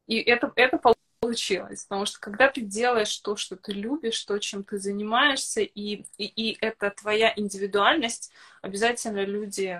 [0.07, 0.80] и это, это
[1.19, 1.85] получилось.
[1.85, 6.26] Потому что когда ты делаешь то, что ты любишь, то, чем ты занимаешься, и, и,
[6.26, 8.31] и это твоя индивидуальность,
[8.61, 9.80] обязательно люди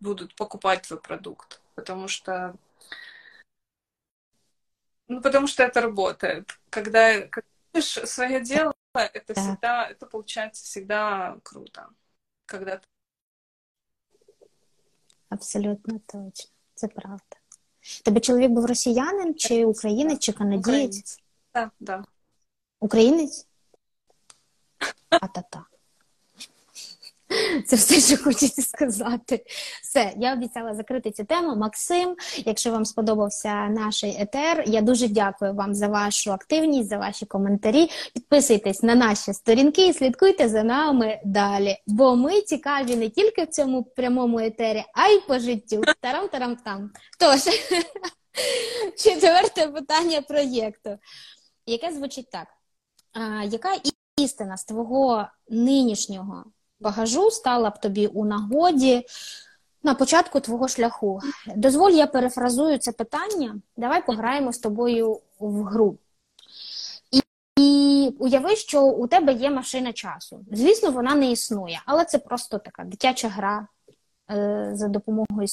[0.00, 1.60] будут покупать твой продукт.
[1.74, 2.56] Потому что
[5.08, 6.58] ну, потому что это работает.
[6.70, 7.48] Когда, когда
[7.80, 9.40] свое дело, это да.
[9.40, 11.90] всегда, это получается всегда круто.
[12.46, 12.86] Когда ты...
[15.28, 16.50] Абсолютно точно.
[16.76, 17.41] Это правда.
[18.04, 21.20] Тебе чоловік був росіянин, чи українець, чи канадієць?
[21.52, 22.04] Так, так.
[22.80, 23.46] Українець?
[25.10, 25.64] А-та-та.
[27.66, 29.44] Це все, що хочеться сказати.
[29.82, 31.56] Все, я обіцяла закрити цю тему.
[31.56, 37.26] Максим, якщо вам сподобався наш етер, я дуже дякую вам за вашу активність, за ваші
[37.26, 37.90] коментарі.
[38.14, 41.76] Підписуйтесь на наші сторінки і слідкуйте за нами далі.
[41.86, 45.82] Бо ми цікаві не тільки в цьому прямому етері, а й по життю.
[46.00, 46.90] Тарам-тарам-там.
[47.18, 47.40] Тож,
[48.96, 50.98] четверте питання проєкту,
[51.66, 52.46] яке звучить так:
[53.12, 53.70] а, яка
[54.16, 56.44] істина з твого нинішнього?
[56.82, 59.06] Багажу стала б тобі у нагоді
[59.82, 61.20] на початку твого шляху.
[61.56, 63.56] Дозволь, я перефразую це питання.
[63.76, 65.98] Давай пограємо з тобою в гру.
[67.56, 70.44] І, уяви, що у тебе є машина часу.
[70.52, 73.66] Звісно, вона не існує, але це просто така дитяча гра
[74.30, 75.48] е, за допомогою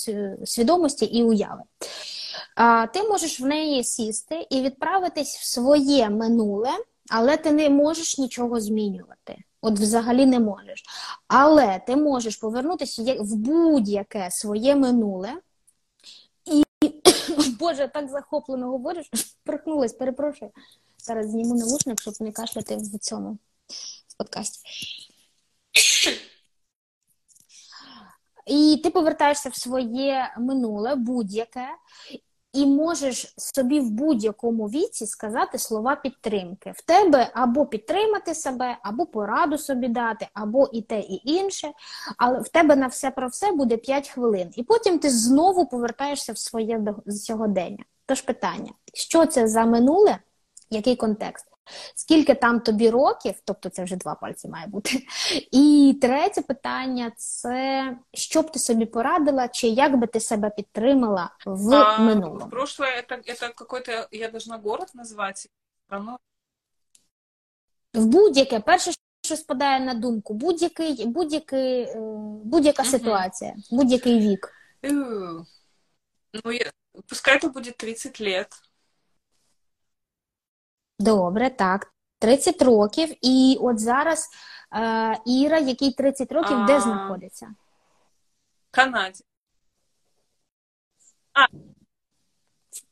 [0.46, 1.62] свідомості і уяви.
[2.94, 6.70] Ти можеш в неї сісти і відправитись в своє минуле,
[7.10, 9.38] але ти не можеш нічого змінювати.
[9.62, 10.84] От взагалі не можеш.
[11.28, 15.34] Але ти можеш повернутися в будь-яке своє минуле.
[16.46, 16.64] І,
[17.60, 19.10] Боже, так захоплено говориш,
[19.44, 20.52] прихнулась, перепрошую.
[20.98, 23.38] Зараз зніму навушник, щоб не кашляти в цьому
[24.08, 24.60] в подкасті.
[28.46, 31.68] І ти повертаєшся в своє минуле, будь-яке,
[32.54, 36.74] і можеш собі в будь-якому віці сказати слова підтримки.
[36.76, 41.72] В тебе або підтримати себе, або пораду собі дати, або і те, і інше.
[42.18, 44.52] Але в тебе на все про все буде 5 хвилин.
[44.56, 47.84] І потім ти знову повертаєшся в своє сьогодення.
[48.06, 50.18] Тож питання: що це за минуле?
[50.70, 51.49] Який контекст?
[51.95, 55.07] Скільки там тобі років, тобто це вже два пальці має бути.
[55.53, 61.31] І третє питання це що б ти собі порадила, чи як би ти себе підтримала
[61.47, 62.51] в а, минулому?
[62.51, 65.49] Прошлое это, это какой-то, я должна город назвати?
[65.87, 66.19] Страну?
[67.95, 68.93] В будь-яке, перше,
[69.25, 71.97] що спадає на думку, будь-який, будь-який, е,
[72.45, 72.91] будь-яка угу.
[72.91, 74.53] ситуація, будь-який вік.
[76.45, 76.73] Ну, я,
[77.09, 78.49] пускай это будет 30 лет.
[81.00, 81.94] Добре, так.
[82.20, 83.10] 30 років.
[83.22, 84.30] І от зараз
[84.76, 86.66] е, Іра, який 30 років, а...
[86.66, 87.48] де знаходиться?
[88.72, 89.24] В Канаді.
[91.34, 91.46] А.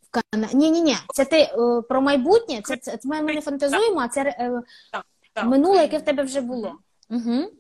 [0.02, 0.48] В Кана...
[0.54, 0.98] Ні, ні, ні.
[1.14, 2.62] Це ти е, про майбутнє?
[2.64, 4.62] Це, це, це ми не фантазуємо, а це е,
[4.92, 5.46] так, так.
[5.46, 6.76] минуле, яке в тебе вже було.
[7.10, 7.52] Угу.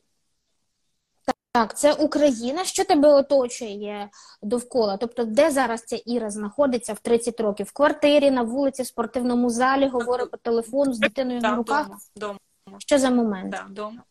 [1.58, 2.66] Так, це Україна.
[2.66, 4.10] Що тебе оточує
[4.42, 4.98] довкола?
[4.98, 7.66] Тобто, де зараз ця Іра знаходиться в 30 років?
[7.66, 11.88] В квартирі, на вулиці, в спортивному залі, говорить по телефону з дитиною да, на руках?
[12.16, 12.40] Дома.
[12.78, 13.50] Що за момент?
[13.50, 14.04] Да, дома.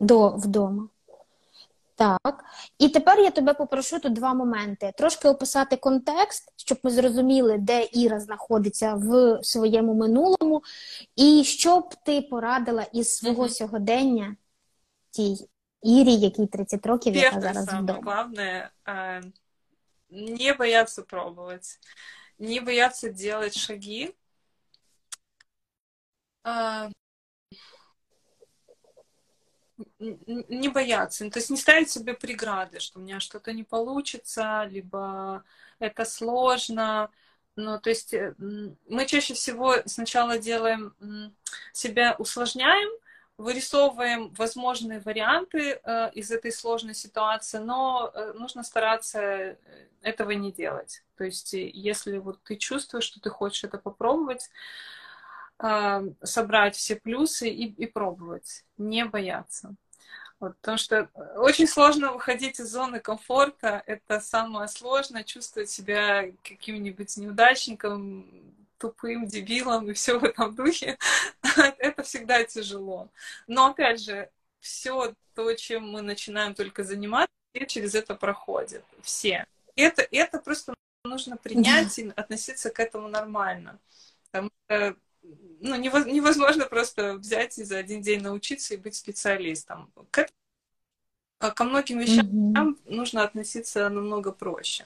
[0.00, 0.88] До, Вдома.
[1.94, 2.44] Так.
[2.78, 7.88] І тепер я тебе попрошу тут два моменти: трошки описати контекст, щоб ми зрозуміли, де
[7.92, 10.62] Іра знаходиться в своєму минулому,
[11.16, 14.36] і що б ти порадила із свого сьогодення
[15.10, 15.48] тій
[15.83, 17.99] Ірі, якій 30 років, яка зараз самое вдома.
[18.01, 19.31] главное э,
[20.09, 21.79] не бояться пробовать,
[22.37, 24.13] не бояться делать шаги.
[26.43, 26.89] Э,
[29.99, 35.43] не бояться, то есть не ставить себе преграды, что у меня что-то не получится, либо
[35.79, 37.09] это сложно.
[37.55, 40.93] Ну, то есть э, мы чаще всего сначала делаем
[41.73, 42.89] себя усложняем,
[43.36, 49.56] вырисовываем возможные варианты э, из этой сложной ситуации, но э, нужно стараться э,
[50.02, 51.02] этого не делать.
[51.16, 54.50] То есть, если вот ты чувствуешь, что ты хочешь это попробовать,
[56.22, 59.76] собрать все плюсы и, и пробовать, не бояться.
[60.40, 67.16] Вот, потому что очень сложно выходить из зоны комфорта, это самое сложное, чувствовать себя каким-нибудь
[67.16, 68.26] неудачником,
[68.84, 70.98] тупым, дебилом и все в этом духе,
[71.78, 73.08] это всегда тяжело.
[73.46, 74.30] Но опять же,
[74.60, 78.84] все то, чем мы начинаем только заниматься, все через это проходят.
[79.00, 79.46] Все.
[79.74, 80.74] Это, это просто
[81.04, 83.78] нужно принять и относиться к этому нормально.
[84.30, 84.96] Потому что
[85.60, 89.90] ну, невозможно просто взять и за один день научиться и быть специалистом.
[90.10, 90.28] К,
[91.38, 92.94] ко многим вещам mm-hmm.
[92.94, 94.84] нужно относиться намного проще.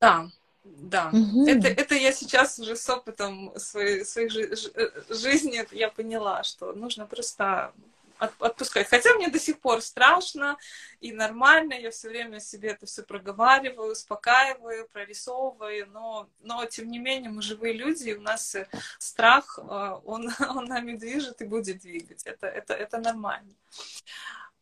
[0.00, 0.30] Да.
[0.76, 1.46] Да, угу.
[1.46, 4.42] это, это я сейчас уже с опытом своей, своей жи
[4.74, 7.72] э, жизни я поняла, что нужно просто
[8.18, 8.88] от, отпускать.
[8.88, 10.56] Хотя мне до сих пор страшно
[11.00, 16.98] и нормально, я все время себе это все проговариваю, успокаиваю, прорисовываю, но, но тем не
[16.98, 18.68] менее мы живые люди, и у нас э,
[18.98, 19.62] страх, э,
[20.04, 22.22] он, он нами движет и будет двигать.
[22.24, 23.54] Это, это, это нормально.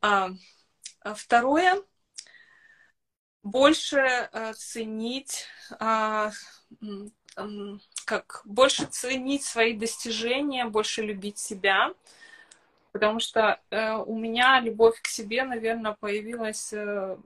[0.01, 0.31] А,
[1.01, 1.83] а второе,
[3.47, 3.98] больше
[4.32, 5.47] э, ценить,
[5.78, 6.31] э,
[8.05, 11.93] как больше ценить свои достижения, больше любить себя,
[12.93, 17.16] потому что э, у меня любовь к себе, наверное, появилась э,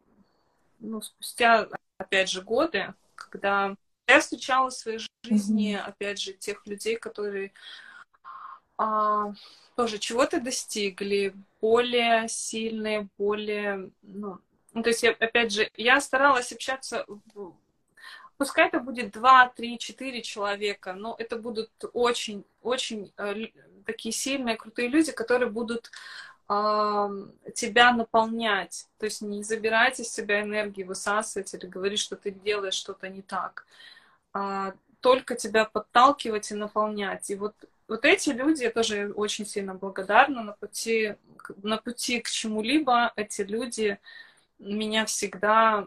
[0.80, 1.68] ну, спустя,
[1.98, 3.74] опять же, годы, когда
[4.06, 5.88] я встречала в своей жизни, mm-hmm.
[5.88, 7.52] опять же, тех людей, которые
[8.76, 9.32] а,
[9.76, 14.40] тоже чего-то достигли, более сильные, более, ну,
[14.74, 17.06] ну, то есть, я, опять же, я старалась общаться,
[18.36, 23.48] пускай это будет 2, 3, 4 человека, но это будут очень, очень э,
[23.84, 25.90] такие сильные, крутые люди, которые будут
[26.48, 27.08] э,
[27.54, 28.86] тебя наполнять.
[28.98, 33.22] То есть не забирать из себя энергии, высасывать или говорить, что ты делаешь что-то не
[33.22, 33.66] так.
[34.32, 37.30] А только тебя подталкивать и наполнять.
[37.30, 37.54] И вот,
[37.88, 41.14] вот эти люди, я тоже очень сильно благодарна на пути,
[41.62, 43.12] на пути к чему-либо.
[43.16, 43.98] Эти люди,
[44.60, 45.86] меня всегда,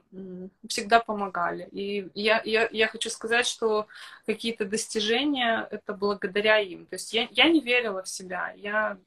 [0.68, 1.68] всегда помогали.
[1.72, 3.88] И я, я, я хочу сказать, что
[4.26, 6.86] какие-то достижения это благодаря им.
[6.88, 8.52] То есть я, я не верила в себя.
[8.58, 8.98] Я,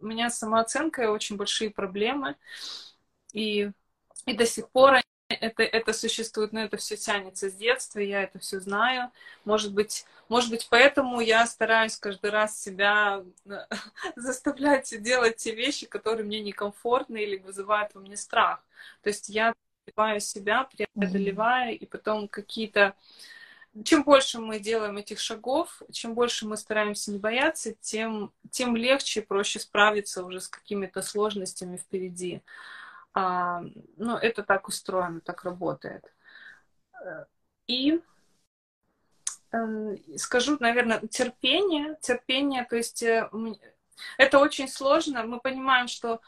[0.00, 2.36] у меня самооценка очень большие проблемы.
[3.32, 3.70] И,
[4.26, 8.38] и до сих пор это, это существует, но это все тянется с детства, я это
[8.38, 9.10] все знаю.
[9.44, 13.58] Может быть, может быть, поэтому я стараюсь каждый раз себя э,
[14.16, 18.60] заставлять делать те вещи, которые мне некомфортны или вызывают во мне страх.
[19.02, 19.54] То есть я
[19.84, 22.94] преодолеваю себя, преодолевая, и потом какие-то...
[23.84, 29.20] Чем больше мы делаем этих шагов, чем больше мы стараемся не бояться, тем, тем легче
[29.20, 32.40] и проще справиться уже с какими-то сложностями впереди.
[33.18, 33.62] А,
[33.96, 36.04] ну, это так устроено, так работает.
[37.66, 38.02] И
[39.52, 43.30] э, скажу, наверное, терпение, терпение, то есть э,
[44.18, 45.22] это очень сложно.
[45.22, 46.20] Мы понимаем, что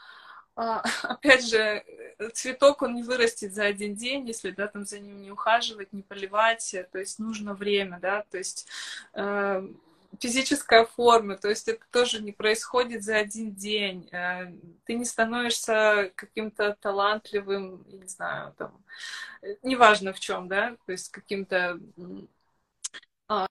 [0.55, 1.85] а, опять же,
[2.33, 6.01] цветок, он не вырастет за один день, если, да, там за ним не ухаживать, не
[6.01, 8.67] поливать, то есть нужно время, да, то есть
[9.13, 9.61] э,
[10.19, 14.09] физическая форма, то есть это тоже не происходит за один день.
[14.11, 14.51] Э,
[14.85, 18.83] ты не становишься каким-то талантливым, не знаю, там,
[19.63, 21.79] неважно в чем, да, то есть каким-то
[23.27, 23.47] а,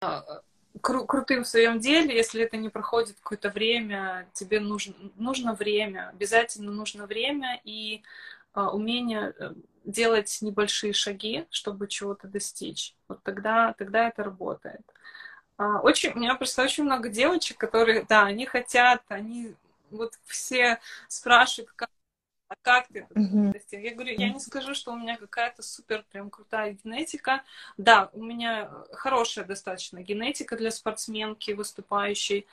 [0.00, 0.42] а,
[0.80, 6.10] кру- крутым в своем деле, если это не проходит какое-то время, тебе нужно, нужно время,
[6.10, 8.02] обязательно нужно время и
[8.52, 9.52] а, умение э,
[9.84, 12.94] делать небольшие шаги, чтобы чего-то достичь.
[13.08, 14.82] Вот тогда, тогда это работает.
[15.60, 19.54] А, очень, у меня просто очень много девочек, которые, да, они хотят, они
[19.90, 21.90] вот все спрашивают, как,
[22.48, 23.60] а как ты mm-hmm.
[23.72, 27.42] Я говорю, я не скажу, что у меня какая-то супер прям крутая генетика.
[27.76, 32.46] Да, у меня хорошая достаточно генетика для спортсменки, выступающей,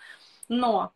[0.50, 0.92] но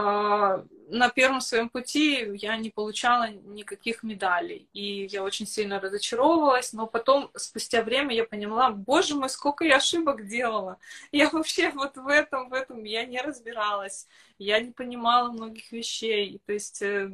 [0.00, 4.68] на первом своем пути я не получала никаких медалей.
[4.72, 9.76] И я очень сильно разочаровывалась, но потом, спустя время, я поняла, боже мой, сколько я
[9.76, 10.78] ошибок делала.
[11.12, 14.08] Я вообще вот в этом, в этом я не разбиралась.
[14.38, 16.40] Я не понимала многих вещей.
[16.46, 17.10] То есть э,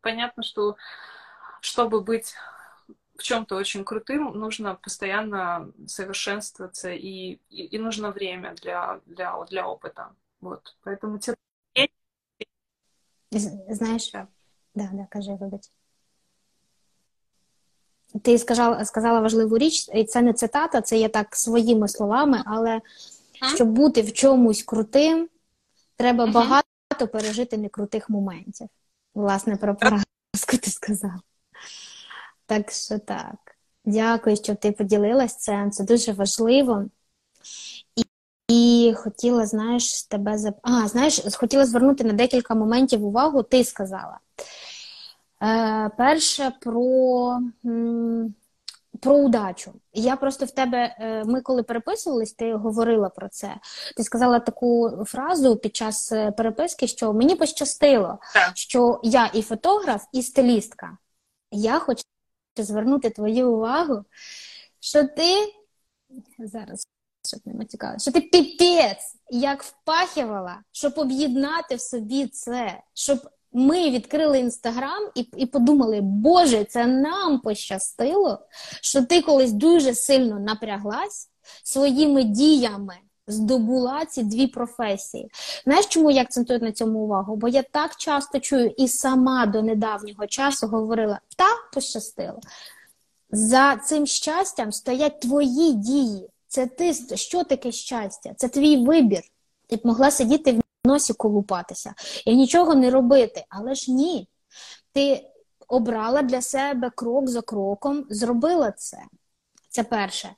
[0.00, 0.76] понятно, что
[1.60, 2.34] чтобы быть
[3.16, 9.66] в чем-то очень крутым, нужно постоянно совершенствоваться, и, и, и нужно время для, для, для
[9.66, 10.14] опыта.
[10.40, 10.76] Вот.
[10.84, 11.18] Поэтому
[13.68, 14.12] Знаєш,
[14.74, 15.70] да, да, кажи, вибач.
[18.22, 22.80] Ти сказала, сказала важливу річ, і це не цитата, це є так своїми словами, але
[23.54, 25.28] щоб бути в чомусь крутим,
[25.96, 26.32] треба uh-huh.
[26.32, 28.68] багато пережити некрутих моментів.
[29.14, 31.20] Власне, про поразку ти сказала.
[32.46, 33.56] Так що так.
[33.84, 35.70] Дякую, що ти поділилась цим.
[35.70, 36.84] Це дуже важливо.
[38.48, 40.54] І хотіла, знаєш, тебе зап...
[40.62, 44.18] А, знаєш, хотіла звернути на декілька моментів увагу, ти сказала.
[45.42, 47.38] Е, Перше про
[49.00, 49.72] про удачу.
[49.92, 53.54] Я просто в тебе, е, ми коли переписувались, ти говорила про це.
[53.96, 58.52] Ти сказала таку фразу під час е, переписки, що мені пощастило, так.
[58.54, 60.98] що я і фотограф, і стилістка.
[61.50, 62.02] Я хочу
[62.56, 64.04] звернути твою увагу,
[64.80, 65.54] що ти
[66.38, 66.86] зараз
[67.28, 73.18] щоб не матюкали, що ти піпець як впахівала, щоб об'єднати в собі це, щоб
[73.52, 78.38] ми відкрили інстаграм і і подумали, Боже, це нам пощастило,
[78.82, 81.28] що ти колись дуже сильно напряглась
[81.64, 82.94] своїми діями.
[83.30, 85.30] Здобула ці дві професії.
[85.64, 87.36] Знаєш, чому я акцентую на цьому увагу?
[87.36, 91.44] Бо я так часто чую і сама до недавнього часу говорила: та
[91.74, 92.40] пощастило.
[93.30, 96.28] За цим щастям стоять твої дії.
[96.48, 98.34] Це ти що таке щастя?
[98.36, 99.22] Це твій вибір.
[99.66, 101.94] Ти б могла сидіти в носі колупатися
[102.24, 103.44] і нічого не робити.
[103.48, 104.28] Але ж ні.
[104.92, 105.30] Ти
[105.68, 108.98] обрала для себе крок за кроком, зробила це.
[109.68, 110.30] Це перше.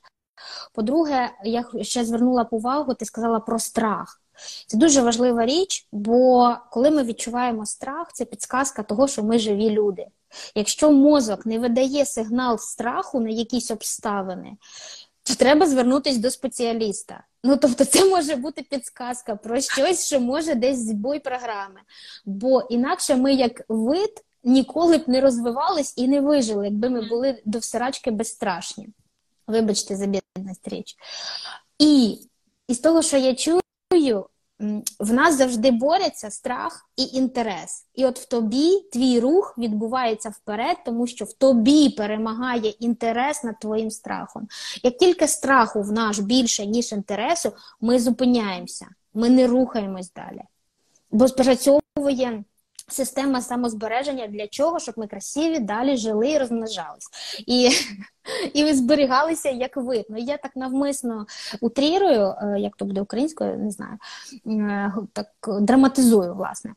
[0.73, 4.21] По-друге, я ще звернула увагу, ти сказала про страх.
[4.67, 9.69] Це дуже важлива річ, бо коли ми відчуваємо страх, це підсказка того, що ми живі
[9.69, 10.07] люди.
[10.55, 14.57] Якщо мозок не видає сигнал страху на якісь обставини,
[15.23, 17.23] то треба звернутися до спеціаліста.
[17.43, 21.81] Ну, тобто, це може бути підсказка про щось, що може десь збой програми.
[22.25, 27.41] Бо інакше ми, як вид, ніколи б не розвивались і не вижили, якби ми були
[27.45, 28.89] до всерачки безстрашні.
[29.47, 30.95] Вибачте, за бідність річ.
[31.79, 32.17] І
[32.67, 34.25] із того, що я чую,
[34.99, 37.85] в нас завжди борються страх і інтерес.
[37.95, 43.59] І от в тобі твій рух відбувається вперед, тому що в тобі перемагає інтерес над
[43.59, 44.47] твоїм страхом.
[44.83, 47.51] Як тільки страху в нас більше, ніж інтересу,
[47.81, 50.41] ми зупиняємося, ми не рухаємось далі.
[51.11, 52.43] Бо спрацьовує
[52.93, 57.07] система самозбереження для чого, щоб ми красиві далі жили і розмножались.
[57.47, 57.69] І
[58.53, 60.05] і зберігалися як вид.
[60.09, 61.25] Ну, Я так навмисно
[61.61, 63.97] утрірую, е, як то буде українською, не знаю,
[64.47, 65.27] е, так
[65.61, 66.73] драматизую, власне.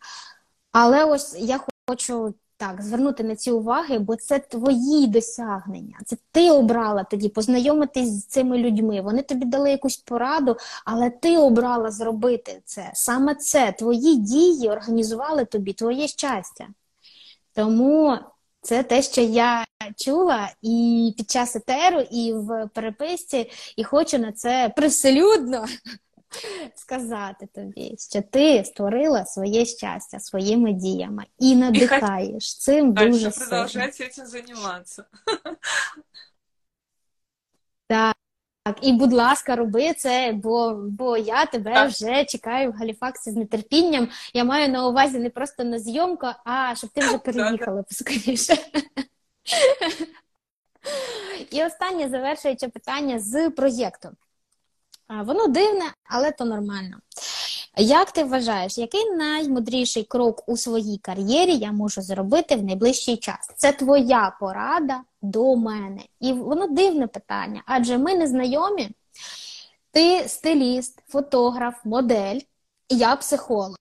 [0.72, 5.98] Але ось я хочу так, звернути на ці уваги, бо це твої досягнення.
[6.06, 9.00] Це ти обрала тоді познайомитись з цими людьми.
[9.00, 12.90] Вони тобі дали якусь пораду, але ти обрала зробити це.
[12.94, 16.66] Саме це твої дії організували тобі твоє щастя.
[17.54, 18.18] Тому
[18.60, 19.64] це те, що я
[19.96, 25.66] чула і під час етеру, і в переписці, і хочу на це привселюдно
[26.74, 33.48] сказати тобі, що ти створила своє щастя своїми діями і надихаєш цим дуже сильно.
[33.48, 35.04] продовжувати цим займатися.
[37.88, 38.16] Так.
[38.66, 41.90] Так, і, будь ласка, роби це, бо бо я тебе так.
[41.90, 44.08] вже чекаю в Галіфаксі з нетерпінням.
[44.34, 48.56] Я маю на увазі не просто на зйомку, а щоб ти вже переїхала поскоріше.
[51.50, 54.08] І останнє завершуюче питання з проєкту.
[55.08, 56.96] Воно дивне, але то нормально.
[57.76, 63.50] Як ти вважаєш, який наймудріший крок у своїй кар'єрі я можу зробити в найближчий час?
[63.56, 66.00] Це твоя порада до мене.
[66.20, 68.90] І воно дивне питання, адже ми не знайомі.
[69.90, 72.40] Ти стиліст, фотограф, модель,
[72.88, 73.76] я психолог.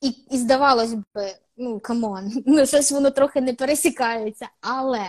[0.00, 5.06] І, і здавалось би, ну come on, ну щось воно трохи не пересікається, але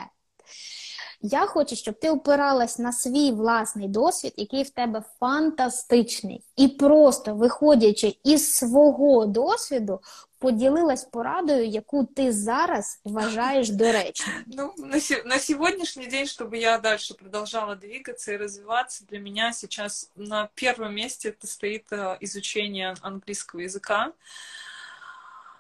[1.20, 7.34] я хочу, щоб ти опиралась на свій власний досвід, який в тебе фантастичний, і просто
[7.34, 10.00] виходячи із свого досвіду,
[10.44, 14.38] поділилась порадою, яку ти зараз вважаєш доречною.
[14.46, 20.10] Ну, на, на сегодняшний день, чтобы я дальше продолжала двигаться и развиваться, для меня сейчас
[20.16, 24.12] на первом месте это стоит э, изучение английского языка.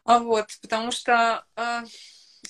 [0.04, 1.84] А вот, потому что э,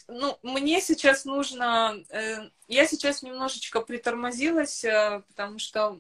[0.10, 2.04] ну, мне сейчас нужно...
[2.10, 6.00] Э, я сейчас немножечко притормозилась, э, потому что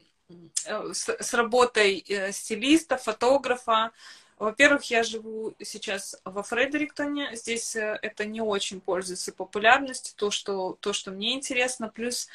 [0.65, 3.91] э, с, с работой стилиста, фотографа,
[4.37, 7.35] во-первых, я живу сейчас во Фредериктоне.
[7.35, 11.89] Здесь это не очень пользуется популярностью, то, что, то, что мне интересно.
[11.89, 12.29] Плюс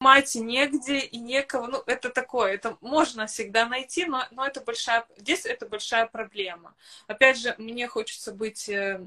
[0.00, 1.66] снимать негде и некого.
[1.66, 6.74] Ну, это такое, это можно всегда найти, но, но это большая, здесь это большая проблема.
[7.06, 9.00] Опять же, мне хочется быть, э,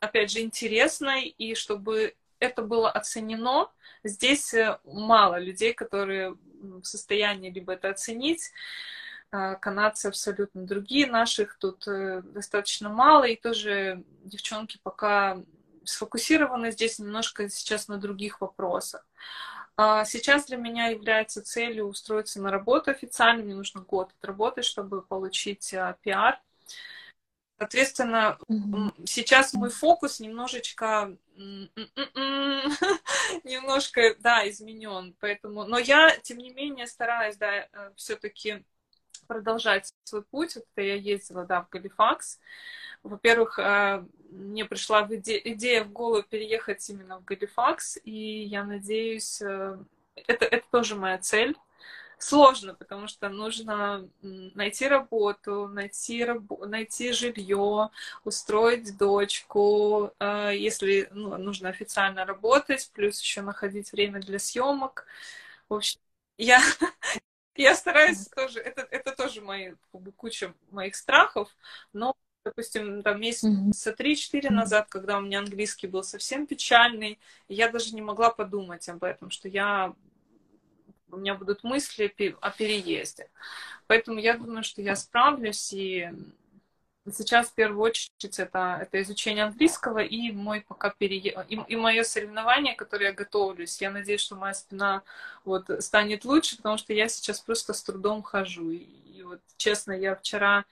[0.00, 3.68] опять же, интересной, и чтобы это было оценено.
[4.04, 8.52] Здесь э, мало людей, которые в состоянии либо это оценить,
[9.30, 15.42] а, канадцы абсолютно другие, наших тут э, достаточно мало, и тоже девчонки пока
[15.84, 19.04] сфокусированы здесь немножко сейчас на других вопросах.
[19.76, 23.42] А сейчас для меня является целью устроиться на работу официально.
[23.42, 26.40] Мне нужно год отработать, чтобы получить а, пиар.
[27.58, 29.06] Соответственно, mm-hmm.
[29.06, 31.16] сейчас мой фокус немножечко,
[33.44, 35.14] немножко, да, изменен.
[35.20, 38.64] Поэтому, но я, тем не менее, стараюсь, да, э, все-таки
[39.26, 40.56] продолжать свой путь.
[40.56, 42.40] Вот я ездила, да, в Галифакс.
[43.02, 49.78] Во-первых, э, мне пришла идея в голову переехать именно в Галифакс, и я надеюсь, э,
[50.14, 51.56] это, это тоже моя цель.
[52.18, 56.42] Сложно, потому что нужно найти работу, найти, раб...
[56.66, 57.90] найти жилье,
[58.24, 65.06] устроить дочку, э, если ну, нужно официально работать, плюс еще находить время для съемок.
[65.68, 66.00] В общем,
[66.38, 66.60] я,
[67.56, 69.74] я стараюсь тоже, это, это тоже мои,
[70.16, 71.48] куча моих страхов,
[71.92, 77.18] но допустим, там месяца три-четыре назад, когда у меня английский был совсем печальный,
[77.48, 79.94] я даже не могла подумать об этом, что я
[81.10, 83.30] у меня будут мысли о переезде.
[83.86, 86.10] Поэтому я думаю, что я справлюсь, и
[87.12, 92.02] сейчас в первую очередь это, это изучение английского и мой пока переезд, и, и мое
[92.02, 93.80] соревнование, которое я готовлюсь.
[93.80, 95.02] Я надеюсь, что моя спина
[95.44, 98.70] вот станет лучше, потому что я сейчас просто с трудом хожу.
[98.70, 100.64] И, вот, честно, я вчера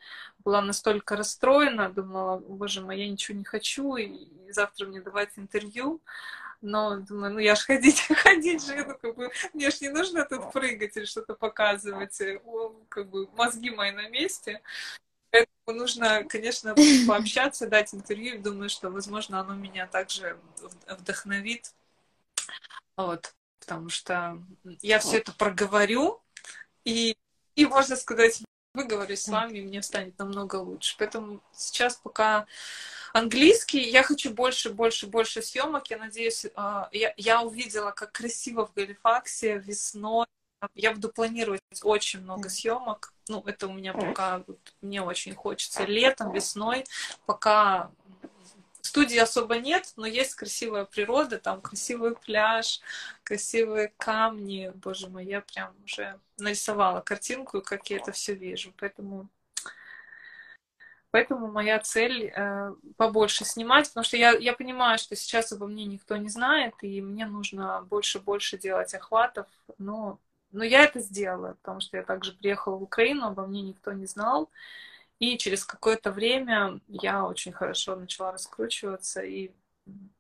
[0.44, 6.00] была настолько расстроена, думала, боже мой, я ничего не хочу, и завтра мне давать интервью.
[6.62, 10.24] Но думаю, ну я ж ходить, ходить же, ну как бы, мне ж не нужно
[10.24, 14.62] тут прыгать или что-то показывать, О, как бы мозги мои на месте.
[15.66, 16.74] Нужно, конечно,
[17.09, 18.43] пообщаться, дать интервью.
[18.43, 20.39] Думаю, что, возможно, оно меня также
[20.86, 21.72] вдохновит.
[22.97, 24.43] Вот, потому что
[24.80, 26.20] я все это проговорю,
[26.84, 27.16] и
[27.55, 28.43] и, можно сказать,
[28.74, 30.97] выговорюсь с вами, и мне станет намного лучше.
[30.98, 32.47] Поэтому сейчас пока
[33.12, 33.80] английский.
[33.80, 35.90] Я хочу больше, больше, больше съемок.
[35.90, 40.26] Я надеюсь, а, я, я увидела, как красиво в Галифаксе весной.
[40.74, 43.12] Я буду планировать очень много съемок.
[43.28, 46.84] Ну, это у меня пока, вот, мне очень хочется летом, весной,
[47.26, 47.90] пока
[48.82, 52.80] Студии особо нет, но есть красивая природа, там красивый пляж,
[53.22, 54.72] красивые камни.
[54.74, 58.74] Боже мой, я прям уже нарисовала картинку, как я это все вижу.
[58.76, 59.28] Поэтому
[61.12, 65.84] Поэтому моя цель э, побольше снимать, потому что я, я понимаю, что сейчас обо мне
[65.84, 70.18] никто не знает, и мне нужно больше-больше делать охватов, но,
[70.52, 74.06] но я это сделала, потому что я также приехала в Украину, обо мне никто не
[74.06, 74.50] знал,
[75.18, 79.50] и через какое-то время я очень хорошо начала раскручиваться и,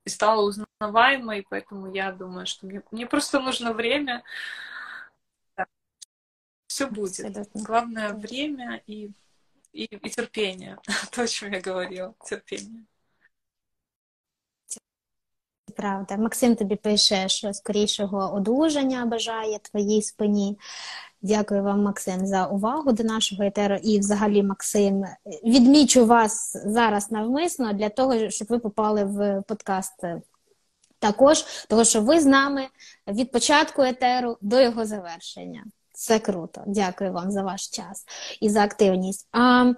[0.04, 4.22] и стала узнаваемой, поэтому я думаю, что мне, мне просто нужно время,
[6.72, 7.26] все будет.
[7.26, 7.62] Абсолютно.
[7.62, 9.10] Главное время и,
[9.72, 10.78] и, и терпение.
[11.12, 12.14] То, о чем я говорила.
[12.24, 12.86] Терпение.
[15.76, 20.58] Правда, Максим тобі пише, що скорішого одужання бажає твоїй спині.
[21.22, 23.76] Дякую вам, Максим, за увагу до нашого етеру.
[23.82, 25.04] І, взагалі, Максим,
[25.44, 30.04] відмічу вас зараз навмисно для того, щоб ви попали в подкаст.
[30.98, 32.66] Також, тому що ви з нами
[33.08, 35.64] від початку етеру до його завершення.
[35.92, 36.62] Це круто.
[36.66, 38.04] Дякую вам за ваш час
[38.40, 39.28] і за активність.
[39.32, 39.72] А,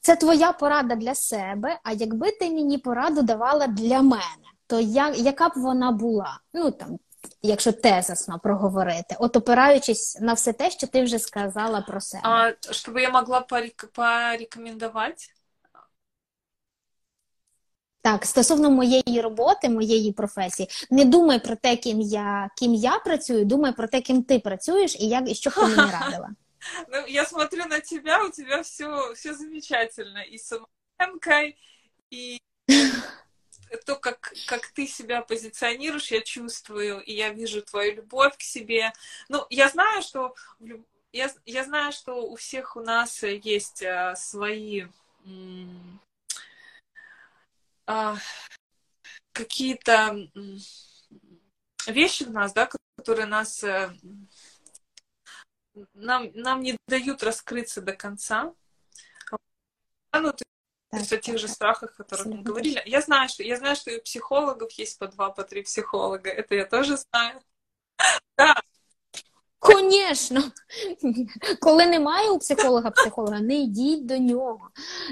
[0.00, 1.78] Це твоя порада для себе.
[1.82, 6.40] А якби ти мені пораду давала для мене, то я, яка б вона була?
[6.54, 6.98] Ну там,
[7.42, 12.22] якщо тезисно проговорити, от опираючись на все те, що ти вже сказала про себе.
[12.24, 13.40] А, Щоб я могла
[13.94, 15.24] порекомендувати?
[18.02, 23.44] Так, стосовно моєї роботи, моєї професії, не думай про те, ким я ким я працюю,
[23.44, 26.28] думай про те, ким ти працюєш, і як і що б ти мені радила.
[26.88, 30.22] Ну, я смотрю на тебя, у тебя все, все замечательно.
[30.22, 31.56] И самооценкой,
[32.12, 32.38] и
[33.78, 38.92] то, как, как ты себя позиционируешь, я чувствую, и я вижу твою любовь к себе.
[39.28, 40.34] Ну, я знаю, что
[41.12, 44.86] я, я знаю, что у всех у нас есть а, свои
[47.86, 48.16] а,
[49.32, 50.16] какие-то
[51.86, 53.90] вещи в нас, да, которые нас э,
[55.94, 58.54] нам, нам не дают раскрыться до конца.
[60.12, 60.32] Ну,
[60.91, 62.81] то есть о тех же страхах, о которых мы говорили.
[62.85, 66.29] Я знаю, что я знаю, что и у психологов есть по два, по три психолога.
[66.29, 67.41] Это я тоже знаю.
[68.37, 68.55] Да.
[69.59, 70.43] Конечно,
[71.59, 74.69] коли немає у психолога психолога, не йдіть до нього,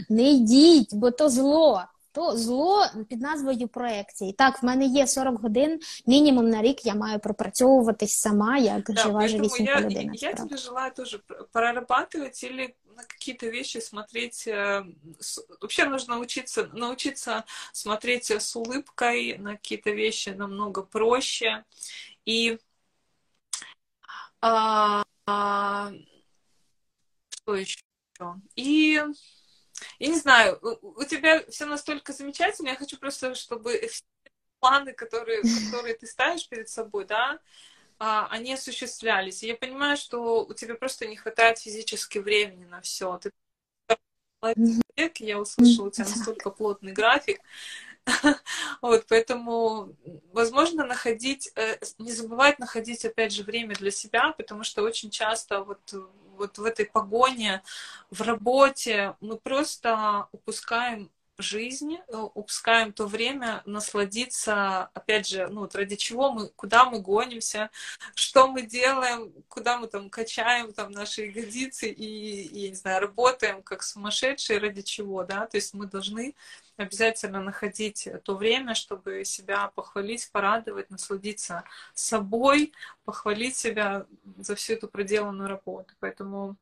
[0.09, 4.33] не йдіть, бо то зло то зло під назвою проекції.
[4.33, 9.01] Так, в мене є 40 годин, мінімум на рік я маю пропрацьовуватись сама, як да,
[9.01, 10.13] жива живісінька людина.
[10.15, 11.19] Я, я тебе желаю тоже
[11.53, 14.47] прорабатывать или на какие-то вещи смотреть.
[14.47, 14.85] Э,
[15.61, 17.43] вообще нужно научиться, научиться
[17.73, 21.63] смотреть с улыбкой на какие-то вещи намного проще.
[22.25, 22.57] И
[24.41, 25.91] а, а,
[27.29, 27.81] что еще?
[28.55, 29.01] И
[29.98, 34.04] я не знаю, у тебя все настолько замечательно, я хочу просто, чтобы все
[34.60, 37.38] планы, которые, которые ты ставишь перед собой, да,
[37.98, 39.42] а, они осуществлялись.
[39.42, 43.18] И я понимаю, что у тебя просто не хватает физически времени на все.
[43.18, 43.30] Ты
[44.40, 47.40] человек, я услышала, у тебя настолько плотный график.
[48.82, 49.94] Вот, поэтому,
[50.32, 55.62] возможно, находить, э, не забывать находить, опять же, время для себя, потому что очень часто
[55.62, 55.80] вот
[56.36, 57.62] вот в этой погоне,
[58.10, 65.74] в работе мы просто упускаем жизнь, э, упускаем то время насладиться, опять же, ну, вот
[65.74, 67.70] ради чего мы, куда мы гонимся,
[68.14, 73.62] что мы делаем, куда мы там качаем там наши ягодицы и, я не знаю, работаем
[73.62, 76.34] как сумасшедшие, ради чего, да, то есть мы должны
[76.82, 82.72] обязательно находить то время, чтобы себя похвалить, порадовать, насладиться собой,
[83.04, 84.06] похвалить себя
[84.38, 85.94] за всю эту проделанную работу.
[86.00, 86.56] Поэтому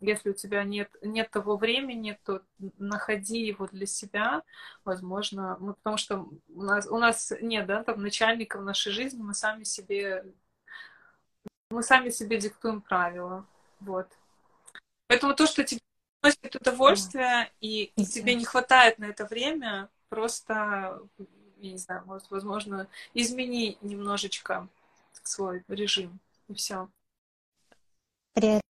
[0.00, 2.42] если у тебя нет, нет того времени, то
[2.78, 4.42] находи его для себя,
[4.84, 9.22] возможно, ну, потому что у нас, у нас нет, да, там начальника в нашей жизни,
[9.22, 10.24] мы сами себе,
[11.70, 13.46] мы сами себе диктуем правила,
[13.78, 14.08] вот.
[15.06, 15.80] Поэтому то, что тебе
[16.32, 21.00] приносит удовольствие, и, и тебе не хватает на это время, просто,
[21.58, 24.68] я не знаю, может, возможно, измени немножечко
[25.22, 26.18] свой режим,
[26.48, 26.88] и все.
[28.34, 28.63] пріоритети.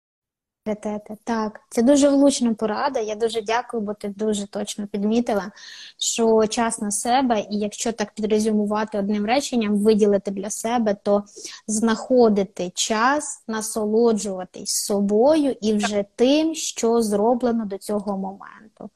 [1.25, 3.01] Так, це дуже влучна порада.
[3.01, 5.51] Я дуже дякую, бо ти дуже точно підмітила,
[5.99, 11.25] що час на себе, і якщо так підрезюмувати одним реченням, виділити для себе, то
[11.67, 18.91] знаходити час, насолоджуватись собою і вже тим, що зроблено до цього моменту.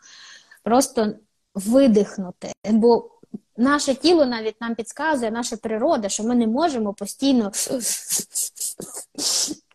[0.63, 1.13] Просто
[1.55, 2.53] видихнути.
[2.71, 3.11] бо
[3.59, 7.53] Наше тіло навіть нам підказує, наша природа, що ми не можемо постійно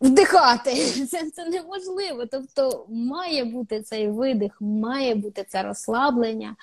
[0.00, 0.74] вдихати.
[1.06, 2.26] Це це неможливо.
[2.26, 6.56] Тобто має бути цей видих, має бути це розслаблення.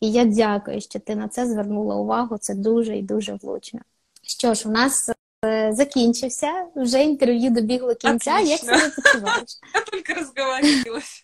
[0.00, 2.38] І я дякую, що ти на це звернула увагу.
[2.38, 3.80] Це дуже і дуже влучно.
[4.22, 5.10] Що ж, у нас
[5.44, 8.34] е, закінчився, вже інтерв'ю добігло кінця.
[8.34, 8.72] Отлично.
[8.72, 9.58] Як себе почуваєш?
[9.74, 11.22] Я тільки розговорилася.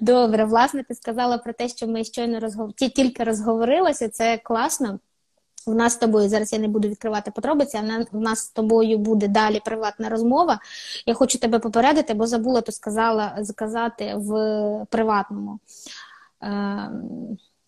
[0.00, 2.72] Добре, власне, ти сказала про те, що ми щойно розгов...
[2.72, 4.98] тільки розговорилися, це класно.
[5.66, 8.98] У нас з тобою зараз я не буду відкривати подробиці, а у нас з тобою
[8.98, 10.60] буде далі приватна розмова.
[11.06, 15.58] Я хочу тебе попередити, бо забула то сказала сказати в приватному.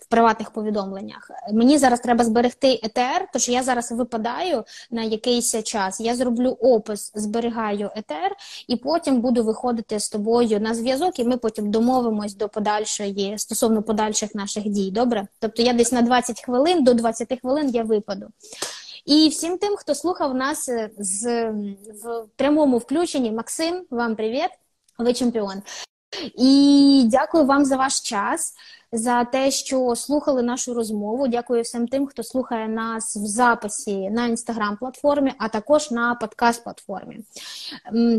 [0.09, 1.31] Приватних повідомленнях.
[1.53, 6.01] Мені зараз треба зберегти ЕТР, тож я зараз випадаю на якийсь час.
[6.01, 8.37] Я зроблю опис, зберігаю ЕТР,
[8.69, 13.83] і потім буду виходити з тобою на зв'язок, і ми потім домовимось до подальшої стосовно
[13.83, 14.91] подальших наших дій.
[14.91, 15.27] Добре?
[15.39, 18.27] Тобто я десь на 20 хвилин до 20 хвилин я випаду.
[19.09, 21.51] І всім тим, хто слухав нас е, з
[22.05, 24.51] в прямому включенні, Максим, вам привіт,
[24.99, 25.63] ви чемпіон.
[26.39, 28.55] І дякую вам за ваш час
[28.93, 31.29] за те, що слухали нашу розмову.
[31.29, 37.21] Дякую всім тим, хто слухає нас в записі на інстаграм-платформі, а також на подкаст-платформі.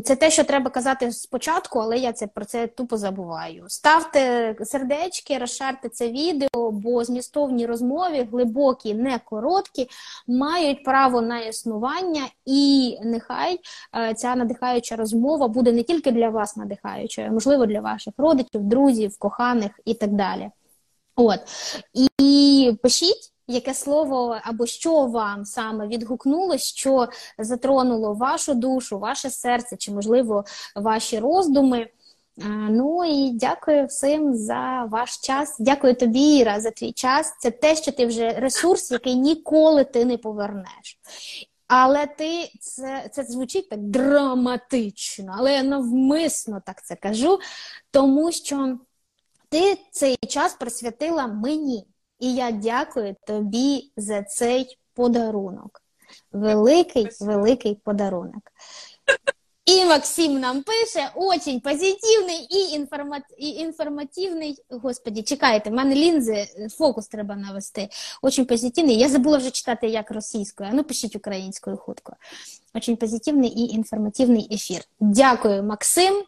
[0.03, 3.65] Це те, що треба казати спочатку, але я це про це тупо забуваю.
[3.67, 9.89] Ставте сердечки, розшарте це відео, бо змістовні розмови, глибокі, не короткі,
[10.27, 13.59] мають право на існування, і нехай
[13.95, 18.63] е, ця надихаюча розмова буде не тільки для вас надихаючою, а можливо для ваших родичів,
[18.63, 20.51] друзів, коханих і так далі.
[21.19, 21.39] От
[22.17, 23.33] і пишіть.
[23.51, 30.45] Яке слово або що вам саме відгукнуло, що затронуло вашу душу, ваше серце, чи, можливо,
[30.75, 31.87] ваші роздуми?
[32.69, 35.55] Ну і дякую всім за ваш час.
[35.59, 37.33] Дякую тобі, Іра, за твій час.
[37.39, 40.99] Це те, що ти вже ресурс, який ніколи ти не повернеш.
[41.67, 47.39] Але ти це це звучить так драматично, але я навмисно так це кажу,
[47.91, 48.77] тому що.
[49.49, 51.87] Ти цей час присвятила мені,
[52.19, 55.81] і я дякую тобі за цей подарунок.
[56.31, 58.51] Великий, великий подарунок.
[59.65, 63.23] І Максим нам пише очень позитивний і, інформат...
[63.37, 64.57] і інформативний.
[64.69, 66.47] Господі, чекайте, в мене лінзи,
[66.77, 67.89] фокус треба навести.
[68.21, 68.97] Очень позитивний.
[68.97, 72.13] Я забула вже читати як російською, а ну пишіть українською хутко.
[72.73, 74.81] Очень позитивний і інформативний ефір.
[74.99, 76.23] Дякую, Максим.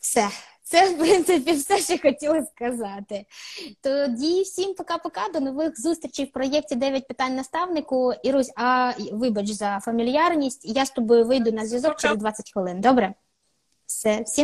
[0.00, 0.28] Все.
[0.72, 3.26] Це, в принципі, все, що хотіла сказати.
[3.80, 5.32] Тоді всім пока-пока.
[5.32, 8.12] До нових зустрічей в проєкті «9 питань наставнику.
[8.22, 10.64] Ірусь, а вибач за фамільярність.
[10.64, 12.80] Я з тобою вийду на зв'язок через 20 хвилин.
[12.80, 13.14] Добре?
[13.86, 14.40] Все, всім.